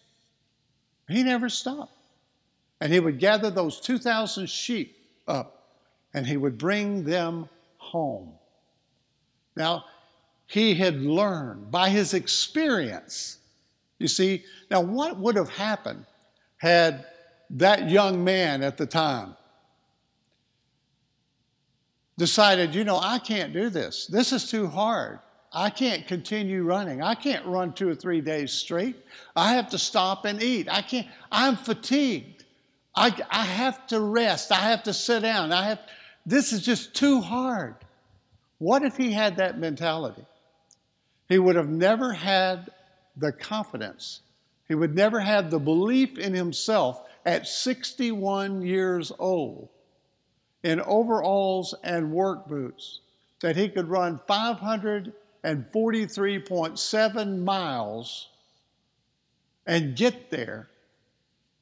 He 1.08 1.22
never 1.22 1.48
stopped. 1.48 1.92
And 2.80 2.92
he 2.92 3.00
would 3.00 3.18
gather 3.18 3.50
those 3.50 3.80
2,000 3.80 4.48
sheep 4.48 4.96
up 5.26 5.58
and 6.14 6.26
he 6.26 6.36
would 6.36 6.58
bring 6.58 7.04
them 7.04 7.48
home. 7.78 8.32
Now, 9.56 9.84
he 10.46 10.74
had 10.74 11.00
learned 11.00 11.70
by 11.70 11.90
his 11.90 12.14
experience. 12.14 13.38
You 13.98 14.08
see, 14.08 14.44
now 14.70 14.80
what 14.80 15.18
would 15.18 15.36
have 15.36 15.50
happened 15.50 16.04
had 16.58 17.06
that 17.50 17.90
young 17.90 18.22
man 18.22 18.62
at 18.62 18.76
the 18.76 18.86
time 18.86 19.34
decided, 22.16 22.74
you 22.74 22.84
know, 22.84 22.98
I 22.98 23.18
can't 23.18 23.52
do 23.52 23.70
this. 23.70 24.06
This 24.06 24.32
is 24.32 24.50
too 24.50 24.66
hard. 24.66 25.18
I 25.52 25.70
can't 25.70 26.06
continue 26.06 26.62
running. 26.62 27.02
I 27.02 27.14
can't 27.14 27.46
run 27.46 27.72
two 27.72 27.88
or 27.88 27.94
three 27.94 28.20
days 28.20 28.52
straight. 28.52 28.96
I 29.34 29.54
have 29.54 29.70
to 29.70 29.78
stop 29.78 30.24
and 30.24 30.42
eat. 30.42 30.68
I 30.70 30.82
can't, 30.82 31.06
I'm 31.32 31.56
fatigued. 31.56 32.44
I, 32.94 33.14
I 33.30 33.44
have 33.44 33.86
to 33.88 34.00
rest. 34.00 34.52
I 34.52 34.56
have 34.56 34.82
to 34.84 34.92
sit 34.92 35.22
down. 35.22 35.52
I 35.52 35.68
have, 35.68 35.80
this 36.26 36.52
is 36.52 36.62
just 36.62 36.94
too 36.94 37.20
hard. 37.20 37.76
What 38.58 38.82
if 38.82 38.96
he 38.96 39.12
had 39.12 39.36
that 39.36 39.58
mentality? 39.58 40.26
He 41.28 41.38
would 41.38 41.56
have 41.56 41.68
never 41.68 42.12
had 42.12 42.70
the 43.16 43.32
confidence. 43.32 44.20
He 44.66 44.74
would 44.74 44.94
never 44.94 45.20
have 45.20 45.50
the 45.50 45.58
belief 45.58 46.18
in 46.18 46.34
himself 46.34 47.02
at 47.24 47.46
61 47.46 48.62
years 48.62 49.12
old 49.18 49.68
in 50.62 50.80
overalls 50.80 51.74
and 51.82 52.12
work 52.12 52.48
boots 52.48 53.00
that 53.40 53.56
he 53.56 53.68
could 53.68 53.88
run 53.88 54.20
543.7 55.44 57.44
miles 57.44 58.28
and 59.66 59.96
get 59.96 60.30
there 60.30 60.68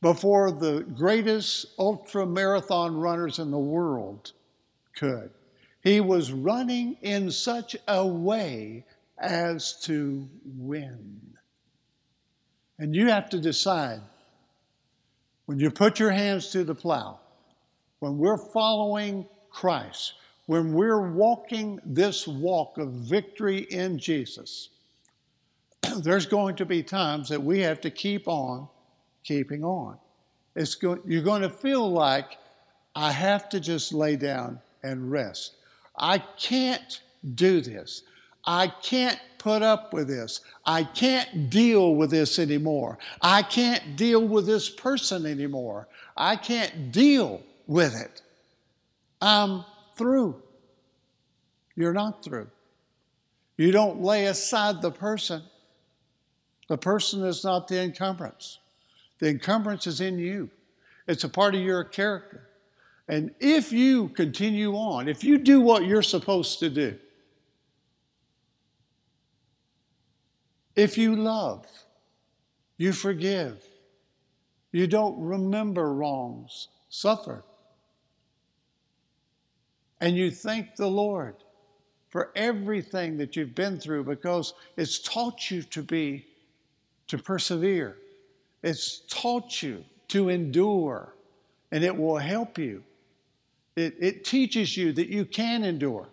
before 0.01 0.53
the 0.53 0.83
greatest 0.95 1.67
ultra 1.79 2.27
marathon 2.27 2.97
runners 2.97 3.39
in 3.39 3.51
the 3.51 3.59
world 3.59 4.33
could. 4.97 5.31
He 5.83 6.01
was 6.01 6.33
running 6.33 6.97
in 7.03 7.31
such 7.31 7.77
a 7.89 8.07
way 8.07 8.87
as 9.19 9.81
to 9.83 10.29
win. 10.45 11.21
And 12.79 12.95
you 12.95 13.09
have 13.09 13.31
to 13.31 13.41
decide 13.41 14.01
when 15.47 15.59
you 15.59 15.71
put 15.71 15.99
your 15.99 16.11
hands 16.11 16.51
to 16.51 16.65
the 16.65 16.75
plow, 16.75 17.21
when 18.01 18.19
we're 18.19 18.37
following 18.37 19.27
Christ, 19.49 20.15
when 20.47 20.73
we're 20.73 21.11
walking 21.11 21.81
this 21.85 22.27
walk 22.27 22.79
of 22.79 22.93
victory 22.93 23.67
in 23.71 23.99
Jesus, 23.99 24.71
there's 25.99 26.27
going 26.27 26.57
to 26.57 26.65
be 26.65 26.83
times 26.83 27.29
that 27.29 27.43
we 27.43 27.61
have 27.61 27.81
to 27.83 27.91
keep 27.91 28.29
on 28.29 28.69
keeping 29.25 29.65
on. 29.65 29.99
It's 30.55 30.77
you're 30.83 31.23
going 31.23 31.43
to 31.43 31.51
feel 31.51 31.91
like 31.91 32.39
I 32.95 33.13
have 33.13 33.49
to 33.51 33.61
just 33.61 33.93
lay 33.93 34.17
down 34.17 34.61
and 34.83 35.11
rest. 35.11 35.57
I 35.99 36.19
can't 36.19 37.01
do 37.35 37.61
this. 37.61 38.03
I 38.47 38.69
can't 38.69 39.19
put 39.39 39.63
up 39.63 39.93
with 39.93 40.09
this. 40.09 40.41
I 40.65 40.85
can't 40.85 41.51
deal 41.51 41.97
with 41.97 42.11
this 42.11 42.39
anymore. 42.39 42.99
I 43.21 43.43
can't 43.43 43.97
deal 43.97 44.27
with 44.27 44.47
this 44.47 44.71
person 44.71 45.27
anymore. 45.27 45.89
I 46.17 46.37
can't 46.37 46.93
deal 46.93 47.43
with 47.67 48.01
it. 48.01 48.23
I'm 49.21 49.65
through. 49.97 50.43
You're 51.75 51.93
not 51.93 52.25
through. 52.25 52.49
You 53.57 53.73
don't 53.73 54.03
lay 54.03 54.27
aside 54.27 54.83
the 54.83 54.91
person. 54.91 55.43
The 56.69 56.79
person 56.79 57.25
is 57.25 57.45
not 57.45 57.69
the 57.69 57.83
encumbrance. 57.83 58.59
The 59.19 59.29
encumbrance 59.29 59.87
is 59.87 60.01
in 60.01 60.19
you, 60.19 60.51
it's 61.07 61.25
a 61.25 61.29
part 61.29 61.55
of 61.55 61.61
your 61.61 61.85
character. 61.85 62.43
And 63.09 63.33
if 63.39 63.73
you 63.73 64.09
continue 64.09 64.75
on, 64.75 65.09
if 65.09 65.23
you 65.23 65.39
do 65.39 65.61
what 65.61 65.87
you're 65.87 66.03
supposed 66.03 66.59
to 66.59 66.69
do, 66.69 66.99
if 70.75 70.99
you 70.99 71.15
love, 71.15 71.67
you 72.79 72.93
forgive, 72.93 73.65
you 74.73 74.89
don't 74.89 75.19
remember 75.21 75.95
wrongs, 75.95 76.69
suffer, 76.89 77.45
and 80.01 80.17
you 80.17 80.31
thank 80.31 80.77
the 80.77 80.89
Lord 80.89 81.37
for 82.09 82.31
everything 82.37 83.17
that 83.19 83.37
you've 83.37 83.55
been 83.55 83.79
through 83.79 84.05
because 84.05 84.55
it's 84.77 84.99
taught 84.99 85.51
you 85.51 85.63
to 85.63 85.83
be, 85.83 86.27
to 87.09 87.19
persevere. 87.19 87.97
It's 88.63 89.01
taught 89.09 89.63
you 89.63 89.85
to 90.09 90.29
endure, 90.29 91.15
and 91.73 91.85
it 91.85 91.97
will 91.97 92.19
help 92.19 92.59
you 92.59 92.83
it, 93.77 93.95
it 94.01 94.25
teaches 94.25 94.77
you 94.77 94.93
that 94.95 95.09
you 95.09 95.25
can 95.25 95.63
endure 95.63 96.09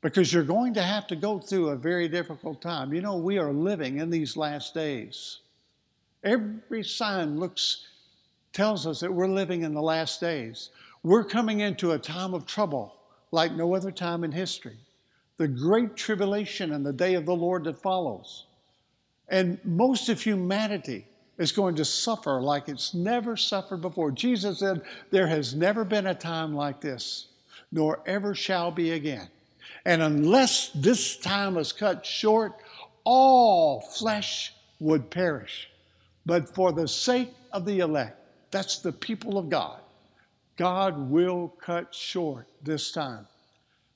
because 0.00 0.32
you're 0.32 0.44
going 0.44 0.72
to 0.74 0.82
have 0.82 1.06
to 1.08 1.16
go 1.16 1.38
through 1.38 1.70
a 1.70 1.76
very 1.76 2.08
difficult 2.08 2.62
time. 2.62 2.94
You 2.94 3.02
know, 3.02 3.16
we 3.16 3.38
are 3.38 3.52
living 3.52 3.98
in 3.98 4.08
these 4.08 4.36
last 4.36 4.72
days. 4.72 5.40
Every 6.22 6.84
sign 6.84 7.38
looks 7.38 7.86
tells 8.52 8.86
us 8.86 9.00
that 9.00 9.12
we're 9.12 9.28
living 9.28 9.62
in 9.62 9.74
the 9.74 9.82
last 9.82 10.20
days. 10.20 10.70
We're 11.02 11.24
coming 11.24 11.60
into 11.60 11.92
a 11.92 11.98
time 11.98 12.34
of 12.34 12.46
trouble 12.46 12.94
like 13.32 13.52
no 13.52 13.74
other 13.74 13.90
time 13.90 14.24
in 14.24 14.32
history. 14.32 14.76
The 15.36 15.48
great 15.48 15.96
tribulation 15.96 16.72
and 16.72 16.84
the 16.84 16.92
day 16.92 17.14
of 17.14 17.24
the 17.24 17.34
Lord 17.34 17.64
that 17.64 17.78
follows. 17.78 18.46
And 19.28 19.58
most 19.64 20.08
of 20.08 20.20
humanity 20.20 21.06
is 21.38 21.52
going 21.52 21.76
to 21.76 21.84
suffer 21.84 22.40
like 22.40 22.68
it's 22.68 22.92
never 22.92 23.36
suffered 23.36 23.80
before. 23.80 24.10
Jesus 24.10 24.58
said, 24.58 24.82
There 25.10 25.26
has 25.26 25.54
never 25.54 25.84
been 25.84 26.08
a 26.08 26.14
time 26.14 26.54
like 26.54 26.80
this, 26.80 27.28
nor 27.72 28.00
ever 28.04 28.34
shall 28.34 28.70
be 28.70 28.90
again. 28.90 29.28
And 29.86 30.02
unless 30.02 30.70
this 30.74 31.16
time 31.16 31.56
is 31.56 31.72
cut 31.72 32.04
short, 32.04 32.52
all 33.04 33.80
flesh 33.80 34.52
would 34.80 35.10
perish. 35.10 35.70
But 36.26 36.54
for 36.54 36.72
the 36.72 36.86
sake 36.86 37.32
of 37.52 37.64
the 37.64 37.78
elect, 37.78 38.18
that's 38.50 38.80
the 38.80 38.92
people 38.92 39.38
of 39.38 39.48
God, 39.48 39.80
God 40.60 41.08
will 41.08 41.54
cut 41.58 41.94
short 41.94 42.46
this 42.62 42.92
time. 42.92 43.26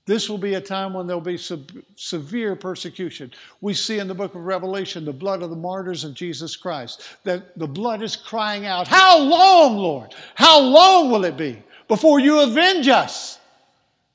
This 0.06 0.30
will 0.30 0.38
be 0.38 0.54
a 0.54 0.62
time 0.62 0.94
when 0.94 1.06
there'll 1.06 1.20
be 1.20 1.36
severe 1.36 2.56
persecution. 2.56 3.30
We 3.60 3.74
see 3.74 3.98
in 3.98 4.08
the 4.08 4.14
book 4.14 4.34
of 4.34 4.46
Revelation 4.46 5.04
the 5.04 5.12
blood 5.12 5.42
of 5.42 5.50
the 5.50 5.56
martyrs 5.56 6.04
of 6.04 6.14
Jesus 6.14 6.56
Christ, 6.56 7.02
that 7.24 7.58
the 7.58 7.66
blood 7.66 8.02
is 8.02 8.16
crying 8.16 8.64
out, 8.64 8.88
How 8.88 9.18
long, 9.18 9.76
Lord? 9.76 10.14
How 10.36 10.58
long 10.58 11.10
will 11.10 11.26
it 11.26 11.36
be 11.36 11.62
before 11.86 12.18
you 12.18 12.40
avenge 12.40 12.88
us? 12.88 13.38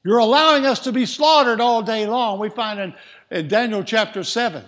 You're 0.03 0.17
allowing 0.17 0.65
us 0.65 0.79
to 0.85 0.91
be 0.91 1.05
slaughtered 1.05 1.61
all 1.61 1.83
day 1.83 2.07
long. 2.07 2.39
We 2.39 2.49
find 2.49 2.79
in, 2.79 2.95
in 3.29 3.47
Daniel 3.47 3.83
chapter 3.83 4.23
7 4.23 4.65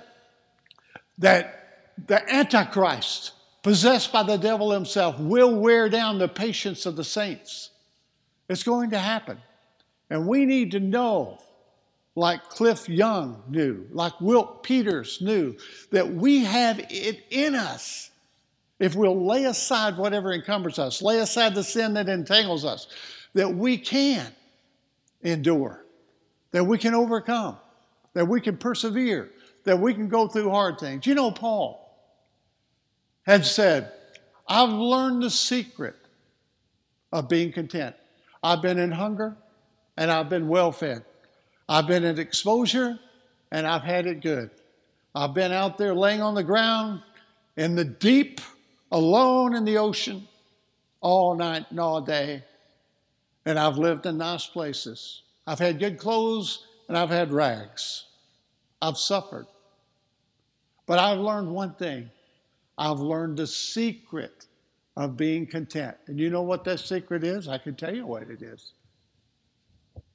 that 1.17 1.88
the 2.05 2.32
Antichrist, 2.32 3.32
possessed 3.63 4.13
by 4.13 4.21
the 4.21 4.38
devil 4.38 4.69
himself, 4.69 5.19
will 5.19 5.55
wear 5.55 5.89
down 5.89 6.19
the 6.19 6.27
patience 6.27 6.86
of 6.86 6.95
the 6.95 7.03
saints. 7.03 7.69
It's 8.52 8.64
going 8.64 8.89
to 8.89 8.99
happen. 8.99 9.38
And 10.10 10.28
we 10.28 10.45
need 10.45 10.72
to 10.72 10.82
know, 10.82 11.39
like 12.16 12.49
Cliff 12.49 12.89
Young 12.89 13.41
knew, 13.47 13.88
like 13.91 14.20
Wilt 14.20 14.62
Peters 14.62 15.22
knew, 15.22 15.56
that 15.91 16.14
we 16.14 16.43
have 16.43 16.80
it 16.89 17.24
in 17.30 17.56
us. 17.56 18.12
If 18.78 18.93
we'll 18.93 19.26
lay 19.26 19.45
aside 19.45 19.95
whatever 19.95 20.34
encumbers 20.34 20.80
us, 20.80 21.02
lay 21.02 21.20
aside 21.20 21.56
the 21.56 21.64
sin 21.64 21.93
that 21.93 22.10
entangles 22.10 22.66
us, 22.66 22.88
that 23.36 23.56
we 23.56 23.78
can 23.78 24.28
endure, 25.22 25.86
that 26.52 26.66
we 26.66 26.78
can 26.78 26.93
overcome, 26.93 27.56
that 28.14 28.28
we 28.28 28.41
can 28.41 28.58
persevere, 28.58 29.30
that 29.64 29.80
we 29.80 29.93
can 29.93 30.10
go 30.10 30.28
through 30.28 30.49
hard 30.49 30.78
things. 30.78 31.08
You 31.08 31.16
know, 31.16 31.32
Paul 31.32 31.89
had 33.24 33.45
said, 33.45 33.93
I've 34.45 34.72
learned 34.72 35.24
the 35.24 35.30
secret 35.30 35.95
of 37.14 37.30
being 37.30 37.54
content. 37.54 37.95
I've 38.43 38.61
been 38.61 38.79
in 38.79 38.91
hunger, 38.91 39.37
and 39.97 40.11
I've 40.11 40.29
been 40.29 40.47
well 40.47 40.71
fed. 40.71 41.03
I've 41.71 41.87
been 41.87 42.03
in 42.03 42.19
exposure 42.19 42.99
and 43.51 43.65
I've 43.65 43.83
had 43.83 44.05
it 44.05 44.21
good. 44.21 44.49
I've 45.15 45.33
been 45.33 45.51
out 45.51 45.77
there 45.77 45.95
laying 45.95 46.21
on 46.21 46.35
the 46.35 46.43
ground 46.43 47.01
in 47.55 47.75
the 47.75 47.85
deep, 47.85 48.41
alone 48.91 49.55
in 49.55 49.63
the 49.63 49.77
ocean, 49.77 50.27
all 50.99 51.35
night 51.35 51.65
and 51.69 51.79
all 51.79 52.01
day. 52.01 52.43
And 53.45 53.57
I've 53.57 53.77
lived 53.77 54.05
in 54.05 54.17
nice 54.17 54.47
places. 54.47 55.23
I've 55.47 55.59
had 55.59 55.79
good 55.79 55.97
clothes 55.97 56.65
and 56.87 56.97
I've 56.97 57.09
had 57.09 57.31
rags. 57.31 58.05
I've 58.81 58.97
suffered. 58.97 59.47
But 60.85 60.99
I've 60.99 61.19
learned 61.19 61.51
one 61.51 61.73
thing 61.75 62.09
I've 62.77 62.99
learned 62.99 63.37
the 63.37 63.47
secret 63.47 64.47
of 64.97 65.17
being 65.17 65.47
content. 65.47 65.97
And 66.07 66.19
you 66.19 66.29
know 66.29 66.41
what 66.41 66.63
that 66.65 66.79
secret 66.79 67.23
is? 67.23 67.47
I 67.47 67.57
can 67.57 67.75
tell 67.75 67.95
you 67.95 68.05
what 68.05 68.23
it 68.23 68.41
is 68.41 68.73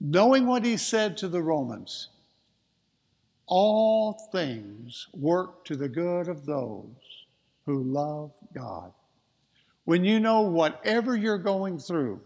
knowing 0.00 0.46
what 0.46 0.64
he 0.64 0.76
said 0.76 1.16
to 1.18 1.28
the 1.28 1.42
Romans, 1.42 2.08
all 3.46 4.12
things 4.32 5.08
work 5.14 5.64
to 5.64 5.76
the 5.76 5.88
good 5.88 6.28
of 6.28 6.44
those 6.46 7.26
who 7.64 7.82
love 7.82 8.32
God. 8.54 8.92
When 9.84 10.04
you 10.04 10.20
know 10.20 10.42
whatever 10.42 11.16
you're 11.16 11.38
going 11.38 11.78
through 11.78 12.20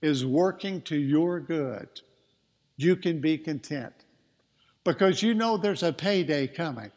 is 0.00 0.24
working 0.24 0.80
to 0.82 0.96
your 0.96 1.40
good, 1.40 1.88
you 2.76 2.96
can 2.96 3.20
be 3.20 3.38
content 3.38 3.92
because 4.82 5.22
you 5.22 5.34
know 5.34 5.56
there's 5.56 5.82
a 5.82 5.92
payday 5.92 6.46
coming. 6.46 6.90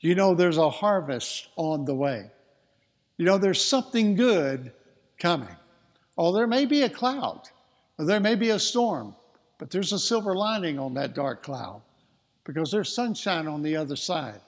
You 0.00 0.16
know 0.16 0.34
there's 0.34 0.58
a 0.58 0.68
harvest 0.68 1.48
on 1.56 1.84
the 1.84 1.94
way. 1.94 2.30
You 3.16 3.26
know 3.26 3.38
there's 3.38 3.64
something 3.64 4.14
good 4.14 4.72
coming. 5.18 5.56
Oh, 6.18 6.32
there 6.32 6.46
may 6.46 6.66
be 6.66 6.82
a 6.82 6.90
cloud. 6.90 7.42
There 7.98 8.20
may 8.20 8.34
be 8.34 8.50
a 8.50 8.58
storm, 8.58 9.14
but 9.58 9.70
there's 9.70 9.92
a 9.92 9.98
silver 9.98 10.34
lining 10.34 10.78
on 10.78 10.94
that 10.94 11.14
dark 11.14 11.42
cloud. 11.42 11.82
because 12.44 12.72
there's 12.72 12.92
sunshine 12.92 13.46
on 13.46 13.62
the 13.62 13.76
other 13.76 13.94
side. 13.94 14.40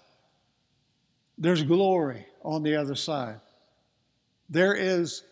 There's 1.39 1.63
glory 1.63 2.27
on 2.43 2.63
the 2.63 2.75
other 2.75 2.97
side. 2.97 3.41
There 4.49 4.75
is 4.75 5.23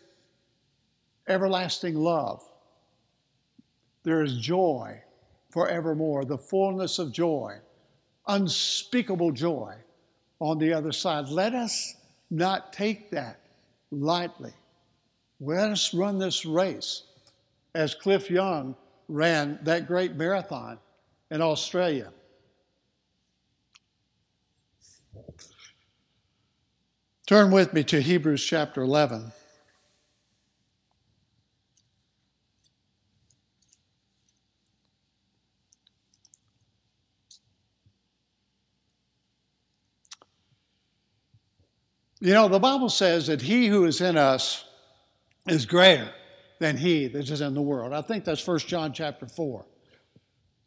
everlasting 1.28 1.97
love. 1.97 2.43
There 4.05 4.22
is 4.22 4.37
joy 4.39 5.03
forevermore, 5.51 6.24
the 6.24 6.39
fullness 6.39 6.99
of 6.99 7.12
joy, 7.12 7.59
unspeakable 8.26 9.33
joy 9.33 9.74
on 10.41 10.59
the 10.59 10.72
other 10.72 10.93
side. 10.93 11.28
Let 11.28 11.55
us 11.55 11.95
not 12.33 12.72
take 12.72 13.11
that 13.11 13.41
lightly. 13.91 14.53
Let 15.39 15.70
us 15.70 15.93
run 15.93 16.18
this 16.18 16.47
race 16.47 17.03
as 17.74 17.95
Cliff 17.95 18.30
Young 18.30 18.74
ran 19.07 19.59
that 19.62 19.87
great 19.87 20.16
marathon 20.16 20.78
in 21.30 21.43
Australia. 21.43 22.11
Turn 27.26 27.51
with 27.51 27.72
me 27.72 27.85
to 27.85 28.01
Hebrews 28.01 28.45
chapter 28.45 28.83
11. 28.83 29.33
You 42.23 42.35
know, 42.35 42.47
the 42.47 42.61
Bible 42.61 42.89
says 42.89 43.27
that 43.27 43.43
he 43.43 43.66
who 43.66 43.85
is 43.85 44.01
in 44.01 44.16
us 44.16 44.64
is 45.49 45.66
greater 45.66 46.09
than 46.61 46.77
he 46.77 47.09
that 47.09 47.29
is 47.29 47.41
in 47.41 47.53
the 47.53 47.61
world. 47.61 47.93
I 47.93 48.01
think 48.01 48.25
that's 48.25 48.47
1 48.47 48.61
John 48.61 48.93
chapter 48.93 49.27
4. 49.27 49.66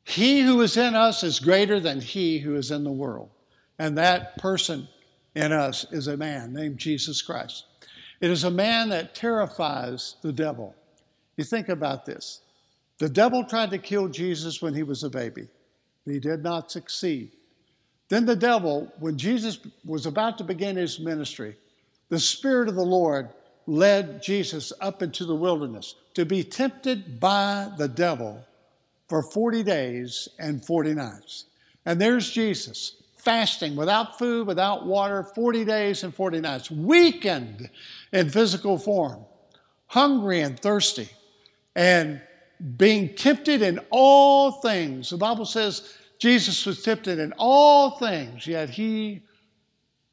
He 0.03 0.41
who 0.41 0.59
is 0.59 0.75
in 0.75 0.95
us 0.95 1.23
is 1.23 1.39
greater 1.39 1.79
than 1.79 2.01
he 2.01 2.39
who 2.39 2.55
is 2.55 2.71
in 2.71 2.83
the 2.83 2.91
world. 2.91 3.29
And 3.79 3.97
that 3.97 4.37
person 4.37 4.89
in 5.33 5.53
us 5.53 5.85
is 5.93 6.07
a 6.07 6.17
man 6.17 6.51
named 6.51 6.77
Jesus 6.77 7.21
Christ. 7.21 7.67
It 8.19 8.31
is 8.31 8.43
a 8.43 8.51
man 8.51 8.89
that 8.89 9.15
terrifies 9.15 10.17
the 10.21 10.33
devil. 10.33 10.75
You 11.37 11.45
think 11.45 11.69
about 11.69 12.05
this. 12.05 12.41
The 12.97 13.07
devil 13.07 13.45
tried 13.45 13.71
to 13.71 13.77
kill 13.77 14.09
Jesus 14.09 14.61
when 14.61 14.73
he 14.73 14.83
was 14.83 15.05
a 15.05 15.09
baby. 15.09 15.47
He 16.03 16.19
did 16.19 16.43
not 16.43 16.69
succeed. 16.69 17.31
Then 18.09 18.25
the 18.25 18.35
devil, 18.35 18.91
when 18.99 19.17
Jesus 19.17 19.59
was 19.83 20.05
about 20.05 20.37
to 20.37 20.43
begin 20.43 20.75
his 20.75 20.99
ministry, 20.99 21.55
the 22.09 22.19
Spirit 22.19 22.69
of 22.69 22.75
the 22.75 22.83
Lord 22.83 23.29
led 23.67 24.21
Jesus 24.21 24.71
up 24.79 25.01
into 25.01 25.25
the 25.25 25.35
wilderness 25.35 25.95
to 26.13 26.25
be 26.25 26.43
tempted 26.43 27.19
by 27.19 27.69
the 27.77 27.87
devil 27.87 28.45
for 29.09 29.23
40 29.23 29.63
days 29.63 30.29
and 30.39 30.63
40 30.63 30.93
nights. 30.93 31.45
And 31.85 31.99
there's 31.99 32.29
Jesus, 32.29 33.01
fasting 33.17 33.75
without 33.75 34.19
food, 34.19 34.47
without 34.47 34.85
water, 34.85 35.23
40 35.23 35.65
days 35.65 36.03
and 36.03 36.13
40 36.13 36.41
nights, 36.41 36.69
weakened 36.69 37.69
in 38.11 38.29
physical 38.29 38.77
form, 38.77 39.25
hungry 39.87 40.41
and 40.41 40.59
thirsty, 40.59 41.09
and 41.75 42.21
being 42.77 43.13
tempted 43.15 43.61
in 43.61 43.79
all 43.89 44.51
things. 44.51 45.09
The 45.09 45.17
Bible 45.17 45.45
says 45.45 45.97
Jesus 46.19 46.65
was 46.65 46.81
tempted 46.81 47.19
in 47.19 47.33
all 47.37 47.91
things, 47.91 48.47
yet 48.47 48.69
he 48.69 49.23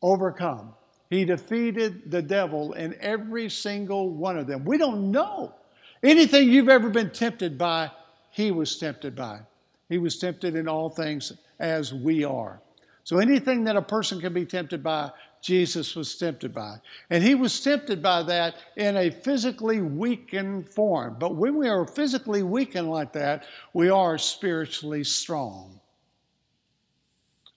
overcome. 0.03 0.75
He 1.11 1.25
defeated 1.25 2.11
the 2.11 2.23
devil 2.23 2.73
in 2.73 2.97
every 3.01 3.49
single 3.51 4.11
one 4.11 4.39
of 4.39 4.47
them. 4.47 4.65
We 4.65 4.79
don't 4.79 5.11
know. 5.11 5.55
Anything 6.03 6.49
you've 6.49 6.69
ever 6.69 6.91
been 6.91 7.11
tempted 7.11 7.57
by, 7.57 7.91
he 8.31 8.51
was 8.51 8.79
tempted 8.79 9.15
by. 9.15 9.41
He 9.89 9.99
was 9.99 10.19
tempted 10.19 10.57
in 10.57 10.69
all 10.69 10.89
things 10.89 11.33
as 11.61 11.93
we 11.93 12.25
are. 12.25 12.61
So 13.05 13.19
anything 13.19 13.65
that 13.65 13.77
a 13.77 13.83
person 13.83 14.21
can 14.21 14.33
be 14.33 14.47
tempted 14.47 14.83
by, 14.83 15.11
Jesus 15.43 15.95
was 15.95 16.17
tempted 16.17 16.55
by. 16.55 16.77
And 17.11 17.23
he 17.23 17.35
was 17.35 17.61
tempted 17.61 18.03
by 18.03 18.23
that 18.23 18.55
in 18.77 18.97
a 18.97 19.11
physically 19.11 19.81
weakened 19.81 20.69
form. 20.69 21.17
But 21.19 21.37
when 21.37 21.57
we 21.57 21.69
are 21.69 21.87
physically 21.87 22.43
weakened 22.43 22.91
like 22.91 23.13
that, 23.13 23.45
we 23.75 23.91
are 23.91 24.17
spiritually 24.19 25.05
strong. 25.05 25.81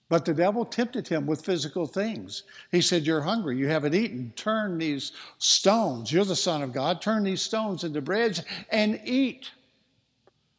But 0.08 0.24
the 0.24 0.34
devil 0.34 0.64
tempted 0.64 1.08
him 1.08 1.26
with 1.26 1.44
physical 1.44 1.86
things. 1.86 2.44
He 2.70 2.80
said, 2.80 3.04
You're 3.06 3.22
hungry, 3.22 3.56
you 3.56 3.66
haven't 3.66 3.94
eaten. 3.94 4.32
Turn 4.36 4.78
these 4.78 5.12
stones, 5.38 6.12
you're 6.12 6.24
the 6.24 6.36
Son 6.36 6.62
of 6.62 6.72
God, 6.72 7.02
turn 7.02 7.24
these 7.24 7.42
stones 7.42 7.82
into 7.82 8.00
bread 8.00 8.44
and 8.70 9.00
eat. 9.04 9.50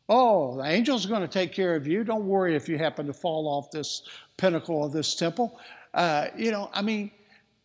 Oh, 0.09 0.57
the 0.57 0.63
angel's 0.63 1.05
are 1.05 1.09
going 1.09 1.21
to 1.21 1.27
take 1.27 1.53
care 1.53 1.75
of 1.75 1.85
you. 1.85 2.03
Don't 2.03 2.25
worry 2.25 2.55
if 2.55 2.69
you 2.69 2.77
happen 2.77 3.07
to 3.07 3.13
fall 3.13 3.47
off 3.47 3.71
this 3.71 4.03
pinnacle 4.37 4.85
of 4.85 4.93
this 4.93 5.15
temple. 5.15 5.59
Uh, 5.93 6.27
you 6.37 6.51
know, 6.51 6.69
I 6.73 6.81
mean, 6.81 7.11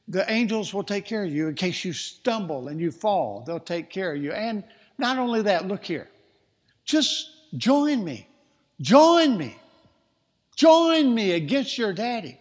the 0.09 0.29
angels 0.31 0.75
will 0.75 0.83
take 0.83 1.05
care 1.05 1.25
of 1.25 1.33
you 1.33 1.49
in 1.49 1.55
case 1.55 1.85
you 1.85 1.93
stumble 1.93 2.69
and 2.69 2.81
you 2.81 2.91
fall. 2.91 3.45
They'll 3.47 3.61
take 3.61 3.91
care 3.91 4.15
of 4.15 4.23
you. 4.23 4.33
And 4.33 4.65
not 4.99 5.19
only 5.19 5.43
that, 5.43 5.69
look 5.69 5.85
here. 5.85 6.09
Just 6.85 7.31
join 7.57 8.05
me. 8.05 8.27
Join 8.81 9.37
me. 9.37 9.57
Join 10.57 11.15
me 11.15 11.33
against 11.33 11.79
your 11.79 11.93
daddy, 11.93 12.39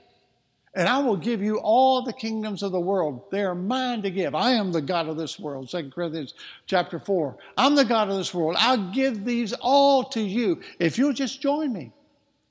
and 0.75 0.87
I 0.87 0.99
will 0.99 1.15
give 1.15 1.41
you 1.41 1.59
all 1.59 2.01
the 2.01 2.13
kingdoms 2.13 2.61
of 2.61 2.71
the 2.71 2.79
world. 2.79 3.23
They 3.31 3.41
are 3.41 3.55
mine 3.55 4.01
to 4.01 4.11
give. 4.11 4.35
I 4.35 4.51
am 4.51 4.71
the 4.71 4.81
God 4.81 5.07
of 5.07 5.17
this 5.17 5.39
world. 5.39 5.69
2 5.69 5.91
Corinthians 5.91 6.33
chapter 6.65 6.99
4. 6.99 7.37
I'm 7.57 7.75
the 7.75 7.85
God 7.85 8.09
of 8.09 8.17
this 8.17 8.33
world. 8.33 8.57
I'll 8.59 8.91
give 8.91 9.23
these 9.23 9.53
all 9.53 10.03
to 10.05 10.21
you 10.21 10.61
if 10.79 10.97
you'll 10.97 11.13
just 11.13 11.41
join 11.41 11.71
me. 11.71 11.91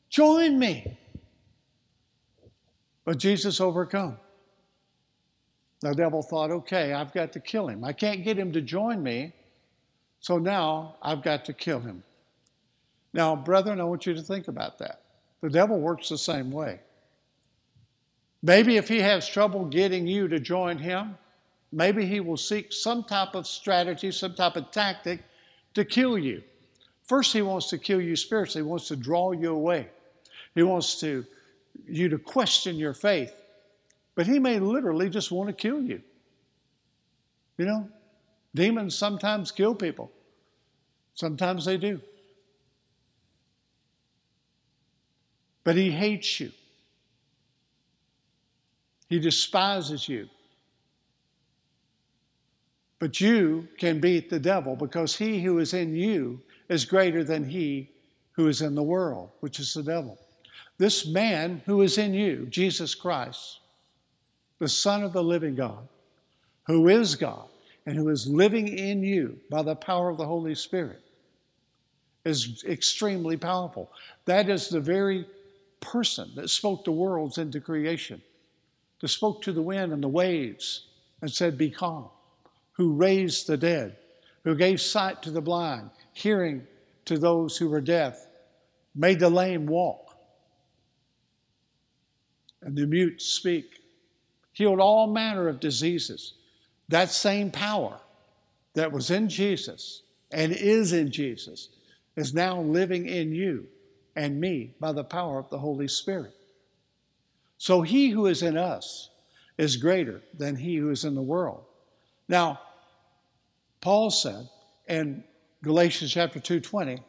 Join 0.09 0.59
me. 0.59 0.97
But 3.05 3.19
Jesus 3.19 3.61
overcome. 3.61 4.17
The 5.81 5.95
devil 5.95 6.23
thought, 6.23 6.51
okay, 6.51 6.93
I've 6.93 7.13
got 7.13 7.33
to 7.33 7.41
kill 7.41 7.69
him. 7.69 7.85
I 7.85 7.93
can't 7.93 8.23
get 8.23 8.39
him 8.39 8.53
to 8.53 8.61
join 8.61 9.03
me, 9.03 9.33
so 10.21 10.39
now 10.39 10.97
I've 11.01 11.23
got 11.23 11.45
to 11.47 11.55
kill 11.55 11.81
him. 11.81 12.03
Now, 13.15 13.35
brethren, 13.35 13.81
I 13.81 13.85
want 13.85 14.05
you 14.07 14.15
to 14.15 14.23
think 14.23 14.49
about 14.49 14.79
that. 14.79 15.01
The 15.41 15.51
devil 15.51 15.79
works 15.79 16.09
the 16.09 16.19
same 16.19 16.51
way. 16.51 16.81
Maybe 18.43 18.77
if 18.77 18.89
he 18.89 18.99
has 19.01 19.29
trouble 19.29 19.65
getting 19.67 20.07
you 20.07 20.29
to 20.29 20.41
join 20.41 20.79
him, 20.79 21.17
maybe 21.73 22.07
he 22.07 22.21
will 22.21 22.37
seek 22.37 22.73
some 22.73 23.05
type 23.05 23.35
of 23.35 23.47
strategy, 23.47 24.11
some 24.11 24.35
type 24.35 24.57
of 24.57 24.71
tactic 24.71 25.23
to 25.75 25.85
kill 25.85 26.19
you. 26.19 26.43
First, 27.05 27.33
he 27.33 27.43
wants 27.43 27.69
to 27.69 27.79
kill 27.79 28.01
you 28.01 28.17
spiritually, 28.17 28.65
he 28.65 28.71
wants 28.71 28.89
to 28.89 28.97
draw 28.97 29.33
you 29.33 29.53
away. 29.53 29.89
He 30.55 30.63
wants 30.63 31.01
to 31.01 31.25
you 31.87 32.09
to 32.09 32.19
question 32.19 32.77
your 32.77 32.95
faith. 32.95 33.33
But 34.15 34.27
he 34.27 34.39
may 34.39 34.59
literally 34.59 35.09
just 35.09 35.31
want 35.31 35.49
to 35.49 35.53
kill 35.53 35.81
you. 35.81 36.03
You 37.59 37.67
know, 37.67 37.89
demons 38.55 38.97
sometimes 38.97 39.51
kill 39.51 39.75
people. 39.75 40.11
Sometimes 41.15 41.65
they 41.65 41.77
do. 41.77 42.01
But 45.65 45.77
he 45.77 45.91
hates 45.91 46.41
you. 46.41 46.51
He 49.09 49.19
despises 49.19 50.09
you. 50.09 50.29
But 52.99 53.21
you 53.21 53.67
can 53.79 53.99
beat 53.99 54.31
the 54.31 54.39
devil 54.39 54.77
because 54.77 55.17
he 55.17 55.43
who 55.43 55.59
is 55.59 55.75
in 55.75 55.95
you 55.95 56.41
is 56.69 56.85
greater 56.85 57.25
than 57.25 57.45
he 57.45 57.91
who 58.33 58.47
is 58.47 58.63
in 58.63 58.75
the 58.75 58.83
world, 58.83 59.31
which 59.41 59.59
is 59.59 59.75
the 59.75 59.83
devil. 59.83 60.19
This 60.79 61.07
man 61.07 61.61
who 61.67 61.83
is 61.83 61.99
in 61.99 62.15
you, 62.15 62.47
Jesus 62.47 62.95
Christ, 62.95 63.61
the 64.59 64.69
Son 64.69 65.03
of 65.03 65.13
the 65.13 65.23
living 65.23 65.57
God, 65.57 65.89
who 66.67 66.89
is 66.89 67.17
God 67.17 67.49
and 67.87 67.97
who 67.97 68.09
is 68.11 68.27
living 68.29 68.69
in 68.69 69.03
you 69.03 69.39
by 69.51 69.63
the 69.63 69.75
power 69.75 70.09
of 70.11 70.19
the 70.19 70.27
Holy 70.27 70.55
Spirit, 70.55 71.01
is 72.25 72.63
extremely 72.69 73.37
powerful. 73.37 73.91
That 74.27 74.49
is 74.49 74.69
the 74.69 74.81
very 74.81 75.27
person 75.81 76.31
that 76.37 76.51
spoke 76.51 76.85
the 76.85 76.93
worlds 76.93 77.39
into 77.39 77.61
creation, 77.61 78.23
that 79.01 79.09
spoke 79.09 79.43
to 79.43 79.53
the 79.53 79.63
wind 79.63 79.93
and 79.93 80.03
the 80.03 80.09
waves 80.09 80.87
and 81.21 81.31
said, 81.31 81.59
Be 81.59 81.71
calm, 81.71 82.09
who 82.73 82.93
raised 82.93 83.47
the 83.47 83.57
dead, 83.57 83.97
who 84.45 84.55
gave 84.55 84.81
sight 84.81 85.23
to 85.23 85.31
the 85.31 85.41
blind, 85.41 85.91
hearing 86.13 86.67
to 87.07 87.19
those 87.19 87.57
who 87.57 87.69
were 87.69 87.81
deaf, 87.81 88.27
made 88.95 89.21
the 89.21 89.31
lame 89.31 89.67
walk, 89.67 90.17
and 92.63 92.77
the 92.77 92.87
mute 92.87 93.21
speak, 93.23 93.81
healed 94.53 94.81
all 94.81 95.07
manner 95.07 95.49
of 95.49 95.61
diseases. 95.61 96.35
That 96.89 97.11
same 97.11 97.51
power 97.51 98.01
that 98.75 98.93
was 98.93 99.11
in 99.11 99.29
Jesus 99.29 100.03
and 100.31 100.53
is 100.53 100.93
in 100.93 101.11
Jesus 101.11 101.69
is 102.17 102.35
now 102.35 102.61
living 102.61 103.07
in 103.07 103.33
you 103.33 103.67
and 104.21 104.39
me 104.39 104.75
by 104.79 104.93
the 104.93 105.03
power 105.03 105.39
of 105.39 105.49
the 105.49 105.59
Holy 105.59 105.89
Spirit. 105.89 106.35
So 107.57 107.81
he 107.81 108.11
who 108.11 108.27
is 108.27 108.43
in 108.43 108.59
us 108.59 109.09
is 109.57 109.79
greater 109.79 110.21
than 110.35 110.57
he 110.57 110.77
who 110.77 110.91
is 110.91 111.07
in 111.07 111.15
the 111.15 111.23
world. 111.23 111.65
Now, 112.29 112.61
Paul 113.81 114.11
said 114.11 114.47
in 114.87 115.25
Galatians 115.63 116.13
chapter 116.13 116.39
2:20, 116.39 117.03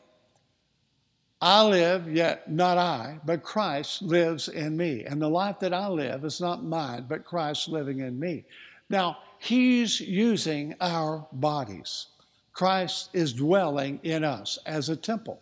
I 1.41 1.63
live, 1.65 2.09
yet 2.09 2.49
not 2.49 2.77
I, 2.77 3.19
but 3.25 3.43
Christ 3.43 4.03
lives 4.03 4.47
in 4.47 4.77
me. 4.77 5.03
And 5.03 5.21
the 5.21 5.29
life 5.29 5.59
that 5.59 5.73
I 5.73 5.89
live 5.89 6.23
is 6.23 6.39
not 6.39 6.63
mine, 6.63 7.07
but 7.09 7.25
Christ 7.25 7.67
living 7.67 7.99
in 7.99 8.17
me. 8.17 8.45
Now, 8.89 9.17
He's 9.37 9.99
using 9.99 10.75
our 10.79 11.27
bodies. 11.33 12.07
Christ 12.53 13.09
is 13.11 13.33
dwelling 13.33 13.99
in 14.03 14.23
us 14.23 14.59
as 14.65 14.87
a 14.87 14.95
temple. 14.95 15.41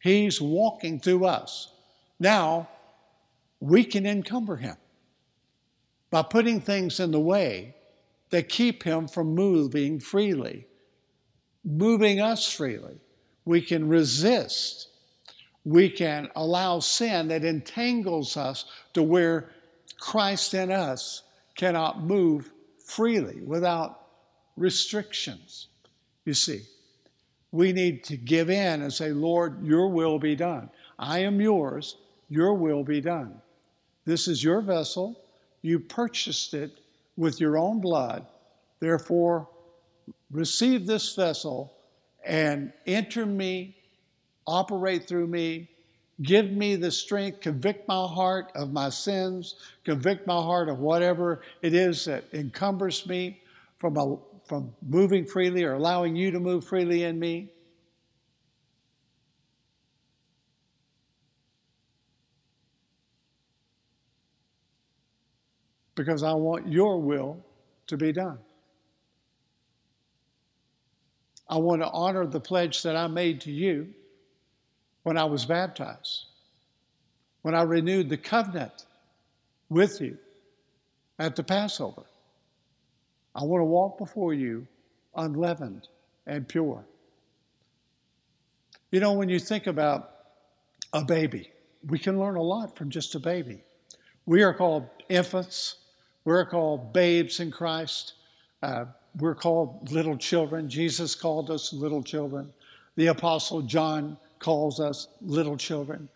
He's 0.00 0.40
walking 0.40 0.98
through 0.98 1.26
us. 1.26 1.72
Now, 2.18 2.68
we 3.60 3.84
can 3.84 4.06
encumber 4.06 4.56
Him 4.56 4.76
by 6.10 6.22
putting 6.22 6.60
things 6.60 6.98
in 6.98 7.12
the 7.12 7.20
way 7.20 7.76
that 8.30 8.48
keep 8.48 8.82
Him 8.82 9.06
from 9.06 9.34
moving 9.34 10.00
freely, 10.00 10.66
moving 11.64 12.20
us 12.20 12.50
freely. 12.50 12.98
We 13.44 13.60
can 13.60 13.88
resist 13.88 14.90
we 15.64 15.90
can 15.90 16.28
allow 16.36 16.80
sin 16.80 17.28
that 17.28 17.44
entangles 17.44 18.36
us 18.36 18.64
to 18.94 19.02
where 19.02 19.50
Christ 19.98 20.54
in 20.54 20.70
us 20.70 21.22
cannot 21.54 22.02
move 22.02 22.50
freely 22.84 23.40
without 23.42 24.06
restrictions. 24.56 25.68
You 26.24 26.34
see, 26.34 26.62
we 27.52 27.72
need 27.72 28.04
to 28.04 28.16
give 28.16 28.50
in 28.50 28.82
and 28.82 28.92
say, 28.92 29.10
Lord, 29.10 29.64
your 29.64 29.88
will 29.88 30.18
be 30.18 30.36
done. 30.36 30.70
I 30.98 31.20
am 31.20 31.40
yours, 31.40 31.96
your 32.28 32.54
will 32.54 32.84
be 32.84 33.00
done. 33.00 33.40
This 34.04 34.28
is 34.28 34.42
your 34.42 34.60
vessel. 34.60 35.20
You 35.62 35.78
purchased 35.78 36.54
it 36.54 36.80
with 37.16 37.40
your 37.40 37.58
own 37.58 37.80
blood. 37.80 38.26
Therefore, 38.78 39.48
receive 40.30 40.86
this 40.86 41.14
vessel 41.14 41.72
and 42.24 42.72
enter 42.86 43.26
me 43.26 43.76
operate 44.46 45.06
through 45.06 45.26
me. 45.26 45.68
Give 46.22 46.50
me 46.50 46.76
the 46.76 46.90
strength, 46.90 47.40
convict 47.40 47.88
my 47.88 48.06
heart 48.06 48.52
of 48.54 48.72
my 48.72 48.90
sins, 48.90 49.54
convict 49.84 50.26
my 50.26 50.34
heart 50.34 50.68
of 50.68 50.78
whatever 50.78 51.40
it 51.62 51.72
is 51.72 52.04
that 52.04 52.24
encumbers 52.32 53.06
me 53.06 53.40
from, 53.78 53.96
a, 53.96 54.16
from 54.50 54.74
moving 54.82 55.24
freely 55.24 55.62
or 55.62 55.74
allowing 55.74 56.16
you 56.16 56.32
to 56.32 56.40
move 56.40 56.64
freely 56.64 57.04
in 57.04 57.16
me. 57.16 57.48
Because 65.94 66.24
I 66.24 66.32
want 66.32 66.66
your 66.66 67.00
will 67.00 67.38
to 67.86 67.96
be 67.96 68.10
done. 68.10 68.40
I 71.48 71.58
want 71.58 71.82
to 71.82 71.88
honor 71.88 72.26
the 72.26 72.40
pledge 72.40 72.82
that 72.82 72.96
I 72.96 73.06
made 73.06 73.42
to 73.42 73.52
you 73.52 73.94
when 75.04 75.16
I 75.16 75.26
was 75.26 75.46
baptized, 75.46 76.24
when 77.42 77.54
I 77.54 77.62
renewed 77.62 78.08
the 78.08 78.16
covenant 78.16 78.84
with 79.68 80.00
you 80.00 80.18
at 81.20 81.36
the 81.36 81.44
Passover. 81.44 82.09
I 83.34 83.44
want 83.44 83.60
to 83.60 83.64
walk 83.64 83.98
before 83.98 84.34
you 84.34 84.66
unleavened 85.14 85.88
and 86.26 86.46
pure. 86.46 86.84
You 88.90 89.00
know, 89.00 89.12
when 89.12 89.28
you 89.28 89.38
think 89.38 89.66
about 89.66 90.10
a 90.92 91.04
baby, 91.04 91.50
we 91.86 91.98
can 91.98 92.18
learn 92.18 92.36
a 92.36 92.42
lot 92.42 92.76
from 92.76 92.90
just 92.90 93.14
a 93.14 93.20
baby. 93.20 93.62
We 94.26 94.42
are 94.42 94.52
called 94.52 94.88
infants, 95.08 95.76
we're 96.24 96.44
called 96.44 96.92
babes 96.92 97.40
in 97.40 97.50
Christ, 97.50 98.14
uh, 98.62 98.86
we're 99.18 99.34
called 99.34 99.90
little 99.90 100.16
children. 100.16 100.68
Jesus 100.68 101.14
called 101.14 101.50
us 101.50 101.72
little 101.72 102.02
children. 102.02 102.52
The 102.96 103.08
Apostle 103.08 103.62
John 103.62 104.16
calls 104.38 104.80
us 104.80 105.08
little 105.20 105.56
children, 105.56 106.08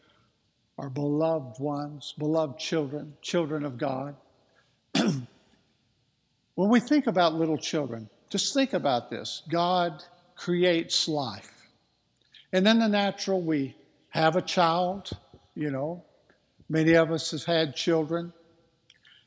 our 0.78 0.90
beloved 0.90 1.60
ones, 1.60 2.14
beloved 2.18 2.58
children, 2.58 3.14
children 3.22 3.64
of 3.64 3.78
God. 3.78 4.16
when 6.54 6.68
we 6.68 6.80
think 6.80 7.06
about 7.06 7.34
little 7.34 7.58
children, 7.58 8.08
just 8.30 8.54
think 8.54 8.72
about 8.72 9.10
this 9.10 9.42
God 9.50 10.02
creates 10.36 11.08
life. 11.08 11.50
And 12.52 12.66
in 12.66 12.78
the 12.78 12.88
natural, 12.88 13.40
we 13.40 13.76
have 14.10 14.36
a 14.36 14.42
child, 14.42 15.10
you 15.54 15.70
know, 15.70 16.04
many 16.68 16.94
of 16.94 17.10
us 17.10 17.32
have 17.32 17.44
had 17.44 17.74
children, 17.74 18.32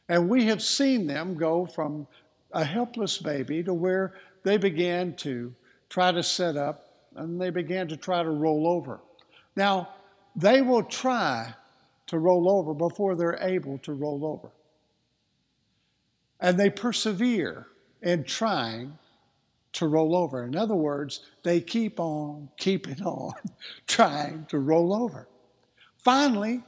and 0.07 0.29
we 0.29 0.45
have 0.45 0.61
seen 0.61 1.07
them 1.07 1.35
go 1.35 1.65
from 1.65 2.07
a 2.53 2.63
helpless 2.63 3.17
baby 3.17 3.61
to 3.63 3.73
where 3.73 4.13
they 4.43 4.57
began 4.57 5.13
to 5.17 5.53
try 5.89 6.11
to 6.11 6.23
set 6.23 6.55
up 6.55 6.85
and 7.15 7.41
they 7.41 7.49
began 7.49 7.87
to 7.89 7.97
try 7.97 8.23
to 8.23 8.29
roll 8.29 8.67
over. 8.67 9.01
Now, 9.55 9.89
they 10.35 10.61
will 10.61 10.83
try 10.83 11.53
to 12.07 12.19
roll 12.19 12.49
over 12.49 12.73
before 12.73 13.15
they're 13.15 13.39
able 13.41 13.79
to 13.79 13.93
roll 13.93 14.25
over. 14.25 14.49
And 16.39 16.59
they 16.59 16.69
persevere 16.69 17.67
in 18.01 18.23
trying 18.23 18.97
to 19.73 19.87
roll 19.87 20.15
over. 20.15 20.43
In 20.43 20.55
other 20.55 20.75
words, 20.75 21.21
they 21.43 21.61
keep 21.61 21.99
on 21.99 22.49
keeping 22.57 23.01
on 23.03 23.33
trying 23.87 24.45
to 24.49 24.59
roll 24.59 24.93
over. 24.93 25.27
Finally, 25.97 26.63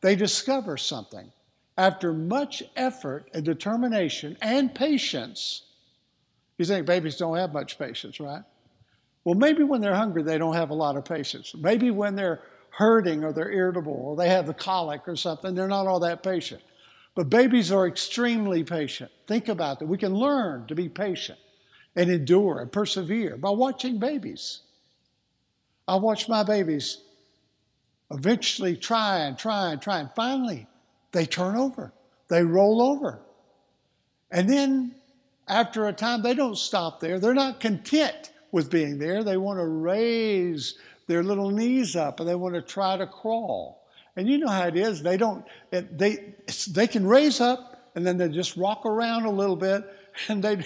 they 0.00 0.16
discover 0.16 0.76
something. 0.76 1.32
After 1.78 2.12
much 2.12 2.62
effort 2.76 3.30
and 3.32 3.44
determination 3.44 4.36
and 4.42 4.74
patience, 4.74 5.62
you 6.58 6.66
think 6.66 6.86
babies 6.86 7.16
don't 7.16 7.36
have 7.36 7.52
much 7.52 7.78
patience, 7.78 8.20
right? 8.20 8.42
Well, 9.24 9.34
maybe 9.34 9.62
when 9.62 9.80
they're 9.80 9.94
hungry, 9.94 10.22
they 10.22 10.38
don't 10.38 10.54
have 10.54 10.70
a 10.70 10.74
lot 10.74 10.96
of 10.96 11.04
patience. 11.04 11.54
Maybe 11.56 11.90
when 11.90 12.14
they're 12.14 12.42
hurting 12.70 13.24
or 13.24 13.32
they're 13.32 13.50
irritable 13.50 13.92
or 13.92 14.16
they 14.16 14.28
have 14.28 14.46
the 14.46 14.54
colic 14.54 15.02
or 15.06 15.16
something, 15.16 15.54
they're 15.54 15.68
not 15.68 15.86
all 15.86 16.00
that 16.00 16.22
patient. 16.22 16.62
But 17.14 17.28
babies 17.28 17.70
are 17.70 17.86
extremely 17.86 18.64
patient. 18.64 19.10
Think 19.26 19.48
about 19.48 19.78
that. 19.78 19.86
We 19.86 19.98
can 19.98 20.14
learn 20.14 20.66
to 20.68 20.74
be 20.74 20.88
patient 20.88 21.38
and 21.94 22.10
endure 22.10 22.60
and 22.60 22.72
persevere 22.72 23.36
by 23.36 23.50
watching 23.50 23.98
babies. 23.98 24.60
I 25.86 25.96
watch 25.96 26.28
my 26.28 26.42
babies 26.42 27.02
eventually 28.10 28.76
try 28.76 29.20
and 29.20 29.36
try 29.36 29.72
and 29.72 29.80
try, 29.80 29.98
and 29.98 30.10
finally 30.14 30.66
they 31.12 31.26
turn 31.26 31.56
over, 31.56 31.92
they 32.28 32.42
roll 32.42 32.80
over. 32.80 33.20
And 34.30 34.48
then 34.48 34.94
after 35.48 35.86
a 35.86 35.92
time, 35.92 36.22
they 36.22 36.34
don't 36.34 36.56
stop 36.56 37.00
there. 37.00 37.18
They're 37.18 37.34
not 37.34 37.60
content 37.60 38.32
with 38.52 38.70
being 38.70 38.98
there. 38.98 39.22
They 39.22 39.36
want 39.36 39.58
to 39.58 39.66
raise 39.66 40.78
their 41.06 41.22
little 41.22 41.50
knees 41.50 41.96
up 41.96 42.20
and 42.20 42.28
they 42.28 42.34
want 42.34 42.54
to 42.54 42.62
try 42.62 42.96
to 42.96 43.06
crawl. 43.06 43.81
And 44.16 44.28
you 44.28 44.38
know 44.38 44.48
how 44.48 44.66
it 44.66 44.76
is. 44.76 45.02
They 45.02 45.16
don't, 45.16 45.44
they, 45.70 46.34
they 46.70 46.86
can 46.86 47.06
raise 47.06 47.40
up 47.40 47.90
and 47.94 48.06
then 48.06 48.18
they 48.18 48.28
just 48.28 48.56
rock 48.56 48.84
around 48.84 49.24
a 49.24 49.30
little 49.30 49.56
bit 49.56 49.84
and 50.28 50.42
they, 50.42 50.64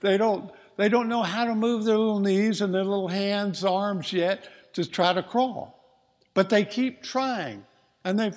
they 0.00 0.16
don't, 0.16 0.50
they 0.76 0.88
don't 0.88 1.08
know 1.08 1.22
how 1.22 1.44
to 1.44 1.54
move 1.54 1.84
their 1.84 1.98
little 1.98 2.20
knees 2.20 2.60
and 2.60 2.72
their 2.72 2.84
little 2.84 3.08
hands, 3.08 3.64
arms 3.64 4.12
yet 4.12 4.48
to 4.74 4.84
try 4.84 5.12
to 5.12 5.22
crawl. 5.22 5.74
But 6.34 6.50
they 6.50 6.64
keep 6.64 7.02
trying 7.02 7.64
and 8.04 8.18
they 8.18 8.32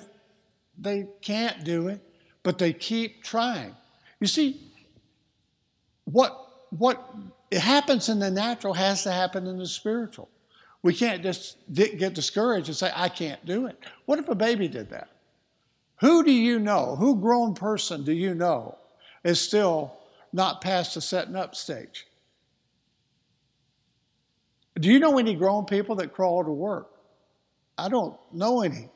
they 0.78 1.06
can't 1.20 1.64
do 1.64 1.88
it, 1.88 2.00
but 2.42 2.58
they 2.58 2.72
keep 2.72 3.22
trying. 3.22 3.74
You 4.20 4.26
see, 4.26 4.72
what, 6.04 6.36
what 6.70 7.14
happens 7.52 8.08
in 8.08 8.18
the 8.18 8.30
natural 8.30 8.74
has 8.74 9.04
to 9.04 9.12
happen 9.12 9.46
in 9.46 9.58
the 9.58 9.66
spiritual. 9.66 10.28
We 10.82 10.94
can't 10.94 11.22
just 11.22 11.58
get 11.72 12.14
discouraged 12.14 12.68
and 12.68 12.76
say, 12.76 12.90
I 12.94 13.08
can't 13.08 13.44
do 13.46 13.66
it. 13.66 13.78
What 14.06 14.18
if 14.18 14.28
a 14.28 14.34
baby 14.34 14.66
did 14.66 14.90
that? 14.90 15.08
Who 16.00 16.24
do 16.24 16.32
you 16.32 16.58
know, 16.58 16.96
who 16.96 17.16
grown 17.16 17.54
person 17.54 18.02
do 18.04 18.12
you 18.12 18.34
know 18.34 18.76
is 19.22 19.40
still 19.40 19.96
not 20.32 20.60
past 20.60 20.94
the 20.94 21.00
setting 21.00 21.36
up 21.36 21.54
stage? 21.54 22.06
Do 24.80 24.90
you 24.90 24.98
know 24.98 25.18
any 25.18 25.34
grown 25.34 25.64
people 25.66 25.94
that 25.96 26.12
crawl 26.12 26.42
to 26.42 26.50
work? 26.50 26.90
I 27.78 27.88
don't 27.88 28.18
know 28.32 28.62
any 28.62 28.88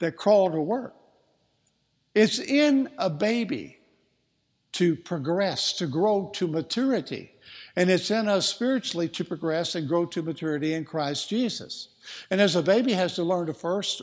that 0.00 0.16
crawl 0.16 0.50
to 0.50 0.60
work. 0.60 0.94
It's 2.14 2.40
in 2.40 2.88
a 2.98 3.08
baby 3.08 3.77
to 4.72 4.96
progress, 4.96 5.72
to 5.74 5.86
grow 5.86 6.30
to 6.34 6.46
maturity. 6.46 7.32
And 7.76 7.90
it's 7.90 8.10
in 8.10 8.28
us 8.28 8.48
spiritually 8.48 9.08
to 9.10 9.24
progress 9.24 9.74
and 9.74 9.88
grow 9.88 10.04
to 10.06 10.22
maturity 10.22 10.74
in 10.74 10.84
Christ 10.84 11.28
Jesus. 11.28 11.88
And 12.30 12.40
as 12.40 12.56
a 12.56 12.62
baby 12.62 12.92
has 12.92 13.14
to 13.14 13.22
learn 13.22 13.46
to 13.46 13.54
first, 13.54 14.00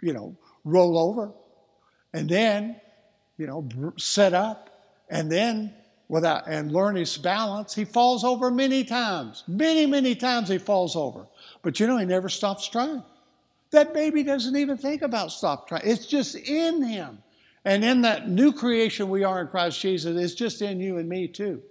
you 0.00 0.12
know, 0.12 0.36
roll 0.64 0.98
over 0.98 1.32
and 2.12 2.28
then, 2.28 2.80
you 3.36 3.46
know, 3.46 3.92
set 3.98 4.32
up 4.32 4.70
and 5.10 5.30
then 5.30 5.74
without 6.08 6.46
and 6.46 6.72
learn 6.72 6.96
his 6.96 7.16
balance, 7.16 7.74
he 7.74 7.84
falls 7.84 8.24
over 8.24 8.50
many 8.50 8.84
times. 8.84 9.44
Many, 9.48 9.86
many 9.86 10.14
times 10.14 10.48
he 10.48 10.58
falls 10.58 10.96
over. 10.96 11.26
But 11.62 11.80
you 11.80 11.86
know, 11.86 11.98
he 11.98 12.06
never 12.06 12.28
stops 12.28 12.68
trying. 12.68 13.02
That 13.70 13.92
baby 13.92 14.22
doesn't 14.22 14.54
even 14.54 14.76
think 14.76 15.02
about 15.02 15.32
stop 15.32 15.68
trying. 15.68 15.82
It's 15.84 16.06
just 16.06 16.36
in 16.36 16.82
him. 16.82 17.18
And 17.64 17.84
in 17.84 18.02
that 18.02 18.28
new 18.28 18.52
creation 18.52 19.08
we 19.08 19.24
are 19.24 19.40
in 19.40 19.48
Christ 19.48 19.80
Jesus, 19.80 20.16
it's 20.20 20.34
just 20.34 20.60
in 20.60 20.80
you 20.80 20.98
and 20.98 21.08
me 21.08 21.28
too. 21.28 21.62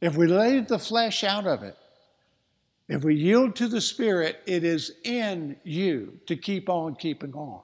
If 0.00 0.16
we 0.16 0.26
leave 0.26 0.68
the 0.68 0.78
flesh 0.78 1.22
out 1.24 1.46
of 1.46 1.62
it, 1.62 1.76
If 2.88 3.02
we 3.02 3.14
yield 3.14 3.56
to 3.56 3.68
the 3.68 3.80
Spirit, 3.80 4.42
it 4.46 4.62
is 4.62 4.92
in 5.04 5.56
you 5.64 6.18
to 6.26 6.36
keep 6.36 6.68
on 6.68 6.96
keeping 6.96 7.32
on. 7.32 7.62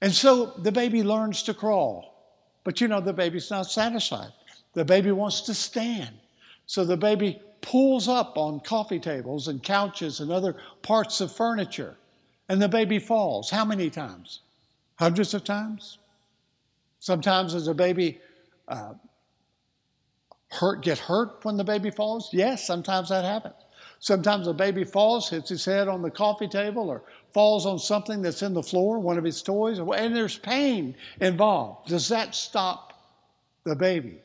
And 0.00 0.12
so 0.12 0.54
the 0.58 0.70
baby 0.70 1.02
learns 1.02 1.42
to 1.44 1.54
crawl. 1.54 2.14
But 2.62 2.80
you 2.80 2.86
know, 2.86 3.00
the 3.00 3.12
baby's 3.12 3.50
not 3.50 3.64
satisfied. 3.64 4.32
The 4.74 4.84
baby 4.84 5.10
wants 5.10 5.40
to 5.42 5.54
stand. 5.54 6.14
So 6.66 6.84
the 6.84 6.96
baby 6.96 7.42
pulls 7.62 8.06
up 8.06 8.38
on 8.38 8.60
coffee 8.60 9.00
tables 9.00 9.48
and 9.48 9.60
couches 9.62 10.20
and 10.20 10.30
other 10.30 10.54
parts 10.82 11.20
of 11.20 11.32
furniture. 11.34 11.96
And 12.48 12.62
the 12.62 12.68
baby 12.68 13.00
falls. 13.00 13.50
How 13.50 13.64
many 13.64 13.90
times? 13.90 14.40
Hundreds 14.98 15.32
of 15.32 15.44
times? 15.44 15.98
Sometimes 16.98 17.54
as 17.54 17.68
a 17.68 17.74
baby 17.74 18.20
uh, 18.66 18.94
hurt, 20.50 20.82
get 20.82 20.98
hurt 20.98 21.44
when 21.44 21.56
the 21.56 21.64
baby 21.64 21.90
falls? 21.90 22.30
Yes, 22.32 22.66
sometimes 22.66 23.08
that 23.10 23.24
happens. 23.24 23.54
Sometimes 24.00 24.46
a 24.46 24.52
baby 24.52 24.84
falls, 24.84 25.28
hits 25.28 25.48
his 25.48 25.64
head 25.64 25.88
on 25.88 26.02
the 26.02 26.10
coffee 26.10 26.48
table, 26.48 26.88
or 26.88 27.02
falls 27.32 27.66
on 27.66 27.78
something 27.78 28.22
that's 28.22 28.42
in 28.42 28.54
the 28.54 28.62
floor, 28.62 28.98
one 28.98 29.18
of 29.18 29.24
his 29.24 29.42
toys, 29.42 29.78
and 29.78 30.16
there's 30.16 30.38
pain 30.38 30.94
involved. 31.20 31.88
Does 31.88 32.08
that 32.08 32.34
stop 32.34 32.92
the 33.64 33.76
baby 33.76 34.18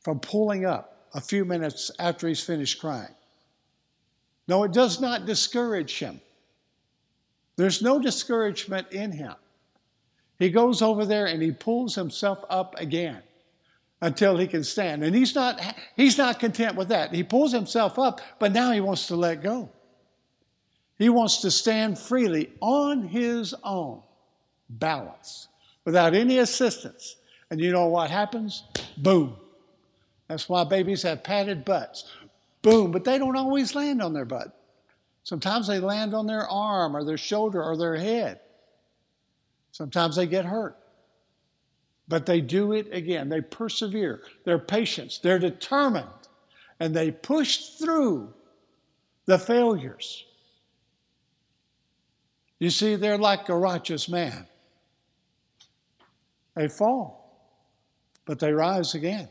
from 0.00 0.20
pulling 0.20 0.64
up 0.64 1.06
a 1.14 1.20
few 1.20 1.44
minutes 1.44 1.90
after 1.98 2.28
he's 2.28 2.42
finished 2.42 2.80
crying? 2.80 3.14
No, 4.48 4.64
it 4.64 4.72
does 4.72 5.00
not 5.00 5.26
discourage 5.26 5.98
him. 5.98 6.20
There's 7.60 7.82
no 7.82 8.00
discouragement 8.00 8.90
in 8.90 9.12
him. 9.12 9.34
He 10.38 10.48
goes 10.48 10.80
over 10.80 11.04
there 11.04 11.26
and 11.26 11.42
he 11.42 11.52
pulls 11.52 11.94
himself 11.94 12.42
up 12.48 12.74
again 12.78 13.22
until 14.00 14.38
he 14.38 14.46
can 14.46 14.64
stand. 14.64 15.04
And 15.04 15.14
he's 15.14 15.34
not, 15.34 15.60
he's 15.94 16.16
not 16.16 16.40
content 16.40 16.74
with 16.74 16.88
that. 16.88 17.12
He 17.12 17.22
pulls 17.22 17.52
himself 17.52 17.98
up, 17.98 18.22
but 18.38 18.52
now 18.52 18.72
he 18.72 18.80
wants 18.80 19.08
to 19.08 19.16
let 19.16 19.42
go. 19.42 19.68
He 20.96 21.10
wants 21.10 21.42
to 21.42 21.50
stand 21.50 21.98
freely 21.98 22.50
on 22.60 23.06
his 23.06 23.54
own 23.62 24.00
balance 24.70 25.48
without 25.84 26.14
any 26.14 26.38
assistance. 26.38 27.16
And 27.50 27.60
you 27.60 27.72
know 27.72 27.88
what 27.88 28.10
happens? 28.10 28.64
Boom. 28.96 29.36
That's 30.28 30.48
why 30.48 30.64
babies 30.64 31.02
have 31.02 31.22
padded 31.22 31.66
butts. 31.66 32.10
Boom. 32.62 32.90
But 32.90 33.04
they 33.04 33.18
don't 33.18 33.36
always 33.36 33.74
land 33.74 34.00
on 34.00 34.14
their 34.14 34.24
butt. 34.24 34.59
Sometimes 35.22 35.66
they 35.66 35.78
land 35.78 36.14
on 36.14 36.26
their 36.26 36.48
arm 36.48 36.96
or 36.96 37.04
their 37.04 37.18
shoulder 37.18 37.62
or 37.62 37.76
their 37.76 37.96
head. 37.96 38.40
Sometimes 39.72 40.16
they 40.16 40.26
get 40.26 40.44
hurt. 40.44 40.76
But 42.08 42.26
they 42.26 42.40
do 42.40 42.72
it 42.72 42.92
again. 42.92 43.28
They 43.28 43.40
persevere. 43.40 44.22
They're 44.44 44.58
patient. 44.58 45.20
They're 45.22 45.38
determined. 45.38 46.08
And 46.80 46.94
they 46.94 47.10
push 47.10 47.76
through 47.78 48.32
the 49.26 49.38
failures. 49.38 50.24
You 52.58 52.70
see, 52.70 52.96
they're 52.96 53.18
like 53.18 53.48
a 53.48 53.56
righteous 53.56 54.08
man. 54.08 54.46
They 56.56 56.68
fall, 56.68 57.48
but 58.26 58.38
they 58.38 58.52
rise 58.52 58.94
again. 58.94 59.28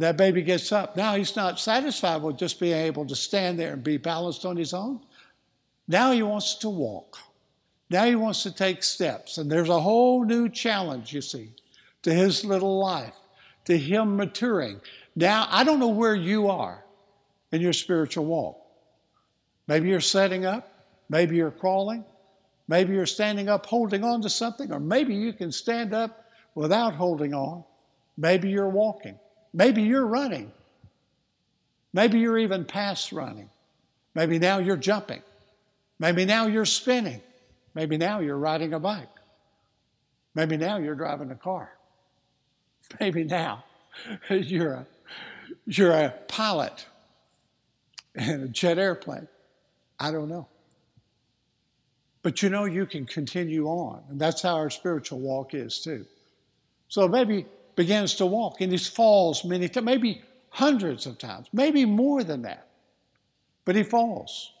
That 0.00 0.16
baby 0.16 0.40
gets 0.40 0.72
up. 0.72 0.96
Now 0.96 1.14
he's 1.14 1.36
not 1.36 1.60
satisfied 1.60 2.22
with 2.22 2.38
just 2.38 2.58
being 2.58 2.72
able 2.72 3.06
to 3.06 3.14
stand 3.14 3.58
there 3.58 3.74
and 3.74 3.84
be 3.84 3.98
balanced 3.98 4.46
on 4.46 4.56
his 4.56 4.72
own. 4.72 5.00
Now 5.88 6.12
he 6.12 6.22
wants 6.22 6.54
to 6.56 6.70
walk. 6.70 7.18
Now 7.90 8.06
he 8.06 8.14
wants 8.14 8.42
to 8.44 8.50
take 8.50 8.82
steps. 8.82 9.36
And 9.36 9.52
there's 9.52 9.68
a 9.68 9.78
whole 9.78 10.24
new 10.24 10.48
challenge, 10.48 11.12
you 11.12 11.20
see 11.20 11.50
to 12.02 12.14
his 12.14 12.46
little 12.46 12.80
life, 12.80 13.12
to 13.66 13.76
him 13.76 14.16
maturing. 14.16 14.80
Now, 15.16 15.46
I 15.50 15.64
don't 15.64 15.78
know 15.78 15.88
where 15.88 16.14
you 16.14 16.48
are 16.48 16.82
in 17.52 17.60
your 17.60 17.74
spiritual 17.74 18.24
walk. 18.24 18.56
Maybe 19.66 19.90
you're 19.90 20.00
setting 20.00 20.46
up, 20.46 20.86
maybe 21.10 21.36
you're 21.36 21.50
crawling, 21.50 22.06
maybe 22.68 22.94
you're 22.94 23.04
standing 23.04 23.50
up 23.50 23.66
holding 23.66 24.02
on 24.02 24.22
to 24.22 24.30
something, 24.30 24.72
or 24.72 24.80
maybe 24.80 25.14
you 25.14 25.34
can 25.34 25.52
stand 25.52 25.92
up 25.92 26.24
without 26.54 26.94
holding 26.94 27.34
on. 27.34 27.64
Maybe 28.16 28.48
you're 28.48 28.70
walking, 28.70 29.18
maybe 29.52 29.82
you're 29.82 30.06
running, 30.06 30.52
maybe 31.92 32.18
you're 32.18 32.38
even 32.38 32.64
past 32.64 33.12
running. 33.12 33.50
Maybe 34.14 34.40
now 34.40 34.58
you're 34.58 34.76
jumping, 34.76 35.22
maybe 35.98 36.24
now 36.24 36.46
you're 36.46 36.64
spinning, 36.64 37.20
maybe 37.74 37.96
now 37.96 38.18
you're 38.18 38.36
riding 38.36 38.74
a 38.74 38.80
bike, 38.80 39.08
maybe 40.34 40.56
now 40.56 40.78
you're 40.78 40.96
driving 40.96 41.30
a 41.30 41.36
car. 41.36 41.70
Maybe 43.00 43.24
now 43.24 43.64
you're 44.30 44.72
a, 44.72 44.86
you're 45.66 45.92
a 45.92 46.10
pilot 46.28 46.86
in 48.14 48.42
a 48.42 48.48
jet 48.48 48.78
airplane. 48.78 49.28
I 49.98 50.10
don't 50.10 50.28
know. 50.28 50.48
But 52.22 52.42
you 52.42 52.50
know, 52.50 52.64
you 52.64 52.86
can 52.86 53.06
continue 53.06 53.66
on. 53.66 54.02
And 54.10 54.20
that's 54.20 54.42
how 54.42 54.56
our 54.56 54.70
spiritual 54.70 55.20
walk 55.20 55.54
is, 55.54 55.80
too. 55.80 56.04
So 56.88 57.08
maybe 57.08 57.46
begins 57.80 58.14
to 58.16 58.26
walk 58.26 58.60
and 58.60 58.70
he 58.70 58.76
falls 58.76 59.42
many 59.42 59.66
times, 59.66 59.86
maybe 59.86 60.20
hundreds 60.50 61.06
of 61.06 61.16
times, 61.16 61.46
maybe 61.50 61.86
more 61.86 62.22
than 62.22 62.42
that. 62.42 62.68
But 63.64 63.74
he 63.74 63.82
falls 63.82 64.52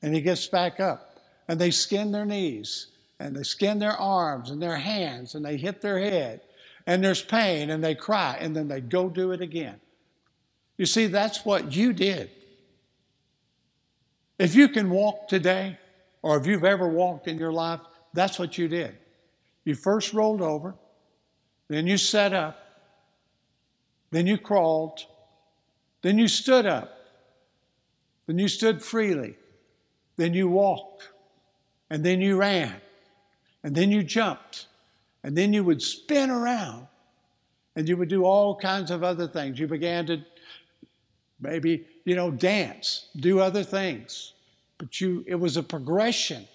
and 0.00 0.14
he 0.14 0.20
gets 0.20 0.46
back 0.46 0.78
up 0.78 1.18
and 1.48 1.60
they 1.60 1.72
skin 1.72 2.12
their 2.12 2.24
knees 2.24 2.86
and 3.18 3.34
they 3.34 3.42
skin 3.42 3.80
their 3.80 3.96
arms 3.96 4.50
and 4.50 4.62
their 4.62 4.76
hands 4.76 5.34
and 5.34 5.44
they 5.44 5.56
hit 5.56 5.80
their 5.80 5.98
head 5.98 6.40
and 6.86 7.02
there's 7.02 7.20
pain 7.20 7.70
and 7.70 7.82
they 7.82 7.96
cry 7.96 8.38
and 8.40 8.54
then 8.54 8.68
they 8.68 8.80
go 8.80 9.08
do 9.08 9.32
it 9.32 9.40
again. 9.40 9.80
You 10.76 10.86
see, 10.86 11.08
that's 11.08 11.44
what 11.44 11.74
you 11.74 11.92
did. 11.92 12.30
If 14.38 14.54
you 14.54 14.68
can 14.68 14.88
walk 14.88 15.26
today, 15.26 15.76
or 16.22 16.38
if 16.38 16.46
you've 16.46 16.64
ever 16.64 16.88
walked 16.88 17.26
in 17.26 17.38
your 17.38 17.52
life, 17.52 17.80
that's 18.14 18.38
what 18.38 18.56
you 18.56 18.68
did. 18.68 18.96
You 19.64 19.74
first 19.74 20.14
rolled 20.14 20.42
over, 20.42 20.76
then 21.68 21.88
you 21.88 21.98
sat 21.98 22.32
up, 22.32 22.67
then 24.10 24.26
you 24.26 24.38
crawled, 24.38 25.04
then 26.02 26.18
you 26.18 26.28
stood 26.28 26.66
up, 26.66 26.96
then 28.26 28.38
you 28.38 28.48
stood 28.48 28.82
freely, 28.82 29.36
then 30.16 30.34
you 30.34 30.48
walked, 30.48 31.10
and 31.90 32.04
then 32.04 32.20
you 32.20 32.36
ran, 32.36 32.74
and 33.62 33.74
then 33.74 33.90
you 33.90 34.02
jumped, 34.02 34.66
and 35.22 35.36
then 35.36 35.52
you 35.52 35.64
would 35.64 35.82
spin 35.82 36.30
around 36.30 36.86
and 37.78 37.88
you 37.88 37.96
would 37.96 38.08
do 38.08 38.24
all 38.24 38.56
kinds 38.56 38.90
of 38.90 39.04
other 39.04 39.28
things. 39.28 39.56
You 39.60 39.68
began 39.68 40.04
to 40.06 40.20
maybe, 41.40 41.86
you 42.04 42.16
know, 42.16 42.28
dance, 42.28 43.06
do 43.14 43.38
other 43.38 43.62
things. 43.62 44.32
But 44.78 45.00
you 45.00 45.22
it 45.28 45.36
was 45.36 45.56
a 45.56 45.62
progression. 45.62 46.48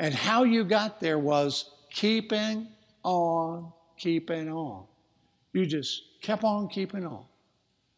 And 0.00 0.12
how 0.12 0.42
you 0.42 0.64
got 0.64 0.98
there 0.98 1.18
was 1.20 1.70
keeping 1.90 2.66
on, 3.04 3.72
keeping 3.96 4.50
on. 4.50 4.84
You 5.58 5.66
just 5.66 6.02
kept 6.22 6.44
on 6.44 6.68
keeping 6.68 7.04
on 7.04 7.24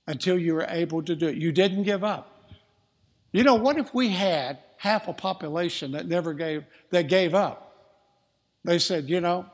until 0.06 0.38
you 0.38 0.54
were 0.54 0.64
able 0.70 1.02
to 1.02 1.14
do 1.14 1.28
it. 1.28 1.36
You 1.36 1.52
didn't 1.52 1.82
give 1.82 2.02
up. 2.02 2.48
You 3.32 3.44
know, 3.44 3.54
what 3.54 3.76
if 3.76 3.92
we 3.92 4.08
had 4.08 4.60
half 4.78 5.08
a 5.08 5.12
population 5.12 5.92
that 5.92 6.08
never 6.08 6.32
gave 6.32 6.64
that 6.88 7.08
gave 7.08 7.34
up? 7.34 7.98
They 8.64 8.78
said, 8.78 9.10
you 9.10 9.20
know, 9.20 9.44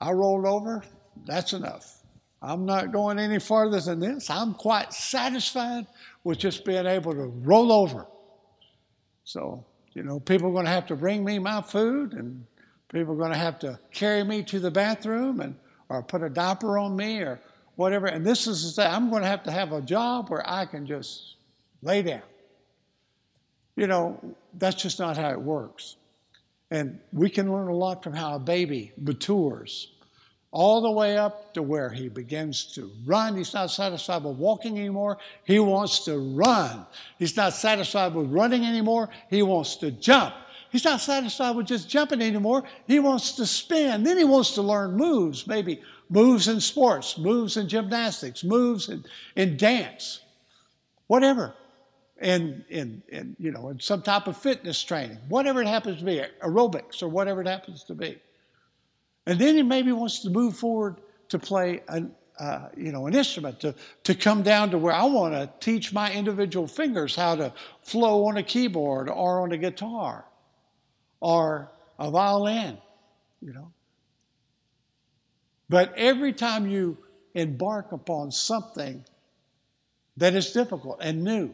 I 0.00 0.10
rolled 0.10 0.44
over, 0.44 0.82
that's 1.24 1.52
enough. 1.52 2.02
I'm 2.42 2.66
not 2.66 2.90
going 2.90 3.20
any 3.20 3.38
farther 3.38 3.80
than 3.80 4.00
this. 4.00 4.28
I'm 4.28 4.54
quite 4.54 4.92
satisfied 4.92 5.86
with 6.24 6.38
just 6.38 6.64
being 6.64 6.84
able 6.84 7.12
to 7.12 7.26
roll 7.44 7.70
over. 7.70 8.08
So, 9.22 9.64
you 9.92 10.02
know, 10.02 10.18
people 10.18 10.48
are 10.48 10.52
going 10.52 10.64
to 10.64 10.70
have 10.72 10.86
to 10.86 10.96
bring 10.96 11.24
me 11.24 11.38
my 11.38 11.62
food 11.62 12.14
and 12.14 12.44
people 12.88 13.14
are 13.14 13.18
going 13.18 13.32
to 13.32 13.38
have 13.38 13.60
to 13.60 13.78
carry 13.92 14.24
me 14.24 14.42
to 14.42 14.58
the 14.58 14.70
bathroom 14.72 15.40
and 15.40 15.54
or 15.88 16.02
put 16.02 16.22
a 16.22 16.28
diaper 16.28 16.78
on 16.78 16.96
me 16.96 17.20
or 17.20 17.40
whatever. 17.76 18.06
And 18.06 18.24
this 18.24 18.46
is 18.46 18.78
I'm 18.78 19.10
going 19.10 19.22
to 19.22 19.28
have 19.28 19.44
to 19.44 19.50
have 19.50 19.72
a 19.72 19.80
job 19.80 20.28
where 20.30 20.48
I 20.48 20.66
can 20.66 20.86
just 20.86 21.36
lay 21.82 22.02
down. 22.02 22.22
You 23.76 23.86
know, 23.86 24.18
that's 24.54 24.82
just 24.82 24.98
not 24.98 25.16
how 25.16 25.30
it 25.30 25.40
works. 25.40 25.96
And 26.70 26.98
we 27.12 27.30
can 27.30 27.52
learn 27.52 27.68
a 27.68 27.76
lot 27.76 28.02
from 28.02 28.12
how 28.12 28.34
a 28.34 28.38
baby 28.38 28.92
matures 28.96 29.92
all 30.50 30.80
the 30.80 30.90
way 30.90 31.18
up 31.18 31.52
to 31.52 31.62
where 31.62 31.90
he 31.90 32.08
begins 32.08 32.72
to 32.74 32.90
run. 33.04 33.36
He's 33.36 33.52
not 33.52 33.70
satisfied 33.70 34.24
with 34.24 34.36
walking 34.36 34.78
anymore. 34.78 35.18
He 35.44 35.58
wants 35.58 36.04
to 36.06 36.16
run. 36.34 36.86
He's 37.18 37.36
not 37.36 37.52
satisfied 37.52 38.14
with 38.14 38.30
running 38.30 38.64
anymore. 38.64 39.10
He 39.28 39.42
wants 39.42 39.76
to 39.76 39.90
jump. 39.90 40.34
He's 40.76 40.84
not 40.84 41.00
satisfied 41.00 41.56
with 41.56 41.68
just 41.68 41.88
jumping 41.88 42.20
anymore. 42.20 42.64
He 42.86 42.98
wants 42.98 43.32
to 43.36 43.46
spin. 43.46 44.02
Then 44.02 44.18
he 44.18 44.24
wants 44.24 44.50
to 44.56 44.60
learn 44.62 44.94
moves, 44.94 45.46
maybe 45.46 45.80
moves 46.10 46.48
in 46.48 46.60
sports, 46.60 47.16
moves 47.16 47.56
in 47.56 47.66
gymnastics, 47.66 48.44
moves 48.44 48.90
in, 48.90 49.02
in 49.36 49.56
dance, 49.56 50.20
whatever 51.06 51.54
And, 52.18 52.62
in, 52.68 53.02
in, 53.08 53.36
you 53.38 53.52
know, 53.52 53.70
in 53.70 53.80
some 53.80 54.02
type 54.02 54.26
of 54.26 54.36
fitness 54.36 54.84
training, 54.84 55.16
whatever 55.30 55.62
it 55.62 55.66
happens 55.66 56.00
to 56.00 56.04
be, 56.04 56.22
aerobics 56.42 57.02
or 57.02 57.08
whatever 57.08 57.40
it 57.40 57.46
happens 57.46 57.82
to 57.84 57.94
be. 57.94 58.20
And 59.24 59.38
then 59.38 59.56
he 59.56 59.62
maybe 59.62 59.92
wants 59.92 60.20
to 60.24 60.30
move 60.30 60.58
forward 60.58 60.96
to 61.30 61.38
play 61.38 61.82
an, 61.88 62.14
uh, 62.38 62.68
you 62.76 62.92
know, 62.92 63.06
an 63.06 63.14
instrument, 63.14 63.60
to, 63.60 63.74
to 64.04 64.14
come 64.14 64.42
down 64.42 64.70
to 64.72 64.76
where 64.76 64.92
I 64.92 65.04
want 65.04 65.32
to 65.32 65.48
teach 65.58 65.94
my 65.94 66.12
individual 66.12 66.66
fingers 66.66 67.16
how 67.16 67.34
to 67.36 67.54
flow 67.80 68.26
on 68.26 68.36
a 68.36 68.42
keyboard 68.42 69.08
or 69.08 69.40
on 69.40 69.52
a 69.52 69.56
guitar 69.56 70.26
or 71.20 71.70
a 71.98 72.10
violin, 72.10 72.78
you 73.40 73.52
know. 73.52 73.72
But 75.68 75.94
every 75.96 76.32
time 76.32 76.68
you 76.68 76.96
embark 77.34 77.92
upon 77.92 78.30
something 78.30 79.04
that 80.16 80.34
is 80.34 80.52
difficult 80.52 80.98
and 81.00 81.22
new, 81.24 81.52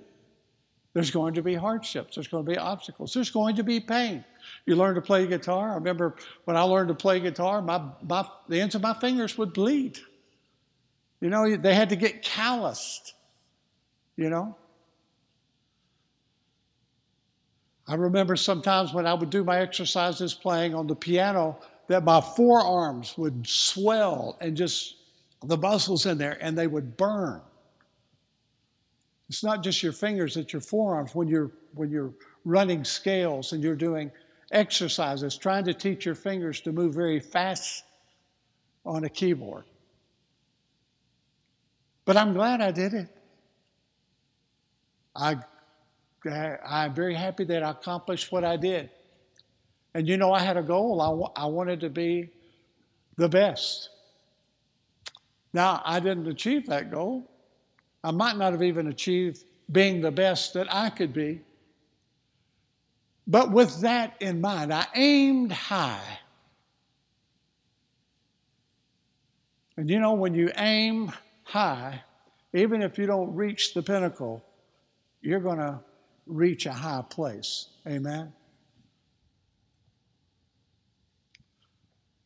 there's 0.93 1.11
going 1.11 1.35
to 1.35 1.43
be 1.43 1.55
hardships, 1.55 2.17
there's 2.17 2.29
going 2.29 2.45
to 2.45 2.51
be 2.51 2.59
obstacles, 2.59 3.15
there's 3.15 3.31
going 3.31 3.57
to 3.57 3.63
be 3.63 3.81
pain. 3.81 4.25
You 4.67 4.77
learn 4.77 4.95
to 4.97 5.01
play 5.01 5.27
guitar. 5.27 5.71
I 5.71 5.75
remember 5.75 6.17
when 6.45 6.57
I 6.57 6.63
learned 6.63 6.89
to 6.89 6.95
play 6.95 7.21
guitar, 7.21 7.63
my, 7.63 7.83
my, 8.07 8.29
the 8.49 8.61
ends 8.61 8.75
of 8.75 8.83
my 8.83 8.93
fingers 8.95 9.39
would 9.39 9.53
bleed. 9.53 9.99
You 11.21 11.31
know, 11.31 11.57
they 11.57 11.75
had 11.75 11.89
to 11.91 11.97
get 11.97 12.23
calloused, 12.23 13.15
you 14.17 14.29
know. 14.29 14.57
I 17.87 17.95
remember 17.95 18.37
sometimes 18.37 18.93
when 18.93 19.07
I 19.07 19.15
would 19.15 19.31
do 19.31 19.45
my 19.45 19.61
exercises 19.61 20.35
playing 20.35 20.75
on 20.75 20.87
the 20.87 20.95
piano 20.95 21.59
that 21.89 22.05
my 22.05 22.21
forearms 22.21 23.19
would 23.19 23.47
swell 23.47 24.37
and 24.41 24.57
just 24.57 24.97
the 25.45 25.57
muscles 25.57 26.07
in 26.07 26.17
there 26.19 26.39
and 26.41 26.57
they 26.57 26.69
would 26.69 26.97
burn. 26.97 27.41
It's 29.29 29.43
not 29.43 29.63
just 29.63 29.83
your 29.83 29.93
fingers, 29.93 30.37
it's 30.37 30.53
your 30.53 30.63
forearms 30.63 31.15
when 31.15 31.27
you're 31.27 31.51
when 31.75 31.91
you're 31.91 32.13
running 32.45 32.85
scales 32.85 33.53
and 33.53 33.63
you're 33.63 33.75
doing 33.75 34.11
exercises, 34.51 35.37
trying 35.37 35.65
to 35.65 35.75
teach 35.75 36.05
your 36.05 36.15
fingers 36.15 36.61
to 36.61 36.73
move 36.73 36.95
very 36.95 37.19
fast 37.19 37.85
on 38.85 39.05
a 39.05 39.09
keyboard. 39.09 39.65
But 42.05 42.17
I'm 42.17 42.35
glad 42.35 42.61
I 42.61 42.73
did 42.73 42.95
it. 42.95 43.09
I, 45.15 45.37
I'm 46.31 46.95
very 46.95 47.15
happy 47.15 47.45
that 47.45 47.63
I 47.63 47.71
accomplished 47.71 48.31
what 48.33 48.45
I 48.45 48.57
did. 48.57 48.91
And 49.95 50.09
you 50.09 50.17
know, 50.17 50.33
I 50.33 50.41
had 50.41 50.57
a 50.57 50.63
goal. 50.63 51.33
I, 51.37 51.43
I 51.43 51.47
wanted 51.47 51.81
to 51.81 51.91
be 51.91 52.31
the 53.17 53.29
best. 53.29 53.91
Now, 55.53 55.83
I 55.85 56.01
didn't 56.01 56.29
achieve 56.29 56.67
that 56.67 56.91
goal. 56.91 57.31
I 58.03 58.11
might 58.11 58.37
not 58.37 58.53
have 58.53 58.63
even 58.63 58.89
achieved 58.89 59.45
being 59.71 60.01
the 60.01 60.11
best 60.11 60.55
that 60.55 60.73
I 60.73 60.91
could 60.91 61.13
be. 61.13 61.41
But 63.27 63.53
with 63.53 63.81
that 63.83 64.17
in 64.21 64.41
mind, 64.41 64.73
I 64.73 64.87
aimed 64.95 65.53
high. 65.53 66.19
And 69.77 69.89
you 69.89 70.01
know, 70.01 70.15
when 70.15 70.35
you 70.35 70.51
aim 70.57 71.13
high, 71.45 72.03
even 72.53 72.83
if 72.83 72.99
you 72.99 73.07
don't 73.07 73.35
reach 73.35 73.75
the 73.75 73.83
pinnacle, 73.83 74.45
you're 75.21 75.41
going 75.41 75.59
to 75.59 75.79
reach 76.33 76.67
a 76.67 76.73
high 76.73 77.05
place. 77.09 77.69
Amen? 77.87 78.33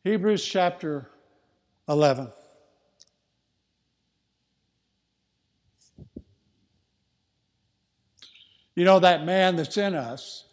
Hebrews 0.03 0.45
chapter 0.45 1.09
11. 1.89 2.31
You 8.75 8.85
know, 8.85 8.99
that 8.99 9.25
man 9.25 9.55
that's 9.55 9.75
in 9.77 9.95
us, 9.95 10.45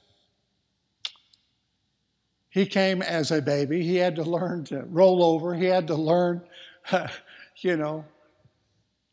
he 2.49 2.65
came 2.65 3.03
as 3.03 3.31
a 3.31 3.43
baby. 3.43 3.83
He 3.83 3.97
had 3.97 4.17
to 4.17 4.23
learn 4.23 4.65
to 4.65 4.85
roll 4.85 5.23
over. 5.23 5.55
He 5.55 5.67
had 5.67 5.89
to 5.89 5.95
learn, 5.95 6.41
you 7.59 7.77
know, 7.77 8.05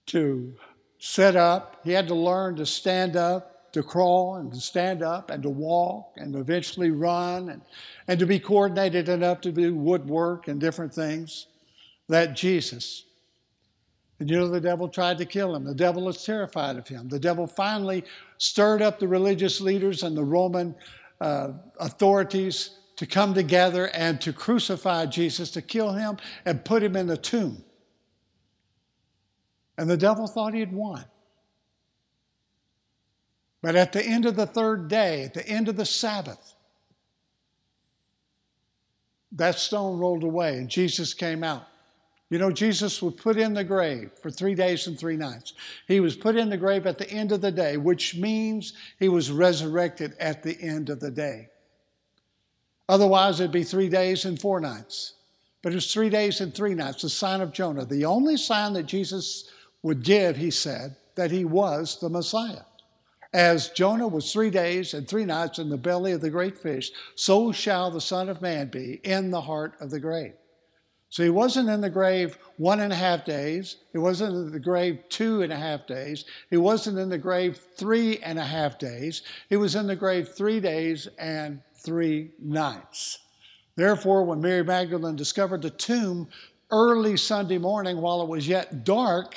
to 0.07 0.55
sit 0.97 1.35
up. 1.35 1.81
He 1.83 1.91
had 1.91 2.07
to 2.07 2.15
learn 2.15 2.55
to 2.55 2.65
stand 2.65 3.15
up, 3.15 3.51
to 3.72 3.84
crawl, 3.84 4.36
and 4.36 4.51
to 4.53 4.59
stand 4.59 5.01
up, 5.01 5.30
and 5.30 5.43
to 5.43 5.49
walk, 5.49 6.13
and 6.17 6.36
eventually 6.36 6.91
run, 6.91 7.49
and, 7.49 7.61
and 8.07 8.19
to 8.19 8.26
be 8.26 8.39
coordinated 8.39 9.09
enough 9.09 9.41
to 9.41 9.51
do 9.51 9.76
woodwork 9.76 10.47
and 10.47 10.59
different 10.59 10.93
things. 10.93 11.47
That 12.07 12.36
Jesus 12.36 13.05
and 14.22 14.30
you 14.30 14.38
know, 14.38 14.49
the 14.49 14.61
devil 14.61 14.88
tried 14.88 15.17
to 15.17 15.26
kill 15.26 15.55
him. 15.55 15.63
The 15.63 15.74
devil 15.74 16.05
was 16.05 16.24
terrified 16.24 16.78
of 16.78 16.88
him. 16.88 17.09
The 17.09 17.17
devil 17.17 17.47
finally 17.47 18.03
stirred 18.38 18.84
up 18.84 18.99
the 18.99 19.07
religious 19.07 19.59
leaders 19.59 20.03
and 20.03 20.15
the 20.15 20.24
Roman 20.24 20.76
uh, 21.19 21.53
authorities 21.80 22.78
to 22.97 23.07
come 23.07 23.34
together 23.34 23.88
and 23.95 24.22
to 24.22 24.32
crucify 24.32 25.07
Jesus, 25.07 25.49
to 25.49 25.61
kill 25.63 25.93
him 25.93 26.17
and 26.45 26.63
put 26.63 26.84
him 26.84 26.95
in 26.95 27.07
the 27.07 27.17
tomb. 27.17 27.63
And 29.80 29.89
the 29.89 29.97
devil 29.97 30.28
thought 30.28 30.53
he 30.53 30.59
had 30.59 30.72
won. 30.72 31.03
But 33.62 33.76
at 33.76 33.91
the 33.91 34.03
end 34.03 34.26
of 34.26 34.36
the 34.36 34.47
third 34.47 34.88
day, 34.88 35.24
at 35.24 35.34
the 35.34 35.47
end 35.47 35.68
of 35.68 35.76
the 35.76 35.86
Sabbath, 35.86 36.55
that 39.34 39.59
stone 39.59 39.99
rolled 39.99 40.24
away 40.24 40.57
and 40.57 40.70
Jesus 40.70 41.14
came 41.14 41.43
out. 41.43 41.68
You 42.30 42.38
know, 42.38 42.51
Jesus 42.51 43.01
was 43.01 43.16
put 43.16 43.38
in 43.38 43.53
the 43.53 43.64
grave 43.64 44.12
for 44.22 44.32
three 44.32 44.55
days 44.55 44.88
and 44.88 44.97
three 44.97 45.18
nights. 45.18 45.53
He 45.88 45.99
was 45.99 46.16
put 46.16 46.38
in 46.38 46.49
the 46.49 46.57
grave 46.57 46.88
at 46.88 46.97
the 46.97 47.09
end 47.09 47.34
of 47.34 47.41
the 47.41 47.51
day, 47.51 47.76
which 47.76 48.16
means 48.16 48.74
he 48.99 49.09
was 49.09 49.30
resurrected 49.30 50.16
at 50.18 50.41
the 50.41 50.59
end 50.62 50.89
of 50.89 51.01
the 51.01 51.12
day. 51.12 51.49
Otherwise, 52.88 53.39
it'd 53.39 53.51
be 53.51 53.66
three 53.66 53.89
days 53.89 54.24
and 54.24 54.39
four 54.39 54.62
nights. 54.62 55.16
But 55.62 55.74
it 55.74 55.76
was 55.76 55.93
three 55.93 56.09
days 56.09 56.41
and 56.41 56.55
three 56.55 56.74
nights, 56.74 57.03
the 57.03 57.09
sign 57.09 57.41
of 57.41 57.51
Jonah. 57.51 57.86
The 57.86 58.05
only 58.05 58.38
sign 58.38 58.74
that 58.74 58.86
Jesus 58.86 59.49
would 59.84 60.01
give, 60.01 60.38
he 60.38 60.51
said, 60.51 60.95
that 61.16 61.32
he 61.32 61.45
was 61.45 61.99
the 61.99 62.09
Messiah. 62.09 62.64
As 63.34 63.69
Jonah 63.69 64.07
was 64.07 64.32
three 64.32 64.49
days 64.49 64.93
and 64.93 65.07
three 65.07 65.23
nights 65.23 65.57
in 65.57 65.69
the 65.69 65.77
belly 65.77 66.11
of 66.11 66.21
the 66.21 66.29
great 66.29 66.57
fish, 66.57 66.91
so 67.15 67.51
shall 67.51 67.89
the 67.89 68.01
Son 68.01 68.27
of 68.27 68.41
Man 68.41 68.67
be 68.67 68.99
in 69.03 69.32
the 69.32 69.41
heart 69.41 69.75
of 69.79 69.89
the 69.89 69.99
grave. 69.99 70.34
So 71.09 71.23
he 71.23 71.29
wasn't 71.29 71.69
in 71.69 71.82
the 71.82 71.89
grave 71.89 72.38
one 72.57 72.79
and 72.79 72.91
a 72.91 72.95
half 72.95 73.25
days. 73.25 73.77
He 73.91 73.97
wasn't 73.97 74.34
in 74.34 74.51
the 74.51 74.59
grave 74.59 74.99
two 75.09 75.41
and 75.41 75.51
a 75.51 75.57
half 75.57 75.86
days. 75.86 76.23
He 76.49 76.55
wasn't 76.57 76.97
in 76.97 77.09
the 77.09 77.17
grave 77.17 77.57
three 77.75 78.17
and 78.19 78.39
a 78.39 78.45
half 78.45 78.79
days. 78.79 79.21
He 79.49 79.57
was 79.57 79.75
in 79.75 79.88
the 79.88 79.95
grave 79.95 80.29
three 80.29 80.61
days 80.61 81.09
and 81.19 81.61
three 81.73 82.32
nights. 82.39 83.19
Therefore, 83.75 84.23
when 84.23 84.41
Mary 84.41 84.63
Magdalene 84.63 85.17
discovered 85.17 85.61
the 85.61 85.69
tomb 85.69 86.29
early 86.69 87.18
Sunday 87.18 87.57
morning 87.57 87.99
while 87.99 88.22
it 88.22 88.30
was 88.30 88.47
yet 88.47 88.85
dark, 88.85 89.35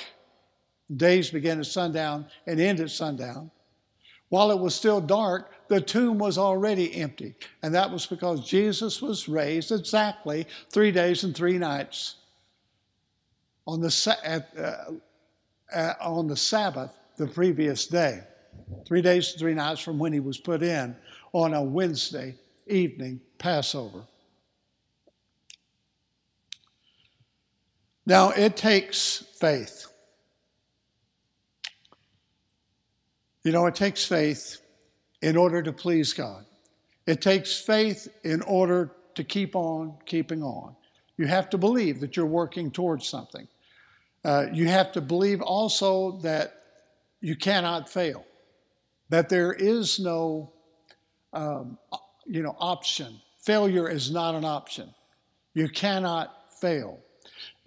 days 0.95 1.29
began 1.29 1.59
at 1.59 1.65
sundown 1.65 2.25
and 2.47 2.59
end 2.59 2.79
at 2.79 2.89
sundown, 2.89 3.51
while 4.29 4.51
it 4.51 4.59
was 4.59 4.75
still 4.75 5.01
dark, 5.01 5.51
the 5.67 5.81
tomb 5.81 6.17
was 6.17 6.37
already 6.37 6.95
empty. 6.95 7.35
And 7.63 7.73
that 7.73 7.91
was 7.91 8.05
because 8.05 8.47
Jesus 8.47 9.01
was 9.01 9.29
raised 9.29 9.71
exactly 9.71 10.47
three 10.71 10.91
days 10.91 11.23
and 11.23 11.35
three 11.35 11.57
nights 11.57 12.15
on 13.67 13.81
the, 13.81 14.17
at, 14.23 14.49
uh, 14.57 15.75
uh, 15.75 15.93
on 16.01 16.27
the 16.27 16.35
Sabbath 16.35 16.91
the 17.17 17.27
previous 17.27 17.87
day. 17.87 18.21
Three 18.87 19.01
days 19.01 19.31
and 19.31 19.39
three 19.39 19.53
nights 19.53 19.81
from 19.81 19.99
when 19.99 20.13
he 20.13 20.19
was 20.19 20.37
put 20.37 20.63
in 20.63 20.95
on 21.33 21.53
a 21.53 21.61
Wednesday 21.61 22.35
evening 22.67 23.19
Passover. 23.37 24.03
Now, 28.05 28.29
it 28.29 28.55
takes 28.55 29.25
faith. 29.39 29.84
You 33.45 33.51
know, 33.51 33.67
it 33.67 33.75
takes 33.75 34.03
faith 34.03 34.59
in 35.21 35.37
order 35.37 35.61
to 35.61 35.71
please 35.71 36.13
God. 36.13 36.45
It 37.05 37.21
takes 37.21 37.55
faith 37.55 38.07
in 38.23 38.41
order 38.41 38.91
to 39.13 39.23
keep 39.23 39.55
on 39.55 39.93
keeping 40.07 40.41
on. 40.41 40.75
You 41.15 41.27
have 41.27 41.51
to 41.51 41.59
believe 41.59 41.99
that 41.99 42.17
you're 42.17 42.25
working 42.25 42.71
towards 42.71 43.07
something. 43.07 43.47
Uh, 44.23 44.47
you 44.51 44.67
have 44.67 44.91
to 44.93 45.01
believe 45.01 45.43
also 45.43 46.17
that 46.23 46.63
you 47.21 47.35
cannot 47.35 47.87
fail, 47.87 48.25
that 49.09 49.29
there 49.29 49.53
is 49.53 49.99
no, 49.99 50.51
um, 51.31 51.77
you 52.25 52.41
know, 52.41 52.55
option. 52.57 53.21
Failure 53.43 53.87
is 53.87 54.09
not 54.09 54.33
an 54.33 54.43
option. 54.43 54.89
You 55.53 55.69
cannot 55.69 56.33
fail. 56.59 56.99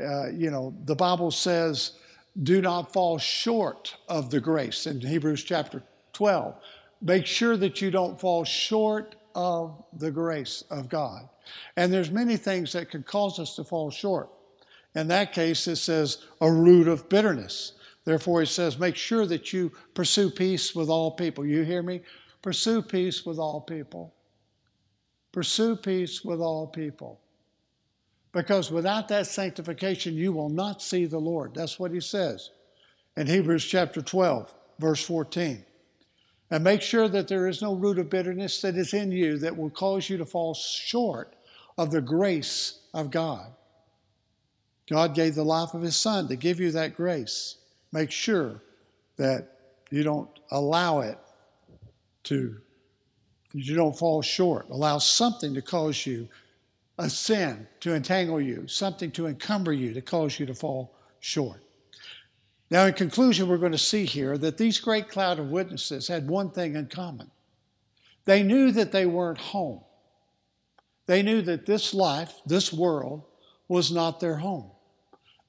Uh, 0.01 0.31
you 0.31 0.51
know, 0.51 0.75
the 0.87 0.97
Bible 0.97 1.31
says, 1.31 1.93
"Do 2.41 2.61
not 2.61 2.93
fall 2.93 3.19
short 3.19 3.97
of 4.09 4.31
the 4.31 4.41
grace." 4.41 4.87
In 4.87 5.01
Hebrews 5.01 5.43
chapter 5.45 5.83
12, 6.13 6.55
make 7.01 7.27
sure 7.27 7.57
that 7.57 7.81
you 7.81 7.91
don't 7.91 8.21
fall 8.21 8.45
short 8.45 9.17
of 9.35 9.83
the 9.93 10.11
grace 10.11 10.63
of 10.71 10.89
God. 10.89 11.29
And 11.77 11.93
there's 11.93 12.11
many 12.11 12.37
things 12.37 12.73
that 12.73 12.91
could 12.91 13.07
cause 13.07 13.39
us 13.39 13.57
to 13.57 13.65
fall 13.65 13.91
short. 13.91 14.31
In 14.95 15.09
that 15.09 15.33
case, 15.33 15.67
it 15.67 15.77
says 15.77 16.19
a 16.41 16.51
root 16.51 16.89
of 16.89 17.09
bitterness. 17.09 17.73
Therefore, 18.05 18.43
it 18.43 18.49
says, 18.49 18.79
make 18.79 18.97
sure 18.97 19.27
that 19.27 19.53
you 19.53 19.71
pursue 19.95 20.31
peace 20.31 20.75
with 20.75 20.89
all 20.89 21.11
people. 21.11 21.45
You 21.45 21.63
hear 21.63 21.83
me? 21.83 22.01
Pursue 22.43 22.83
peace 22.83 23.27
with 23.27 23.39
all 23.39 23.61
people. 23.61 24.15
Pursue 25.31 25.77
peace 25.77 26.25
with 26.25 26.41
all 26.41 26.67
people. 26.67 27.21
Because 28.33 28.71
without 28.71 29.09
that 29.09 29.27
sanctification, 29.27 30.15
you 30.15 30.33
will 30.33 30.51
not 30.51 30.83
see 30.83 31.07
the 31.07 31.19
Lord. 31.19 31.55
That's 31.55 31.79
what 31.79 31.93
he 31.93 32.01
says 32.01 32.51
in 33.17 33.27
Hebrews 33.27 33.65
chapter 33.65 34.03
12, 34.03 34.55
verse 34.79 35.05
14. 35.05 35.65
And 36.51 36.65
make 36.65 36.83
sure 36.83 37.09
that 37.09 37.29
there 37.29 37.47
is 37.47 37.61
no 37.63 37.75
root 37.75 37.99
of 37.99 38.11
bitterness 38.11 38.61
that 38.63 38.77
is 38.77 38.95
in 38.95 39.13
you 39.13 39.39
that 39.39 39.57
will 39.57 39.71
cause 39.71 40.09
you 40.09 40.17
to 40.19 40.25
fall 40.25 40.55
short 40.55 41.35
of 41.77 41.91
the 41.91 42.01
grace 42.01 42.81
of 42.95 43.11
God. 43.11 43.53
God 44.89 45.15
gave 45.15 45.35
the 45.35 45.45
life 45.45 45.75
of 45.75 45.83
his 45.83 45.97
son 45.97 46.29
to 46.29 46.37
give 46.37 46.61
you 46.61 46.71
that 46.73 46.97
grace. 46.97 47.57
Make 47.93 48.11
sure 48.11 48.63
that 49.17 49.49
you 49.91 50.03
don't 50.03 50.31
allow 50.51 51.01
it 51.01 51.19
to, 52.25 52.57
you 53.53 53.75
don't 53.75 53.99
fall 53.99 54.23
short. 54.23 54.69
Allow 54.71 54.99
something 54.99 55.55
to 55.55 55.63
cause 55.63 56.07
you 56.07 56.29
a 56.99 57.09
sin 57.09 57.67
to 57.81 57.95
entangle 57.95 58.41
you, 58.41 58.67
something 58.67 59.11
to 59.13 59.27
encumber 59.27 59.73
you 59.73 59.93
to 59.95 60.01
cause 60.01 60.39
you 60.39 60.47
to 60.47 60.55
fall 60.55 60.95
short. 61.21 61.63
Now, 62.71 62.85
in 62.87 62.93
conclusion, 62.93 63.49
we're 63.49 63.57
going 63.57 63.73
to 63.73 63.79
see 63.79 64.05
here 64.05 64.37
that 64.39 64.59
these 64.59 64.79
great 64.79 65.09
cloud 65.09 65.39
of 65.39 65.51
witnesses 65.51 66.09
had 66.09 66.29
one 66.29 66.51
thing 66.51 66.77
in 66.77 66.87
common. 66.87 67.31
They 68.25 68.43
knew 68.43 68.73
that 68.73 68.93
they 68.93 69.07
weren't 69.07 69.39
home. 69.39 69.81
They 71.07 71.23
knew 71.23 71.41
that 71.43 71.65
this 71.65 71.95
life, 71.95 72.35
this 72.45 72.73
world, 72.73 73.23
was 73.69 73.91
not 73.91 74.21
their 74.21 74.37
home. 74.37 74.71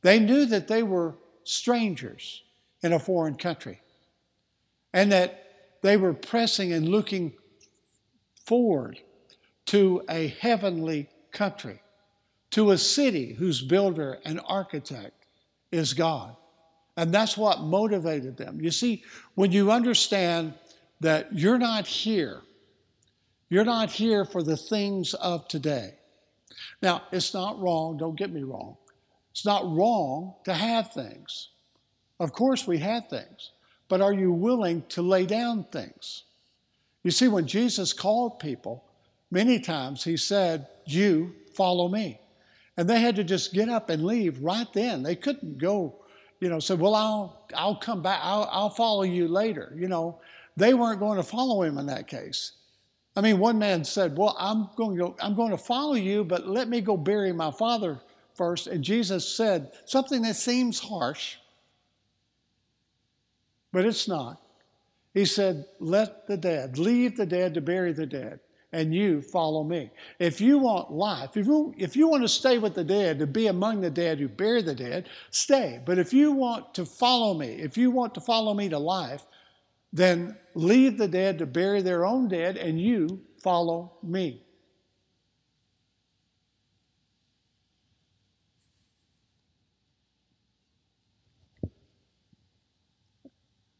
They 0.01 0.19
knew 0.19 0.45
that 0.45 0.69
they 0.69 0.83
were 0.83 1.15
strangers 1.43 2.43
in 2.81 2.93
a 2.93 2.99
foreign 2.99 3.35
country 3.35 3.81
and 4.93 5.11
that 5.11 5.45
they 5.81 5.97
were 5.97 6.13
pressing 6.13 6.71
and 6.71 6.87
looking 6.87 7.33
forward 8.45 8.99
to 9.65 10.03
a 10.09 10.27
heavenly 10.27 11.09
country, 11.31 11.81
to 12.51 12.71
a 12.71 12.77
city 12.77 13.33
whose 13.33 13.61
builder 13.61 14.19
and 14.25 14.41
architect 14.45 15.25
is 15.71 15.93
God. 15.93 16.35
And 16.97 17.13
that's 17.13 17.37
what 17.37 17.61
motivated 17.61 18.35
them. 18.37 18.59
You 18.59 18.71
see, 18.71 19.03
when 19.35 19.51
you 19.51 19.71
understand 19.71 20.53
that 20.99 21.27
you're 21.31 21.57
not 21.57 21.87
here, 21.87 22.41
you're 23.49 23.65
not 23.65 23.89
here 23.89 24.25
for 24.25 24.43
the 24.43 24.57
things 24.57 25.13
of 25.15 25.47
today. 25.47 25.95
Now, 26.81 27.03
it's 27.11 27.33
not 27.33 27.59
wrong, 27.59 27.97
don't 27.97 28.17
get 28.17 28.31
me 28.31 28.43
wrong. 28.43 28.77
It's 29.31 29.45
not 29.45 29.63
wrong 29.71 30.35
to 30.45 30.53
have 30.53 30.91
things. 30.91 31.49
Of 32.19 32.33
course, 32.33 32.67
we 32.67 32.77
have 32.79 33.07
things, 33.07 33.51
but 33.87 34.01
are 34.01 34.13
you 34.13 34.31
willing 34.31 34.83
to 34.89 35.01
lay 35.01 35.25
down 35.25 35.65
things? 35.71 36.23
You 37.03 37.11
see, 37.11 37.29
when 37.29 37.47
Jesus 37.47 37.93
called 37.93 38.39
people, 38.39 38.83
many 39.31 39.59
times 39.59 40.03
he 40.03 40.17
said, 40.17 40.67
You 40.91 41.35
follow 41.53 41.87
me. 41.87 42.19
And 42.77 42.89
they 42.89 43.01
had 43.01 43.17
to 43.17 43.23
just 43.23 43.53
get 43.53 43.67
up 43.67 43.89
and 43.89 44.05
leave 44.05 44.39
right 44.39 44.71
then. 44.73 45.03
They 45.03 45.15
couldn't 45.15 45.57
go, 45.57 45.95
you 46.39 46.49
know, 46.49 46.59
say, 46.59 46.75
Well, 46.75 46.95
I'll, 46.95 47.45
I'll 47.53 47.75
come 47.75 48.01
back, 48.01 48.19
I'll, 48.23 48.47
I'll 48.51 48.69
follow 48.69 49.03
you 49.03 49.27
later. 49.27 49.73
You 49.75 49.87
know, 49.87 50.21
they 50.55 50.73
weren't 50.73 50.99
going 50.99 51.17
to 51.17 51.23
follow 51.23 51.63
him 51.63 51.77
in 51.77 51.87
that 51.87 52.07
case. 52.07 52.53
I 53.15 53.21
mean, 53.21 53.39
one 53.39 53.59
man 53.59 53.83
said, 53.83 54.17
Well, 54.17 54.35
I'm 54.39 54.69
going 54.77 54.97
to 54.97 55.03
go, 55.03 55.15
I'm 55.21 55.35
going 55.35 55.51
to 55.51 55.57
follow 55.57 55.95
you, 55.95 56.23
but 56.23 56.47
let 56.47 56.69
me 56.69 56.79
go 56.79 56.95
bury 56.95 57.33
my 57.33 57.51
father 57.51 57.99
first. 58.33 58.67
And 58.67 58.83
Jesus 58.83 59.27
said 59.27 59.73
something 59.85 60.21
that 60.21 60.35
seems 60.37 60.79
harsh, 60.79 61.35
but 63.73 63.85
it's 63.85 64.07
not. 64.07 64.41
He 65.13 65.25
said, 65.25 65.65
Let 65.79 66.27
the 66.27 66.37
dead, 66.37 66.77
leave 66.77 67.17
the 67.17 67.25
dead 67.25 67.55
to 67.55 67.61
bury 67.61 67.91
the 67.91 68.05
dead, 68.05 68.39
and 68.71 68.93
you 68.93 69.21
follow 69.21 69.63
me. 69.63 69.89
If 70.19 70.39
you 70.39 70.59
want 70.59 70.91
life, 70.91 71.35
if 71.35 71.47
you, 71.47 71.73
if 71.77 71.95
you 71.95 72.07
want 72.07 72.23
to 72.23 72.29
stay 72.29 72.59
with 72.59 72.75
the 72.75 72.83
dead, 72.83 73.19
to 73.19 73.27
be 73.27 73.47
among 73.47 73.81
the 73.81 73.89
dead 73.89 74.19
who 74.19 74.27
bury 74.27 74.61
the 74.61 74.75
dead, 74.75 75.09
stay. 75.31 75.81
But 75.85 75.97
if 75.97 76.13
you 76.13 76.31
want 76.31 76.73
to 76.75 76.85
follow 76.85 77.33
me, 77.33 77.47
if 77.47 77.77
you 77.77 77.89
want 77.89 78.13
to 78.15 78.21
follow 78.21 78.53
me 78.53 78.69
to 78.69 78.79
life, 78.79 79.25
then 79.91 80.37
leave 80.53 80.97
the 80.97 81.07
dead 81.07 81.39
to 81.39 81.45
bury 81.47 81.81
their 81.81 82.05
own 82.05 82.27
dead, 82.27 82.57
and 82.57 82.79
you 82.79 83.21
follow 83.41 83.93
me. 84.03 84.43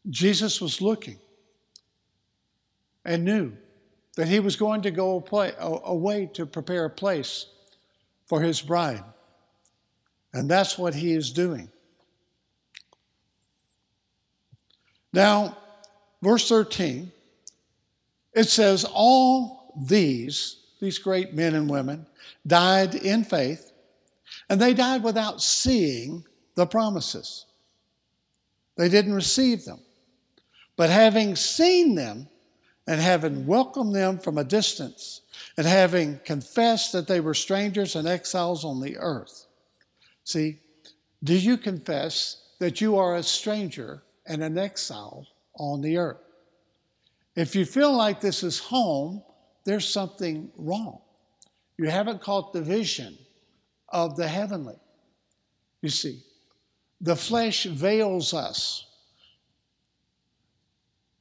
Jesus 0.08 0.60
was 0.60 0.80
looking 0.80 1.18
and 3.04 3.24
knew 3.24 3.52
that 4.20 4.28
he 4.28 4.38
was 4.38 4.54
going 4.54 4.82
to 4.82 4.90
go 4.90 5.24
away 5.62 6.28
to 6.34 6.44
prepare 6.44 6.84
a 6.84 6.90
place 6.90 7.46
for 8.26 8.42
his 8.42 8.60
bride. 8.60 9.02
And 10.34 10.46
that's 10.46 10.76
what 10.76 10.94
he 10.94 11.14
is 11.14 11.32
doing. 11.32 11.70
Now, 15.10 15.56
verse 16.20 16.46
13, 16.50 17.10
it 18.34 18.44
says, 18.44 18.84
All 18.92 19.72
these, 19.88 20.64
these 20.82 20.98
great 20.98 21.32
men 21.32 21.54
and 21.54 21.70
women, 21.70 22.04
died 22.46 22.96
in 22.96 23.24
faith, 23.24 23.72
and 24.50 24.60
they 24.60 24.74
died 24.74 25.02
without 25.02 25.40
seeing 25.40 26.26
the 26.56 26.66
promises. 26.66 27.46
They 28.76 28.90
didn't 28.90 29.14
receive 29.14 29.64
them. 29.64 29.80
But 30.76 30.90
having 30.90 31.36
seen 31.36 31.94
them 31.94 32.28
and 32.90 33.00
having 33.00 33.46
welcomed 33.46 33.94
them 33.94 34.18
from 34.18 34.36
a 34.36 34.42
distance 34.42 35.20
and 35.56 35.64
having 35.64 36.18
confessed 36.24 36.90
that 36.90 37.06
they 37.06 37.20
were 37.20 37.34
strangers 37.34 37.94
and 37.94 38.08
exiles 38.08 38.64
on 38.64 38.80
the 38.80 38.96
earth. 38.96 39.46
See, 40.24 40.58
do 41.22 41.38
you 41.38 41.56
confess 41.56 42.48
that 42.58 42.80
you 42.80 42.96
are 42.96 43.14
a 43.14 43.22
stranger 43.22 44.02
and 44.26 44.42
an 44.42 44.58
exile 44.58 45.24
on 45.54 45.80
the 45.82 45.98
earth? 45.98 46.18
If 47.36 47.54
you 47.54 47.64
feel 47.64 47.96
like 47.96 48.20
this 48.20 48.42
is 48.42 48.58
home, 48.58 49.22
there's 49.64 49.88
something 49.88 50.50
wrong. 50.56 51.00
You 51.78 51.88
haven't 51.88 52.20
caught 52.20 52.52
the 52.52 52.60
vision 52.60 53.16
of 53.90 54.16
the 54.16 54.26
heavenly. 54.26 54.80
You 55.80 55.90
see, 55.90 56.24
the 57.00 57.14
flesh 57.14 57.66
veils 57.66 58.34
us 58.34 58.89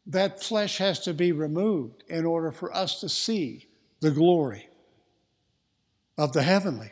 that 0.10 0.44
flesh 0.44 0.80
has 0.80 1.00
to 1.02 1.14
be 1.14 1.32
removed 1.32 2.04
in 2.08 2.26
order 2.26 2.52
for 2.52 2.76
us 2.76 3.00
to 3.00 3.08
see 3.08 3.68
the 4.00 4.10
glory 4.10 4.68
of 6.18 6.34
the 6.34 6.42
heavenly. 6.42 6.92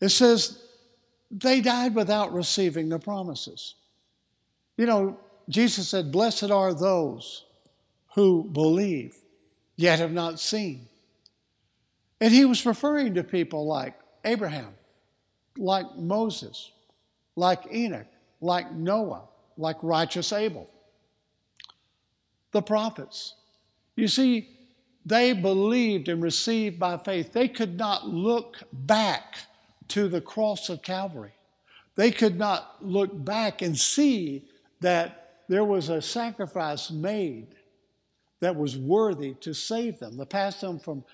It 0.00 0.10
says 0.10 0.62
they 1.30 1.62
died 1.62 1.94
without 1.94 2.34
receiving 2.34 2.90
the 2.90 2.98
promises. 2.98 3.76
You 4.76 4.84
know, 4.84 5.18
Jesus 5.48 5.88
said, 5.88 6.12
Blessed 6.12 6.50
are 6.50 6.74
those 6.74 7.46
who 8.14 8.44
believe, 8.44 9.16
yet 9.74 9.98
have 10.00 10.12
not 10.12 10.38
seen. 10.38 10.86
And 12.20 12.32
he 12.32 12.44
was 12.44 12.66
referring 12.66 13.14
to 13.14 13.24
people 13.24 13.66
like 13.66 13.94
Abraham, 14.24 14.74
like 15.56 15.96
Moses, 15.96 16.72
like 17.36 17.72
Enoch, 17.72 18.06
like 18.42 18.70
Noah, 18.72 19.22
like 19.56 19.76
righteous 19.82 20.30
Abel 20.32 20.68
the 22.56 22.62
prophets. 22.62 23.34
You 23.96 24.08
see, 24.08 24.48
they 25.04 25.34
believed 25.34 26.08
and 26.08 26.22
received 26.22 26.78
by 26.78 26.96
faith. 26.96 27.32
They 27.32 27.48
could 27.48 27.76
not 27.76 28.08
look 28.08 28.56
back 28.72 29.36
to 29.88 30.08
the 30.08 30.22
cross 30.22 30.70
of 30.70 30.82
Calvary. 30.82 31.34
They 31.96 32.10
could 32.10 32.38
not 32.38 32.76
look 32.80 33.10
back 33.24 33.60
and 33.60 33.78
see 33.78 34.44
that 34.80 35.42
there 35.48 35.64
was 35.64 35.90
a 35.90 36.00
sacrifice 36.00 36.90
made 36.90 37.48
that 38.40 38.56
was 38.56 38.76
worthy 38.76 39.34
to 39.34 39.52
save 39.52 39.98
them, 39.98 40.16
to 40.16 40.26
pass 40.26 40.60
them 40.60 40.78
from 40.78 41.04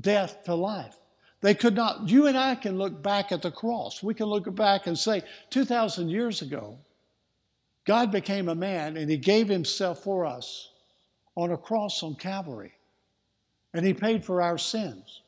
death 0.00 0.44
to 0.44 0.54
life. 0.54 0.96
They 1.40 1.54
could 1.54 1.74
not, 1.74 2.08
you 2.08 2.26
and 2.28 2.38
I 2.38 2.54
can 2.54 2.78
look 2.78 3.02
back 3.02 3.32
at 3.32 3.42
the 3.42 3.50
cross. 3.50 4.02
We 4.02 4.14
can 4.14 4.26
look 4.26 4.52
back 4.54 4.86
and 4.86 4.98
say, 4.98 5.22
2,000 5.50 6.08
years 6.08 6.42
ago, 6.42 6.78
God 7.84 8.10
became 8.12 8.48
a 8.48 8.54
man 8.54 8.96
and 8.96 9.10
he 9.10 9.16
gave 9.16 9.48
himself 9.48 10.02
for 10.02 10.26
us 10.26 10.70
on 11.34 11.50
a 11.50 11.56
cross 11.56 12.02
on 12.02 12.14
Calvary. 12.14 12.72
And 13.72 13.86
he 13.86 13.94
paid 13.94 14.24
for 14.24 14.42
our 14.42 14.58
sins. 14.58 15.22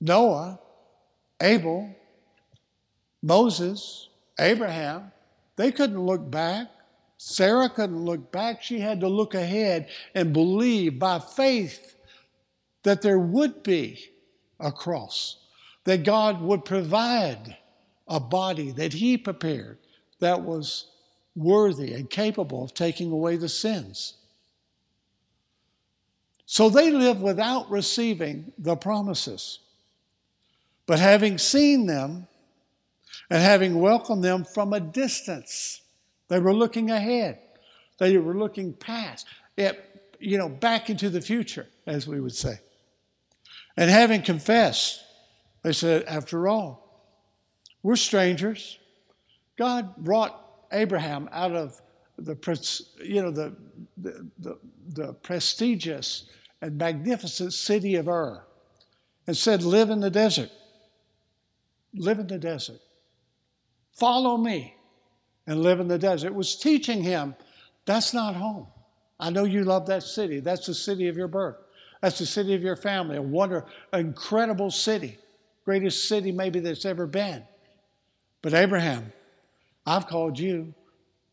Noah, 0.00 0.60
Abel, 1.40 1.94
Moses, 3.22 4.08
Abraham, 4.38 5.10
they 5.56 5.72
couldn't 5.72 6.00
look 6.00 6.30
back. 6.30 6.68
Sarah 7.16 7.68
couldn't 7.68 8.04
look 8.04 8.30
back. 8.30 8.62
She 8.62 8.78
had 8.78 9.00
to 9.00 9.08
look 9.08 9.34
ahead 9.34 9.88
and 10.14 10.32
believe 10.32 11.00
by 11.00 11.18
faith 11.18 11.96
that 12.84 13.02
there 13.02 13.18
would 13.18 13.64
be 13.64 13.98
a 14.60 14.70
cross, 14.70 15.38
that 15.84 16.04
God 16.04 16.40
would 16.40 16.64
provide 16.64 17.56
a 18.06 18.20
body 18.20 18.70
that 18.72 18.92
He 18.92 19.18
prepared 19.18 19.78
that 20.20 20.42
was 20.42 20.86
worthy 21.36 21.94
and 21.94 22.10
capable 22.10 22.64
of 22.64 22.74
taking 22.74 23.12
away 23.12 23.36
the 23.36 23.48
sins. 23.48 24.14
So 26.46 26.70
they 26.70 26.90
live 26.90 27.20
without 27.20 27.70
receiving 27.70 28.52
the 28.58 28.74
promises. 28.74 29.60
But 30.86 30.98
having 30.98 31.36
seen 31.36 31.86
them 31.86 32.26
and 33.28 33.42
having 33.42 33.78
welcomed 33.78 34.24
them 34.24 34.44
from 34.44 34.72
a 34.72 34.80
distance, 34.80 35.82
they 36.28 36.40
were 36.40 36.54
looking 36.54 36.90
ahead. 36.90 37.38
They 37.98 38.16
were 38.16 38.34
looking 38.34 38.72
past, 38.72 39.26
it, 39.56 39.84
you 40.18 40.38
know, 40.38 40.48
back 40.48 40.88
into 40.88 41.10
the 41.10 41.20
future, 41.20 41.66
as 41.86 42.06
we 42.06 42.20
would 42.20 42.34
say. 42.34 42.54
And 43.76 43.90
having 43.90 44.22
confessed, 44.22 45.04
they 45.62 45.72
said, 45.72 46.04
after 46.04 46.48
all, 46.48 47.04
we're 47.82 47.96
strangers. 47.96 48.78
God 49.58 49.96
brought 49.96 50.66
Abraham 50.72 51.28
out 51.32 51.54
of 51.54 51.80
the, 52.16 52.36
you 53.02 53.22
know, 53.22 53.30
the, 53.30 53.54
the, 53.98 54.26
the, 54.38 54.58
the 54.94 55.12
prestigious 55.14 56.24
and 56.62 56.78
magnificent 56.78 57.52
city 57.52 57.96
of 57.96 58.08
Ur 58.08 58.44
and 59.26 59.36
said, 59.36 59.62
Live 59.62 59.90
in 59.90 60.00
the 60.00 60.10
desert. 60.10 60.50
Live 61.94 62.18
in 62.18 62.26
the 62.26 62.38
desert. 62.38 62.80
Follow 63.92 64.36
me 64.36 64.74
and 65.46 65.62
live 65.62 65.80
in 65.80 65.88
the 65.88 65.98
desert. 65.98 66.28
It 66.28 66.34
was 66.34 66.56
teaching 66.56 67.02
him 67.02 67.34
that's 67.88 68.12
not 68.12 68.36
home. 68.36 68.66
I 69.18 69.30
know 69.30 69.44
you 69.44 69.64
love 69.64 69.86
that 69.86 70.02
city. 70.02 70.40
That's 70.40 70.66
the 70.66 70.74
city 70.74 71.08
of 71.08 71.16
your 71.16 71.26
birth. 71.26 71.56
That's 72.02 72.18
the 72.18 72.26
city 72.26 72.54
of 72.54 72.62
your 72.62 72.76
family. 72.76 73.16
A 73.16 73.22
wonder, 73.22 73.64
incredible 73.94 74.70
city. 74.70 75.18
Greatest 75.64 76.06
city 76.06 76.30
maybe 76.30 76.60
that's 76.60 76.84
ever 76.84 77.06
been. 77.06 77.42
But 78.42 78.52
Abraham, 78.52 79.10
I've 79.88 80.06
called 80.06 80.38
you 80.38 80.74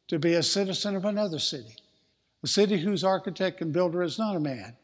to 0.07 0.17
be 0.17 0.35
a 0.35 0.43
citizen 0.43 0.95
of 0.95 1.03
another 1.03 1.39
city, 1.39 1.75
a 2.41 2.47
city 2.47 2.77
whose 2.77 3.03
architect 3.03 3.59
and 3.59 3.73
builder 3.73 4.01
is 4.01 4.17
not 4.17 4.37
a 4.37 4.39
man, 4.39 4.77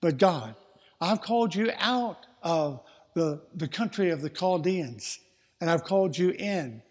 but 0.00 0.16
God. 0.16 0.54
I've 1.02 1.20
called 1.20 1.54
you 1.54 1.70
out 1.78 2.26
of 2.42 2.80
the, 3.12 3.42
the 3.54 3.68
country 3.68 4.08
of 4.08 4.22
the 4.22 4.30
Chaldeans, 4.30 5.18
and 5.60 5.68
I've 5.68 5.84
called 5.84 6.16
you 6.16 6.30
in 6.30 6.82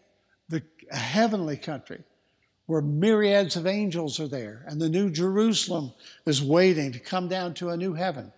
the 0.49 0.61
heavenly 0.91 1.57
country 1.57 2.03
where 2.67 2.83
myriads 2.83 3.55
of 3.55 3.65
angels 3.65 4.19
are 4.19 4.27
there, 4.27 4.63
and 4.67 4.79
the 4.79 4.89
new 4.89 5.09
Jerusalem 5.09 5.91
is 6.27 6.43
waiting 6.43 6.91
to 6.91 6.99
come 6.99 7.27
down 7.27 7.55
to 7.55 7.69
a 7.69 7.77
new 7.77 7.93
heaven, 7.93 8.31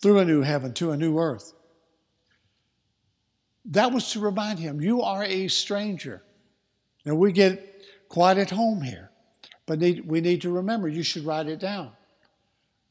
through 0.00 0.20
a 0.20 0.24
new 0.24 0.40
heaven 0.40 0.72
to 0.74 0.92
a 0.92 0.96
new 0.96 1.18
earth. 1.18 1.52
That 3.66 3.92
was 3.92 4.10
to 4.12 4.20
remind 4.20 4.58
him, 4.58 4.80
you 4.80 5.02
are 5.02 5.22
a 5.22 5.48
stranger. 5.48 6.22
Now 7.06 7.14
we 7.14 7.30
get 7.32 7.84
quite 8.08 8.36
at 8.36 8.50
home 8.50 8.82
here, 8.82 9.10
but 9.64 9.78
need, 9.78 10.06
we 10.06 10.20
need 10.20 10.42
to 10.42 10.50
remember 10.50 10.88
you 10.88 11.04
should 11.04 11.24
write 11.24 11.46
it 11.46 11.60
down. 11.60 11.92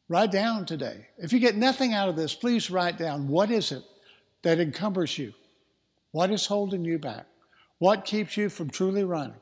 Write 0.07 0.31
down 0.31 0.65
today. 0.65 1.07
If 1.17 1.33
you 1.33 1.39
get 1.39 1.57
nothing 1.57 1.93
out 1.93 2.09
of 2.09 2.15
this, 2.15 2.33
please 2.33 2.71
write 2.71 2.97
down 2.97 3.27
what 3.27 3.51
is 3.51 3.71
it 3.71 3.83
that 4.43 4.59
encumbers 4.59 5.17
you? 5.17 5.33
What 6.11 6.31
is 6.31 6.45
holding 6.45 6.85
you 6.85 6.97
back? 6.97 7.25
What 7.79 8.05
keeps 8.05 8.37
you 8.37 8.47
from 8.47 8.69
truly 8.69 9.03
running? 9.03 9.35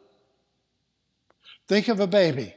Think 1.68 1.88
of 1.88 2.00
a 2.00 2.08
baby. 2.08 2.56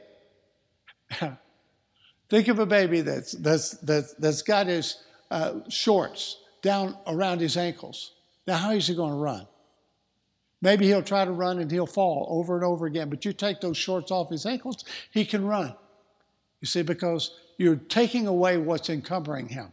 Think 2.29 2.47
of 2.47 2.59
a 2.59 2.65
baby 2.65 3.01
that's, 3.01 3.33
that's, 3.33 3.71
that's, 3.77 4.13
that's 4.15 4.41
got 4.41 4.67
his 4.67 5.03
uh, 5.29 5.59
shorts 5.69 6.37
down 6.61 6.97
around 7.05 7.41
his 7.41 7.57
ankles. 7.57 8.13
Now, 8.47 8.57
how 8.57 8.71
is 8.71 8.87
he 8.87 8.95
going 8.95 9.11
to 9.11 9.17
run? 9.17 9.47
Maybe 10.61 10.87
he'll 10.87 11.03
try 11.03 11.23
to 11.23 11.31
run 11.31 11.59
and 11.59 11.69
he'll 11.69 11.85
fall 11.85 12.27
over 12.29 12.55
and 12.55 12.65
over 12.65 12.85
again, 12.85 13.09
but 13.09 13.25
you 13.25 13.33
take 13.33 13.61
those 13.61 13.77
shorts 13.77 14.11
off 14.11 14.29
his 14.29 14.45
ankles, 14.45 14.83
he 15.11 15.25
can 15.25 15.45
run. 15.45 15.75
You 16.61 16.67
see, 16.67 16.81
because 16.81 17.31
you're 17.57 17.75
taking 17.75 18.27
away 18.27 18.57
what's 18.57 18.89
encumbering 18.89 19.49
him. 19.49 19.71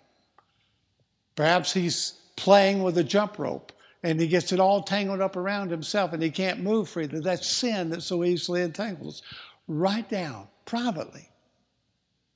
Perhaps 1.36 1.72
he's 1.72 2.14
playing 2.36 2.82
with 2.82 2.98
a 2.98 3.04
jump 3.04 3.38
rope 3.38 3.72
and 4.02 4.20
he 4.20 4.28
gets 4.28 4.52
it 4.52 4.60
all 4.60 4.82
tangled 4.82 5.20
up 5.20 5.36
around 5.36 5.70
himself 5.70 6.12
and 6.12 6.22
he 6.22 6.30
can't 6.30 6.60
move 6.60 6.88
freely. 6.88 7.20
That's 7.20 7.48
sin 7.48 7.88
that 7.90 8.02
so 8.02 8.22
easily 8.22 8.62
entangles. 8.62 9.22
Write 9.66 10.10
down 10.10 10.48
privately. 10.66 11.28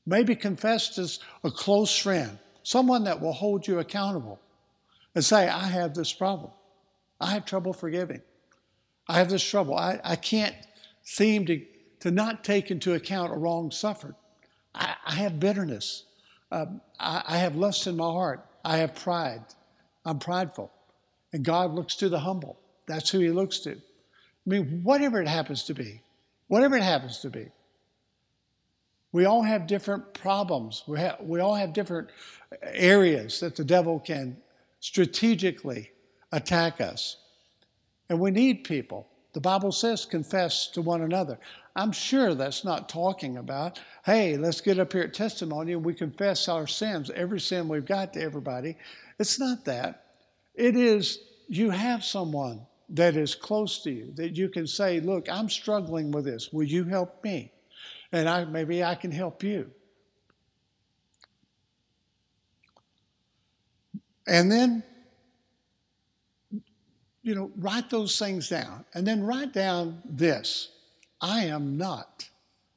Maybe 0.07 0.35
confess 0.35 0.89
to 0.97 1.07
a 1.47 1.51
close 1.51 1.97
friend, 1.97 2.39
someone 2.63 3.05
that 3.05 3.21
will 3.21 3.35
hold 3.35 3.67
you 3.67 3.79
accountable, 3.79 4.41
and 5.15 5.23
say, 5.23 5.49
I 5.49 5.67
have 5.67 5.95
this 5.95 6.13
problem. 6.13 6.51
I 7.21 7.33
have 7.33 7.45
trouble 7.45 7.75
forgiving. 7.75 8.23
I 9.09 9.19
have 9.19 9.31
this 9.31 9.43
trouble. 9.43 9.77
I, 9.77 10.01
I 10.05 10.17
can't 10.17 10.55
seem 11.03 11.47
to, 11.47 11.65
to 12.01 12.11
not 12.11 12.45
take 12.45 12.71
into 12.71 12.95
account 12.95 13.33
a 13.33 13.37
wrong 13.37 13.71
suffered. 13.71 14.15
I, 14.75 14.95
I 15.07 15.15
have 15.15 15.41
bitterness. 15.41 16.05
Um, 16.53 16.81
I, 17.01 17.23
I 17.27 17.39
have 17.39 17.57
lust 17.57 17.87
in 17.87 17.97
my 17.97 18.05
heart. 18.05 18.45
I 18.65 18.79
have 18.79 18.95
pride. 18.95 19.43
I'm 20.05 20.19
prideful. 20.19 20.71
And 21.33 21.45
God 21.45 21.73
looks 21.73 21.97
to 21.97 22.09
the 22.09 22.19
humble. 22.19 22.59
That's 22.87 23.11
who 23.11 23.19
He 23.21 23.31
looks 23.31 23.61
to. 23.61 23.73
I 23.73 23.77
mean, 24.47 24.81
whatever 24.83 25.21
it 25.21 25.29
happens 25.29 25.65
to 25.65 25.75
be, 25.75 26.01
whatever 26.49 26.77
it 26.77 26.83
happens 26.83 27.19
to 27.21 27.31
be. 27.31 27.49
We 29.13 29.25
all 29.25 29.43
have 29.43 29.67
different 29.67 30.13
problems. 30.13 30.85
We, 30.87 30.99
have, 30.99 31.17
we 31.21 31.41
all 31.41 31.55
have 31.55 31.73
different 31.73 32.09
areas 32.63 33.41
that 33.41 33.57
the 33.57 33.65
devil 33.65 33.99
can 33.99 34.37
strategically 34.81 35.91
attack 36.33 36.81
us. 36.81 37.17
And 38.09 38.21
we 38.21 38.31
need 38.31 38.65
people. 38.65 39.09
The 39.35 39.41
Bible 39.41 39.73
says 39.73 40.05
confess 40.05 40.69
to 40.69 40.83
one 40.83 41.03
another. 41.03 41.39
I'm 41.77 41.93
sure 41.93 42.35
that's 42.35 42.65
not 42.65 42.89
talking 42.89 43.37
about, 43.37 43.79
hey, 44.05 44.37
let's 44.37 44.61
get 44.61 44.79
up 44.79 44.93
here 44.93 45.03
at 45.03 45.15
testimony 45.15 45.75
and 45.75 45.85
we 45.85 45.95
confess 45.95 46.49
our 46.49 46.67
sins, 46.67 47.11
every 47.15 47.39
sin 47.39 47.69
we've 47.69 47.85
got 47.85 48.15
to 48.15 48.23
everybody. 48.23 48.77
It's 49.19 49.39
not 49.39 49.65
that. 49.67 50.07
It 50.55 50.77
is 50.77 51.21
you 51.49 51.71
have 51.71 52.05
someone 52.05 52.67
that 52.91 53.17
is 53.17 53.35
close 53.35 53.83
to 53.83 53.91
you 53.91 54.13
that 54.17 54.37
you 54.37 54.49
can 54.49 54.67
say, 54.67 55.01
look, 55.01 55.29
I'm 55.31 55.49
struggling 55.49 56.11
with 56.11 56.25
this. 56.25 56.53
Will 56.53 56.65
you 56.65 56.85
help 56.85 57.23
me? 57.23 57.53
And 58.13 58.29
I, 58.29 58.45
maybe 58.45 58.83
I 58.83 58.95
can 58.95 59.11
help 59.11 59.43
you. 59.43 59.71
And 64.27 64.51
then 64.51 64.83
you 67.29 67.35
know, 67.35 67.51
write 67.59 67.91
those 67.91 68.19
things 68.19 68.49
down. 68.49 68.87
And 68.95 69.07
then 69.07 69.23
write 69.23 69.53
down 69.53 70.01
this 70.07 70.71
I 71.21 71.45
am 71.45 71.77
not, 71.77 72.27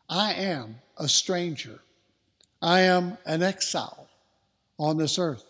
I 0.10 0.34
am 0.34 0.76
a 0.98 1.07
stranger. 1.07 1.80
I 2.61 2.82
am 2.82 3.18
an 3.26 3.41
exile 3.41 4.07
on 4.78 4.98
this 4.98 5.18
earth. 5.18 5.45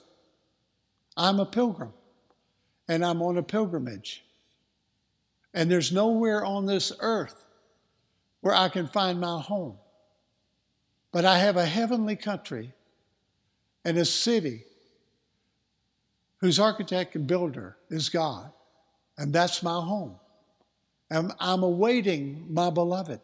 I'm 1.17 1.39
a 1.39 1.45
pilgrim 1.47 1.91
and 2.87 3.03
I'm 3.03 3.23
on 3.23 3.39
a 3.39 3.43
pilgrimage. 3.43 4.23
And 5.55 5.69
there's 5.69 5.91
nowhere 5.91 6.45
on 6.45 6.67
this 6.67 6.93
earth 6.99 7.43
where 8.41 8.53
I 8.53 8.69
can 8.69 8.87
find 8.87 9.19
my 9.19 9.41
home. 9.41 9.77
But 11.11 11.25
I 11.25 11.39
have 11.39 11.57
a 11.57 11.65
heavenly 11.65 12.15
country 12.15 12.71
and 13.83 13.97
a 13.97 14.05
city 14.05 14.63
whose 16.37 16.59
architect 16.59 17.15
and 17.15 17.25
builder 17.25 17.77
is 17.89 18.07
God. 18.07 18.51
And 19.21 19.31
that's 19.31 19.61
my 19.61 19.79
home. 19.79 20.15
And 21.11 21.31
I'm 21.39 21.61
awaiting 21.61 22.47
my 22.49 22.71
beloved. 22.71 23.19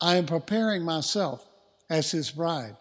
I 0.00 0.16
am 0.16 0.26
preparing 0.26 0.82
myself 0.82 1.48
as 1.88 2.10
his 2.10 2.32
bride. 2.32 2.76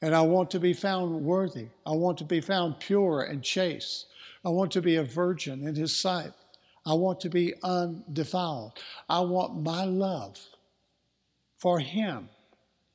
And 0.00 0.14
I 0.14 0.22
want 0.22 0.50
to 0.52 0.58
be 0.58 0.72
found 0.72 1.22
worthy. 1.22 1.66
I 1.84 1.90
want 1.90 2.16
to 2.18 2.24
be 2.24 2.40
found 2.40 2.80
pure 2.80 3.24
and 3.24 3.42
chaste. 3.42 4.06
I 4.42 4.48
want 4.48 4.72
to 4.72 4.80
be 4.80 4.96
a 4.96 5.04
virgin 5.04 5.68
in 5.68 5.74
his 5.74 5.94
sight. 5.94 6.32
I 6.86 6.94
want 6.94 7.20
to 7.20 7.28
be 7.28 7.52
undefiled. 7.62 8.78
I 9.10 9.20
want 9.20 9.62
my 9.62 9.84
love 9.84 10.40
for 11.58 11.78
him 11.78 12.30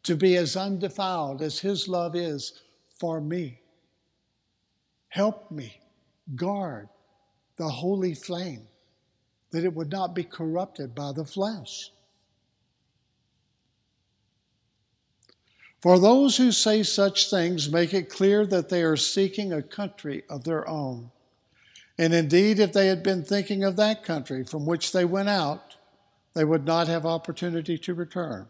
to 0.01 0.15
be 0.15 0.35
as 0.37 0.57
undefiled 0.57 1.43
as 1.43 1.59
his 1.59 1.87
love 1.87 2.15
is 2.15 2.59
for 2.97 3.21
me. 3.21 3.59
Help 5.09 5.51
me 5.51 5.79
guard 6.35 6.89
the 7.59 7.69
holy 7.69 8.15
flame, 8.15 8.65
that 9.51 9.65
it 9.65 9.75
would 9.75 9.91
not 9.91 10.15
be 10.15 10.23
corrupted 10.23 10.95
by 10.95 11.11
the 11.11 11.25
flesh. 11.25 11.91
For 15.81 15.99
those 15.99 16.37
who 16.37 16.53
say 16.53 16.83
such 16.83 17.29
things 17.29 17.69
make 17.69 17.93
it 17.93 18.09
clear 18.09 18.45
that 18.45 18.69
they 18.69 18.81
are 18.81 18.95
seeking 18.95 19.51
a 19.51 19.61
country 19.61 20.23
of 20.29 20.45
their 20.45 20.67
own. 20.67 21.11
And 21.97 22.13
indeed, 22.13 22.59
if 22.59 22.71
they 22.71 22.87
had 22.87 23.03
been 23.03 23.23
thinking 23.23 23.65
of 23.65 23.75
that 23.75 24.03
country 24.03 24.45
from 24.45 24.65
which 24.65 24.93
they 24.93 25.03
went 25.03 25.29
out, 25.29 25.75
they 26.33 26.45
would 26.45 26.63
not 26.63 26.87
have 26.87 27.05
opportunity 27.05 27.77
to 27.79 27.93
return. 27.93 28.47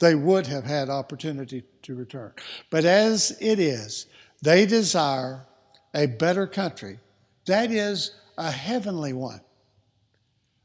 They 0.00 0.16
would 0.16 0.48
have 0.48 0.64
had 0.64 0.90
opportunity 0.90 1.62
to 1.82 1.94
return. 1.94 2.32
But 2.70 2.84
as 2.84 3.36
it 3.40 3.60
is, 3.60 4.06
they 4.42 4.66
desire 4.66 5.46
a 5.94 6.06
better 6.06 6.48
country 6.48 6.98
that 7.46 7.70
is 7.70 8.12
a 8.36 8.50
heavenly 8.50 9.12
one. 9.12 9.40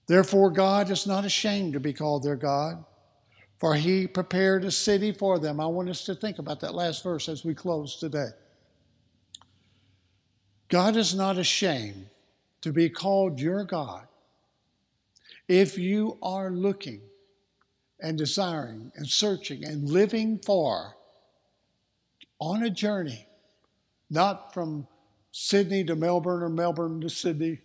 Therefore, 0.08 0.52
God 0.52 0.90
is 0.91 1.08
not 1.08 1.26
ashamed 1.26 1.74
to 1.74 1.80
be 1.80 1.94
called 1.94 2.24
their 2.24 2.36
God, 2.36 2.84
For 3.60 3.76
he 3.76 4.08
prepared 4.08 4.66
a 4.66 4.72
city 4.72 5.12
for 5.12 5.38
them. 5.38 5.60
I 5.60 5.68
want 5.68 5.88
us 5.88 6.03
to 6.06 6.16
think 6.16 6.40
about 6.40 6.60
that 6.62 6.74
last 6.74 7.03
verse 7.03 7.30
as 7.30 7.45
we 7.45 7.53
close 7.53 7.95
today. 7.95 8.30
God 10.68 10.95
is 10.95 11.14
not 11.14 11.38
ashamed 11.38 12.08
to 12.62 12.74
be 12.74 12.90
called 12.90 13.40
your 13.40 13.64
God 13.64 14.08
if 15.48 15.78
you 15.78 16.18
are 16.24 16.49
looking 16.49 17.02
and 17.99 18.18
desiring 18.18 18.91
and 18.95 19.08
searching 19.08 19.64
and 19.66 19.90
living 19.90 20.40
for 20.40 20.95
on 22.40 22.64
a 22.64 22.70
journey, 22.70 23.28
not 24.10 24.53
from 24.53 24.88
Sydney 25.32 25.84
to 25.86 25.95
Melbourne 25.95 26.44
or 26.44 26.49
Melbourne 26.49 27.02
to 27.02 27.10
Sydney, 27.10 27.60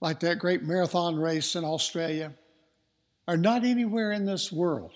like 0.00 0.20
that 0.20 0.38
great 0.38 0.62
marathon 0.62 1.16
race 1.16 1.54
in 1.56 1.64
Australia, 1.64 2.32
are 3.28 3.36
not 3.36 3.64
anywhere 3.64 4.12
in 4.12 4.24
this 4.24 4.50
world, 4.50 4.92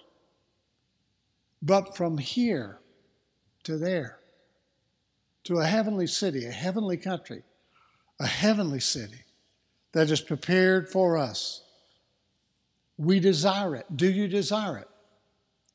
but 1.62 1.96
from 1.96 2.18
here 2.18 2.78
to 3.62 3.78
there, 3.78 4.18
to 5.44 5.58
a 5.58 5.66
heavenly 5.66 6.06
city, 6.06 6.46
a 6.46 6.50
heavenly 6.50 6.96
country, 6.96 7.42
a 8.18 8.26
heavenly 8.26 8.80
city 8.80 9.22
that 9.92 10.10
is 10.10 10.20
prepared 10.20 10.88
for 10.88 11.16
us. 11.16 11.62
We 12.98 13.20
desire 13.20 13.76
it. 13.76 13.86
Do 13.96 14.10
you 14.10 14.26
desire 14.28 14.78
it? 14.78 14.88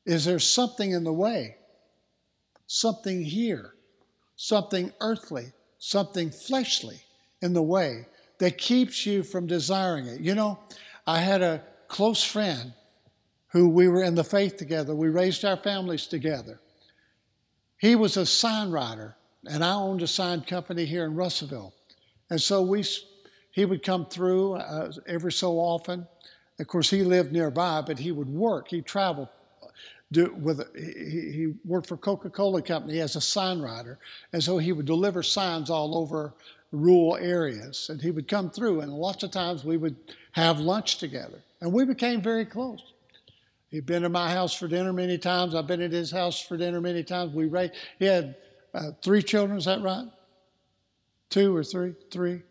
Is 0.04 0.24
there 0.24 0.38
something 0.38 0.92
in 0.92 1.04
the 1.04 1.12
way? 1.12 1.56
Something 2.66 3.22
here, 3.22 3.74
something 4.36 4.92
earthly, 5.00 5.52
something 5.80 6.30
fleshly 6.30 7.00
in 7.42 7.54
the 7.54 7.62
way 7.62 8.06
that 8.38 8.58
keeps 8.58 9.04
you 9.04 9.24
from 9.24 9.46
desiring 9.46 10.06
it. 10.06 10.20
You 10.20 10.34
know, 10.34 10.58
I 11.06 11.18
had 11.18 11.42
a 11.42 11.62
close 11.88 12.22
friend 12.22 12.72
who 13.48 13.68
we 13.68 13.88
were 13.88 14.04
in 14.04 14.14
the 14.14 14.22
faith 14.22 14.56
together. 14.56 14.94
We 14.94 15.08
raised 15.08 15.44
our 15.44 15.56
families 15.56 16.06
together. 16.06 16.60
He 17.78 17.96
was 17.96 18.16
a 18.16 18.26
sign 18.26 18.70
writer, 18.70 19.16
and 19.46 19.64
I 19.64 19.72
owned 19.74 20.02
a 20.02 20.06
sign 20.06 20.42
company 20.42 20.84
here 20.84 21.04
in 21.04 21.16
Russellville. 21.16 21.74
And 22.28 22.40
so 22.40 22.62
we, 22.62 22.84
he 23.50 23.64
would 23.64 23.82
come 23.82 24.06
through 24.06 24.54
uh, 24.54 24.92
every 25.08 25.32
so 25.32 25.54
often. 25.54 26.06
Of 26.60 26.68
course, 26.68 26.90
he 26.90 27.02
lived 27.02 27.32
nearby, 27.32 27.82
but 27.84 27.98
he 27.98 28.12
would 28.12 28.28
work. 28.28 28.68
He 28.68 28.82
traveled. 28.82 29.28
Do, 30.12 30.34
with 30.40 30.60
he, 30.76 31.30
he 31.30 31.54
worked 31.64 31.86
for 31.86 31.96
Coca-Cola 31.96 32.62
Company 32.62 32.98
as 33.00 33.14
a 33.14 33.20
sign 33.20 33.60
writer, 33.60 33.98
and 34.32 34.42
so 34.42 34.58
he 34.58 34.72
would 34.72 34.86
deliver 34.86 35.22
signs 35.22 35.70
all 35.70 35.96
over 35.96 36.34
rural 36.72 37.16
areas. 37.16 37.88
And 37.90 38.00
he 38.00 38.10
would 38.10 38.26
come 38.26 38.50
through, 38.50 38.80
and 38.80 38.92
lots 38.92 39.22
of 39.22 39.30
times 39.30 39.64
we 39.64 39.76
would 39.76 39.96
have 40.32 40.58
lunch 40.58 40.98
together, 40.98 41.40
and 41.60 41.72
we 41.72 41.84
became 41.84 42.22
very 42.22 42.44
close. 42.44 42.82
He'd 43.70 43.86
been 43.86 44.02
to 44.02 44.08
my 44.08 44.32
house 44.32 44.52
for 44.52 44.66
dinner 44.66 44.92
many 44.92 45.16
times. 45.16 45.54
I've 45.54 45.68
been 45.68 45.80
at 45.80 45.92
his 45.92 46.10
house 46.10 46.40
for 46.40 46.56
dinner 46.56 46.80
many 46.80 47.04
times. 47.04 47.32
We 47.32 47.46
raised, 47.46 47.74
he 48.00 48.06
had 48.06 48.34
uh, 48.74 48.90
three 49.00 49.22
children, 49.22 49.58
is 49.58 49.66
that 49.66 49.80
right? 49.80 50.08
Two 51.28 51.56
or 51.56 51.62
three? 51.62 51.94
Three. 52.10 52.42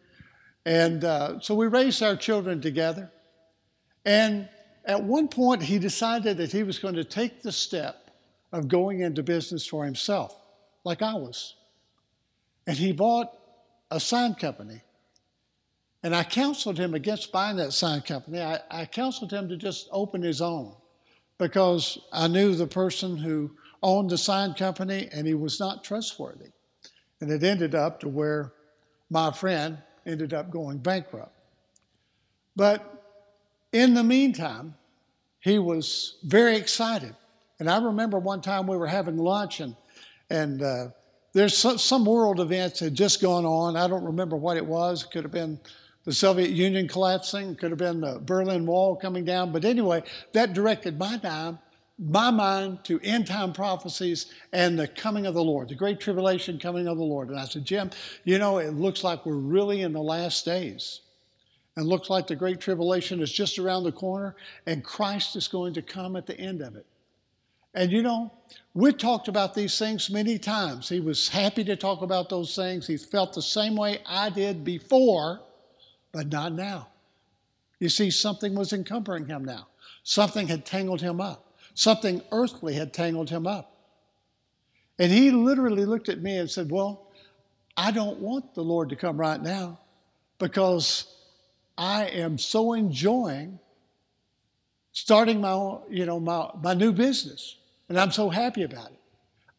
And 0.66 1.04
uh, 1.04 1.42
so 1.42 1.56
we 1.56 1.68
raised 1.68 2.02
our 2.02 2.16
children 2.16 2.62
together. 2.62 3.12
And 4.06 4.48
at 4.90 5.04
one 5.04 5.28
point, 5.28 5.62
he 5.62 5.78
decided 5.78 6.38
that 6.38 6.52
he 6.52 6.64
was 6.64 6.80
going 6.80 6.96
to 6.96 7.04
take 7.04 7.44
the 7.44 7.52
step 7.52 8.10
of 8.52 8.68
going 8.68 9.02
into 9.02 9.22
business 9.22 9.68
for 9.68 9.86
himself, 9.86 10.36
like 10.84 11.04
I 11.04 11.14
was. 11.14 11.54
And 12.66 12.76
he 12.76 12.92
bought 12.92 13.32
a 13.92 14.00
sign 14.00 14.34
company. 14.34 14.82
And 16.02 16.16
I 16.16 16.24
counseled 16.24 16.80
him 16.80 16.96
against 16.96 17.32
buying 17.32 17.58
that 17.58 17.72
sign 17.72 18.02
company. 18.02 18.42
I, 18.42 18.62
I 18.72 18.86
counseled 18.86 19.32
him 19.32 19.48
to 19.50 19.58
just 19.58 19.88
open 19.92 20.24
his 20.24 20.42
own 20.42 20.74
because 21.38 22.00
I 22.12 22.28
knew 22.28 22.56
the 22.56 22.66
person 22.66 23.16
who 23.16 23.52
owned 23.84 24.10
the 24.10 24.18
sign 24.18 24.56
company 24.56 25.08
and 25.14 25.28
he 25.28 25.36
was 25.36 25.60
not 25.60 25.84
trustworthy. 25.84 26.50
And 27.22 27.30
it 27.30 27.44
ended 27.44 27.76
up 27.76 28.00
to 28.00 28.10
where 28.10 28.54
my 29.12 29.32
friend 29.32 29.78
ended 30.08 30.34
up 30.34 30.50
going 30.50 30.80
bankrupt. 30.80 31.38
But 32.56 33.00
in 33.72 33.94
the 33.94 34.04
meantime, 34.04 34.74
he 35.40 35.60
was 35.60 36.18
very 36.24 36.56
excited. 36.56 37.16
And 37.60 37.70
I 37.70 37.82
remember 37.82 38.20
one 38.20 38.42
time 38.42 38.68
we 38.68 38.78
were 38.78 38.88
having 38.88 39.18
lunch 39.18 39.60
and, 39.60 39.76
and 40.30 40.62
uh, 40.62 40.88
there's 41.34 41.58
some, 41.58 41.78
some 41.78 42.06
world 42.06 42.40
events 42.40 42.80
had 42.80 42.96
just 42.96 43.22
gone 43.22 43.46
on. 43.46 43.76
I 43.76 43.88
don't 43.88 44.04
remember 44.04 44.36
what 44.36 44.58
it 44.58 44.66
was. 44.66 45.04
It 45.04 45.12
could 45.12 45.24
have 45.24 45.32
been 45.32 45.60
the 46.06 46.14
Soviet 46.14 46.52
Union 46.52 46.88
collapsing, 46.88 47.56
could 47.56 47.72
have 47.72 47.78
been 47.78 48.02
the 48.02 48.20
Berlin 48.20 48.66
Wall 48.66 48.96
coming 48.96 49.26
down. 49.26 49.52
But 49.52 49.66
anyway, 49.66 50.04
that 50.34 50.54
directed 50.54 50.98
my 50.98 51.18
time, 51.18 51.60
my 52.00 52.32
mind 52.32 52.84
to 52.86 53.00
end 53.02 53.28
time 53.28 53.52
prophecies 53.52 54.28
and 54.54 54.80
the 54.80 54.88
coming 54.88 55.26
of 55.26 55.34
the 55.34 55.44
Lord, 55.44 55.70
the 55.70 55.76
great 55.76 56.00
tribulation 56.00 56.58
coming 56.58 56.88
of 56.88 56.98
the 56.98 57.04
Lord. 57.04 57.30
And 57.30 57.40
I 57.40 57.46
said, 57.46 57.66
Jim, 57.66 57.92
you 58.24 58.40
know, 58.40 58.58
it 58.58 58.74
looks 58.74 59.04
like 59.04 59.26
we're 59.26 59.36
really 59.36 59.82
in 59.82 59.92
the 59.92 60.02
last 60.02 60.46
days. 60.46 61.02
And 61.80 61.88
looks 61.88 62.10
like 62.10 62.28
the 62.28 62.36
great 62.36 62.60
tribulation 62.60 63.22
is 63.22 63.32
just 63.32 63.58
around 63.58 63.86
the 63.86 63.92
corner, 63.94 64.36
and 64.66 64.84
Christ 64.84 65.38
is 65.38 65.48
going 65.48 65.74
to 65.76 65.82
come 65.82 66.18
at 66.18 66.26
the 66.26 66.38
end 66.38 66.62
of 66.62 66.76
it. 66.76 66.86
And 67.74 67.90
you 67.90 68.04
know, 68.04 68.34
we 68.74 68.92
talked 68.92 69.30
about 69.30 69.54
these 69.54 69.80
things 69.80 70.10
many 70.10 70.38
times. 70.38 70.90
He 70.90 71.00
was 71.00 71.30
happy 71.30 71.64
to 71.64 71.78
talk 71.78 72.02
about 72.02 72.28
those 72.28 72.54
things. 72.54 72.86
He 72.86 72.98
felt 72.98 73.32
the 73.32 73.42
same 73.42 73.78
way 73.78 74.00
I 74.06 74.30
did 74.30 74.66
before, 74.66 75.40
but 76.12 76.28
not 76.28 76.52
now. 76.52 76.90
You 77.80 77.88
see, 77.88 78.12
something 78.12 78.56
was 78.56 78.74
encumbering 78.74 79.28
him 79.28 79.46
now. 79.46 79.70
Something 80.04 80.50
had 80.50 80.66
tangled 80.66 81.00
him 81.00 81.22
up. 81.22 81.54
Something 81.76 82.22
earthly 82.34 82.74
had 82.74 82.92
tangled 82.92 83.30
him 83.30 83.48
up. 83.48 83.72
And 85.00 85.14
he 85.14 85.32
literally 85.32 85.86
looked 85.86 86.10
at 86.10 86.22
me 86.22 86.40
and 86.40 86.52
said, 86.52 86.70
Well, 86.70 87.08
I 87.78 87.92
don't 87.92 88.20
want 88.20 88.54
the 88.54 88.66
Lord 88.66 88.90
to 88.90 88.98
come 88.98 89.18
right 89.18 89.42
now 89.42 89.80
because 90.40 91.16
I 91.80 92.08
am 92.08 92.38
so 92.38 92.74
enjoying 92.74 93.58
starting 94.92 95.40
my, 95.40 95.78
you 95.90 96.06
know, 96.06 96.20
my, 96.20 96.50
my 96.62 96.74
new 96.74 96.92
business. 96.92 97.56
And 97.88 97.98
I'm 97.98 98.12
so 98.12 98.30
happy 98.30 98.64
about 98.64 98.92
it. 98.92 99.00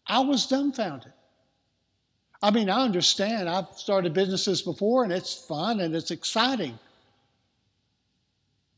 I 0.07 0.21
was 0.21 0.47
dumbfounded. 0.47 1.13
I 2.43 2.51
mean, 2.51 2.69
I 2.69 2.83
understand. 2.83 3.49
I've 3.49 3.69
started 3.75 4.13
businesses 4.13 4.61
before 4.61 5.03
and 5.03 5.13
it's 5.13 5.35
fun 5.35 5.81
and 5.81 5.95
it's 5.95 6.11
exciting. 6.11 6.79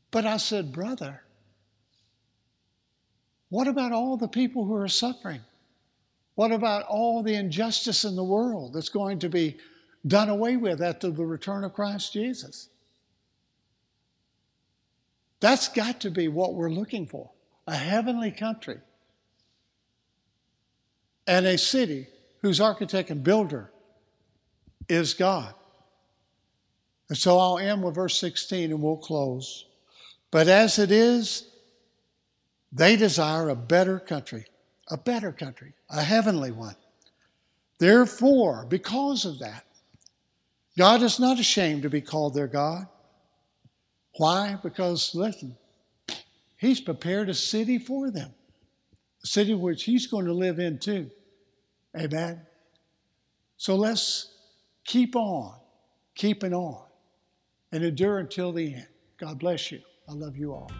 But 0.09 0.25
I 0.25 0.37
said, 0.37 0.71
brother, 0.71 1.21
what 3.49 3.67
about 3.67 3.91
all 3.91 4.15
the 4.15 4.27
people 4.27 4.63
who 4.63 4.75
are 4.75 4.87
suffering? 4.87 5.41
What 6.35 6.53
about 6.53 6.83
all 6.83 7.21
the 7.21 7.35
injustice 7.35 8.05
in 8.05 8.15
the 8.15 8.23
world 8.23 8.73
that's 8.73 8.89
going 8.89 9.19
to 9.19 9.29
be 9.29 9.57
done 10.07 10.29
away 10.29 10.55
with 10.55 10.81
after 10.81 11.09
the 11.09 11.25
return 11.25 11.65
of 11.65 11.73
Christ 11.73 12.13
Jesus? 12.13 12.69
That's 15.43 15.67
got 15.67 15.99
to 15.99 16.09
be 16.09 16.29
what 16.29 16.53
we're 16.53 16.69
looking 16.69 17.05
for 17.05 17.29
a 17.67 17.75
heavenly 17.75 18.31
country 18.31 18.77
and 21.27 21.45
a 21.45 21.57
city 21.57 22.07
whose 22.41 22.61
architect 22.61 23.09
and 23.09 23.25
builder 23.25 23.69
is 24.87 25.13
God. 25.13 25.53
And 27.09 27.17
so 27.17 27.37
I'll 27.39 27.57
end 27.57 27.83
with 27.83 27.95
verse 27.95 28.17
16 28.21 28.71
and 28.71 28.81
we'll 28.81 28.95
close. 28.95 29.65
But 30.31 30.47
as 30.47 30.79
it 30.79 30.91
is, 30.91 31.45
they 32.71 32.95
desire 32.95 33.49
a 33.49 33.55
better 33.55 33.99
country, 33.99 34.45
a 34.87 34.95
better 34.95 35.33
country, 35.33 35.73
a 35.89 36.03
heavenly 36.03 36.51
one. 36.51 36.77
Therefore, 37.79 38.65
because 38.69 39.25
of 39.25 39.39
that, 39.39 39.65
God 40.77 41.01
is 41.03 41.19
not 41.19 41.37
ashamed 41.37 41.81
to 41.81 41.89
be 41.89 41.99
called 41.99 42.33
their 42.33 42.47
God. 42.47 42.87
Why? 44.17 44.57
Because, 44.61 45.13
listen, 45.15 45.57
He's 46.57 46.79
prepared 46.79 47.29
a 47.29 47.33
city 47.33 47.77
for 47.77 48.09
them, 48.09 48.33
a 49.23 49.27
city 49.27 49.53
which 49.53 49.83
He's 49.83 50.07
going 50.07 50.25
to 50.25 50.33
live 50.33 50.59
in 50.59 50.79
too. 50.79 51.09
Amen. 51.97 52.41
So 53.57 53.75
let's 53.75 54.31
keep 54.85 55.15
on, 55.15 55.55
keeping 56.15 56.53
on, 56.53 56.83
and 57.71 57.83
endure 57.83 58.19
until 58.19 58.51
the 58.51 58.75
end. 58.75 58.87
God 59.17 59.39
bless 59.39 59.71
you. 59.71 59.81
I 60.07 60.13
love 60.13 60.37
you 60.37 60.53
all. 60.53 60.71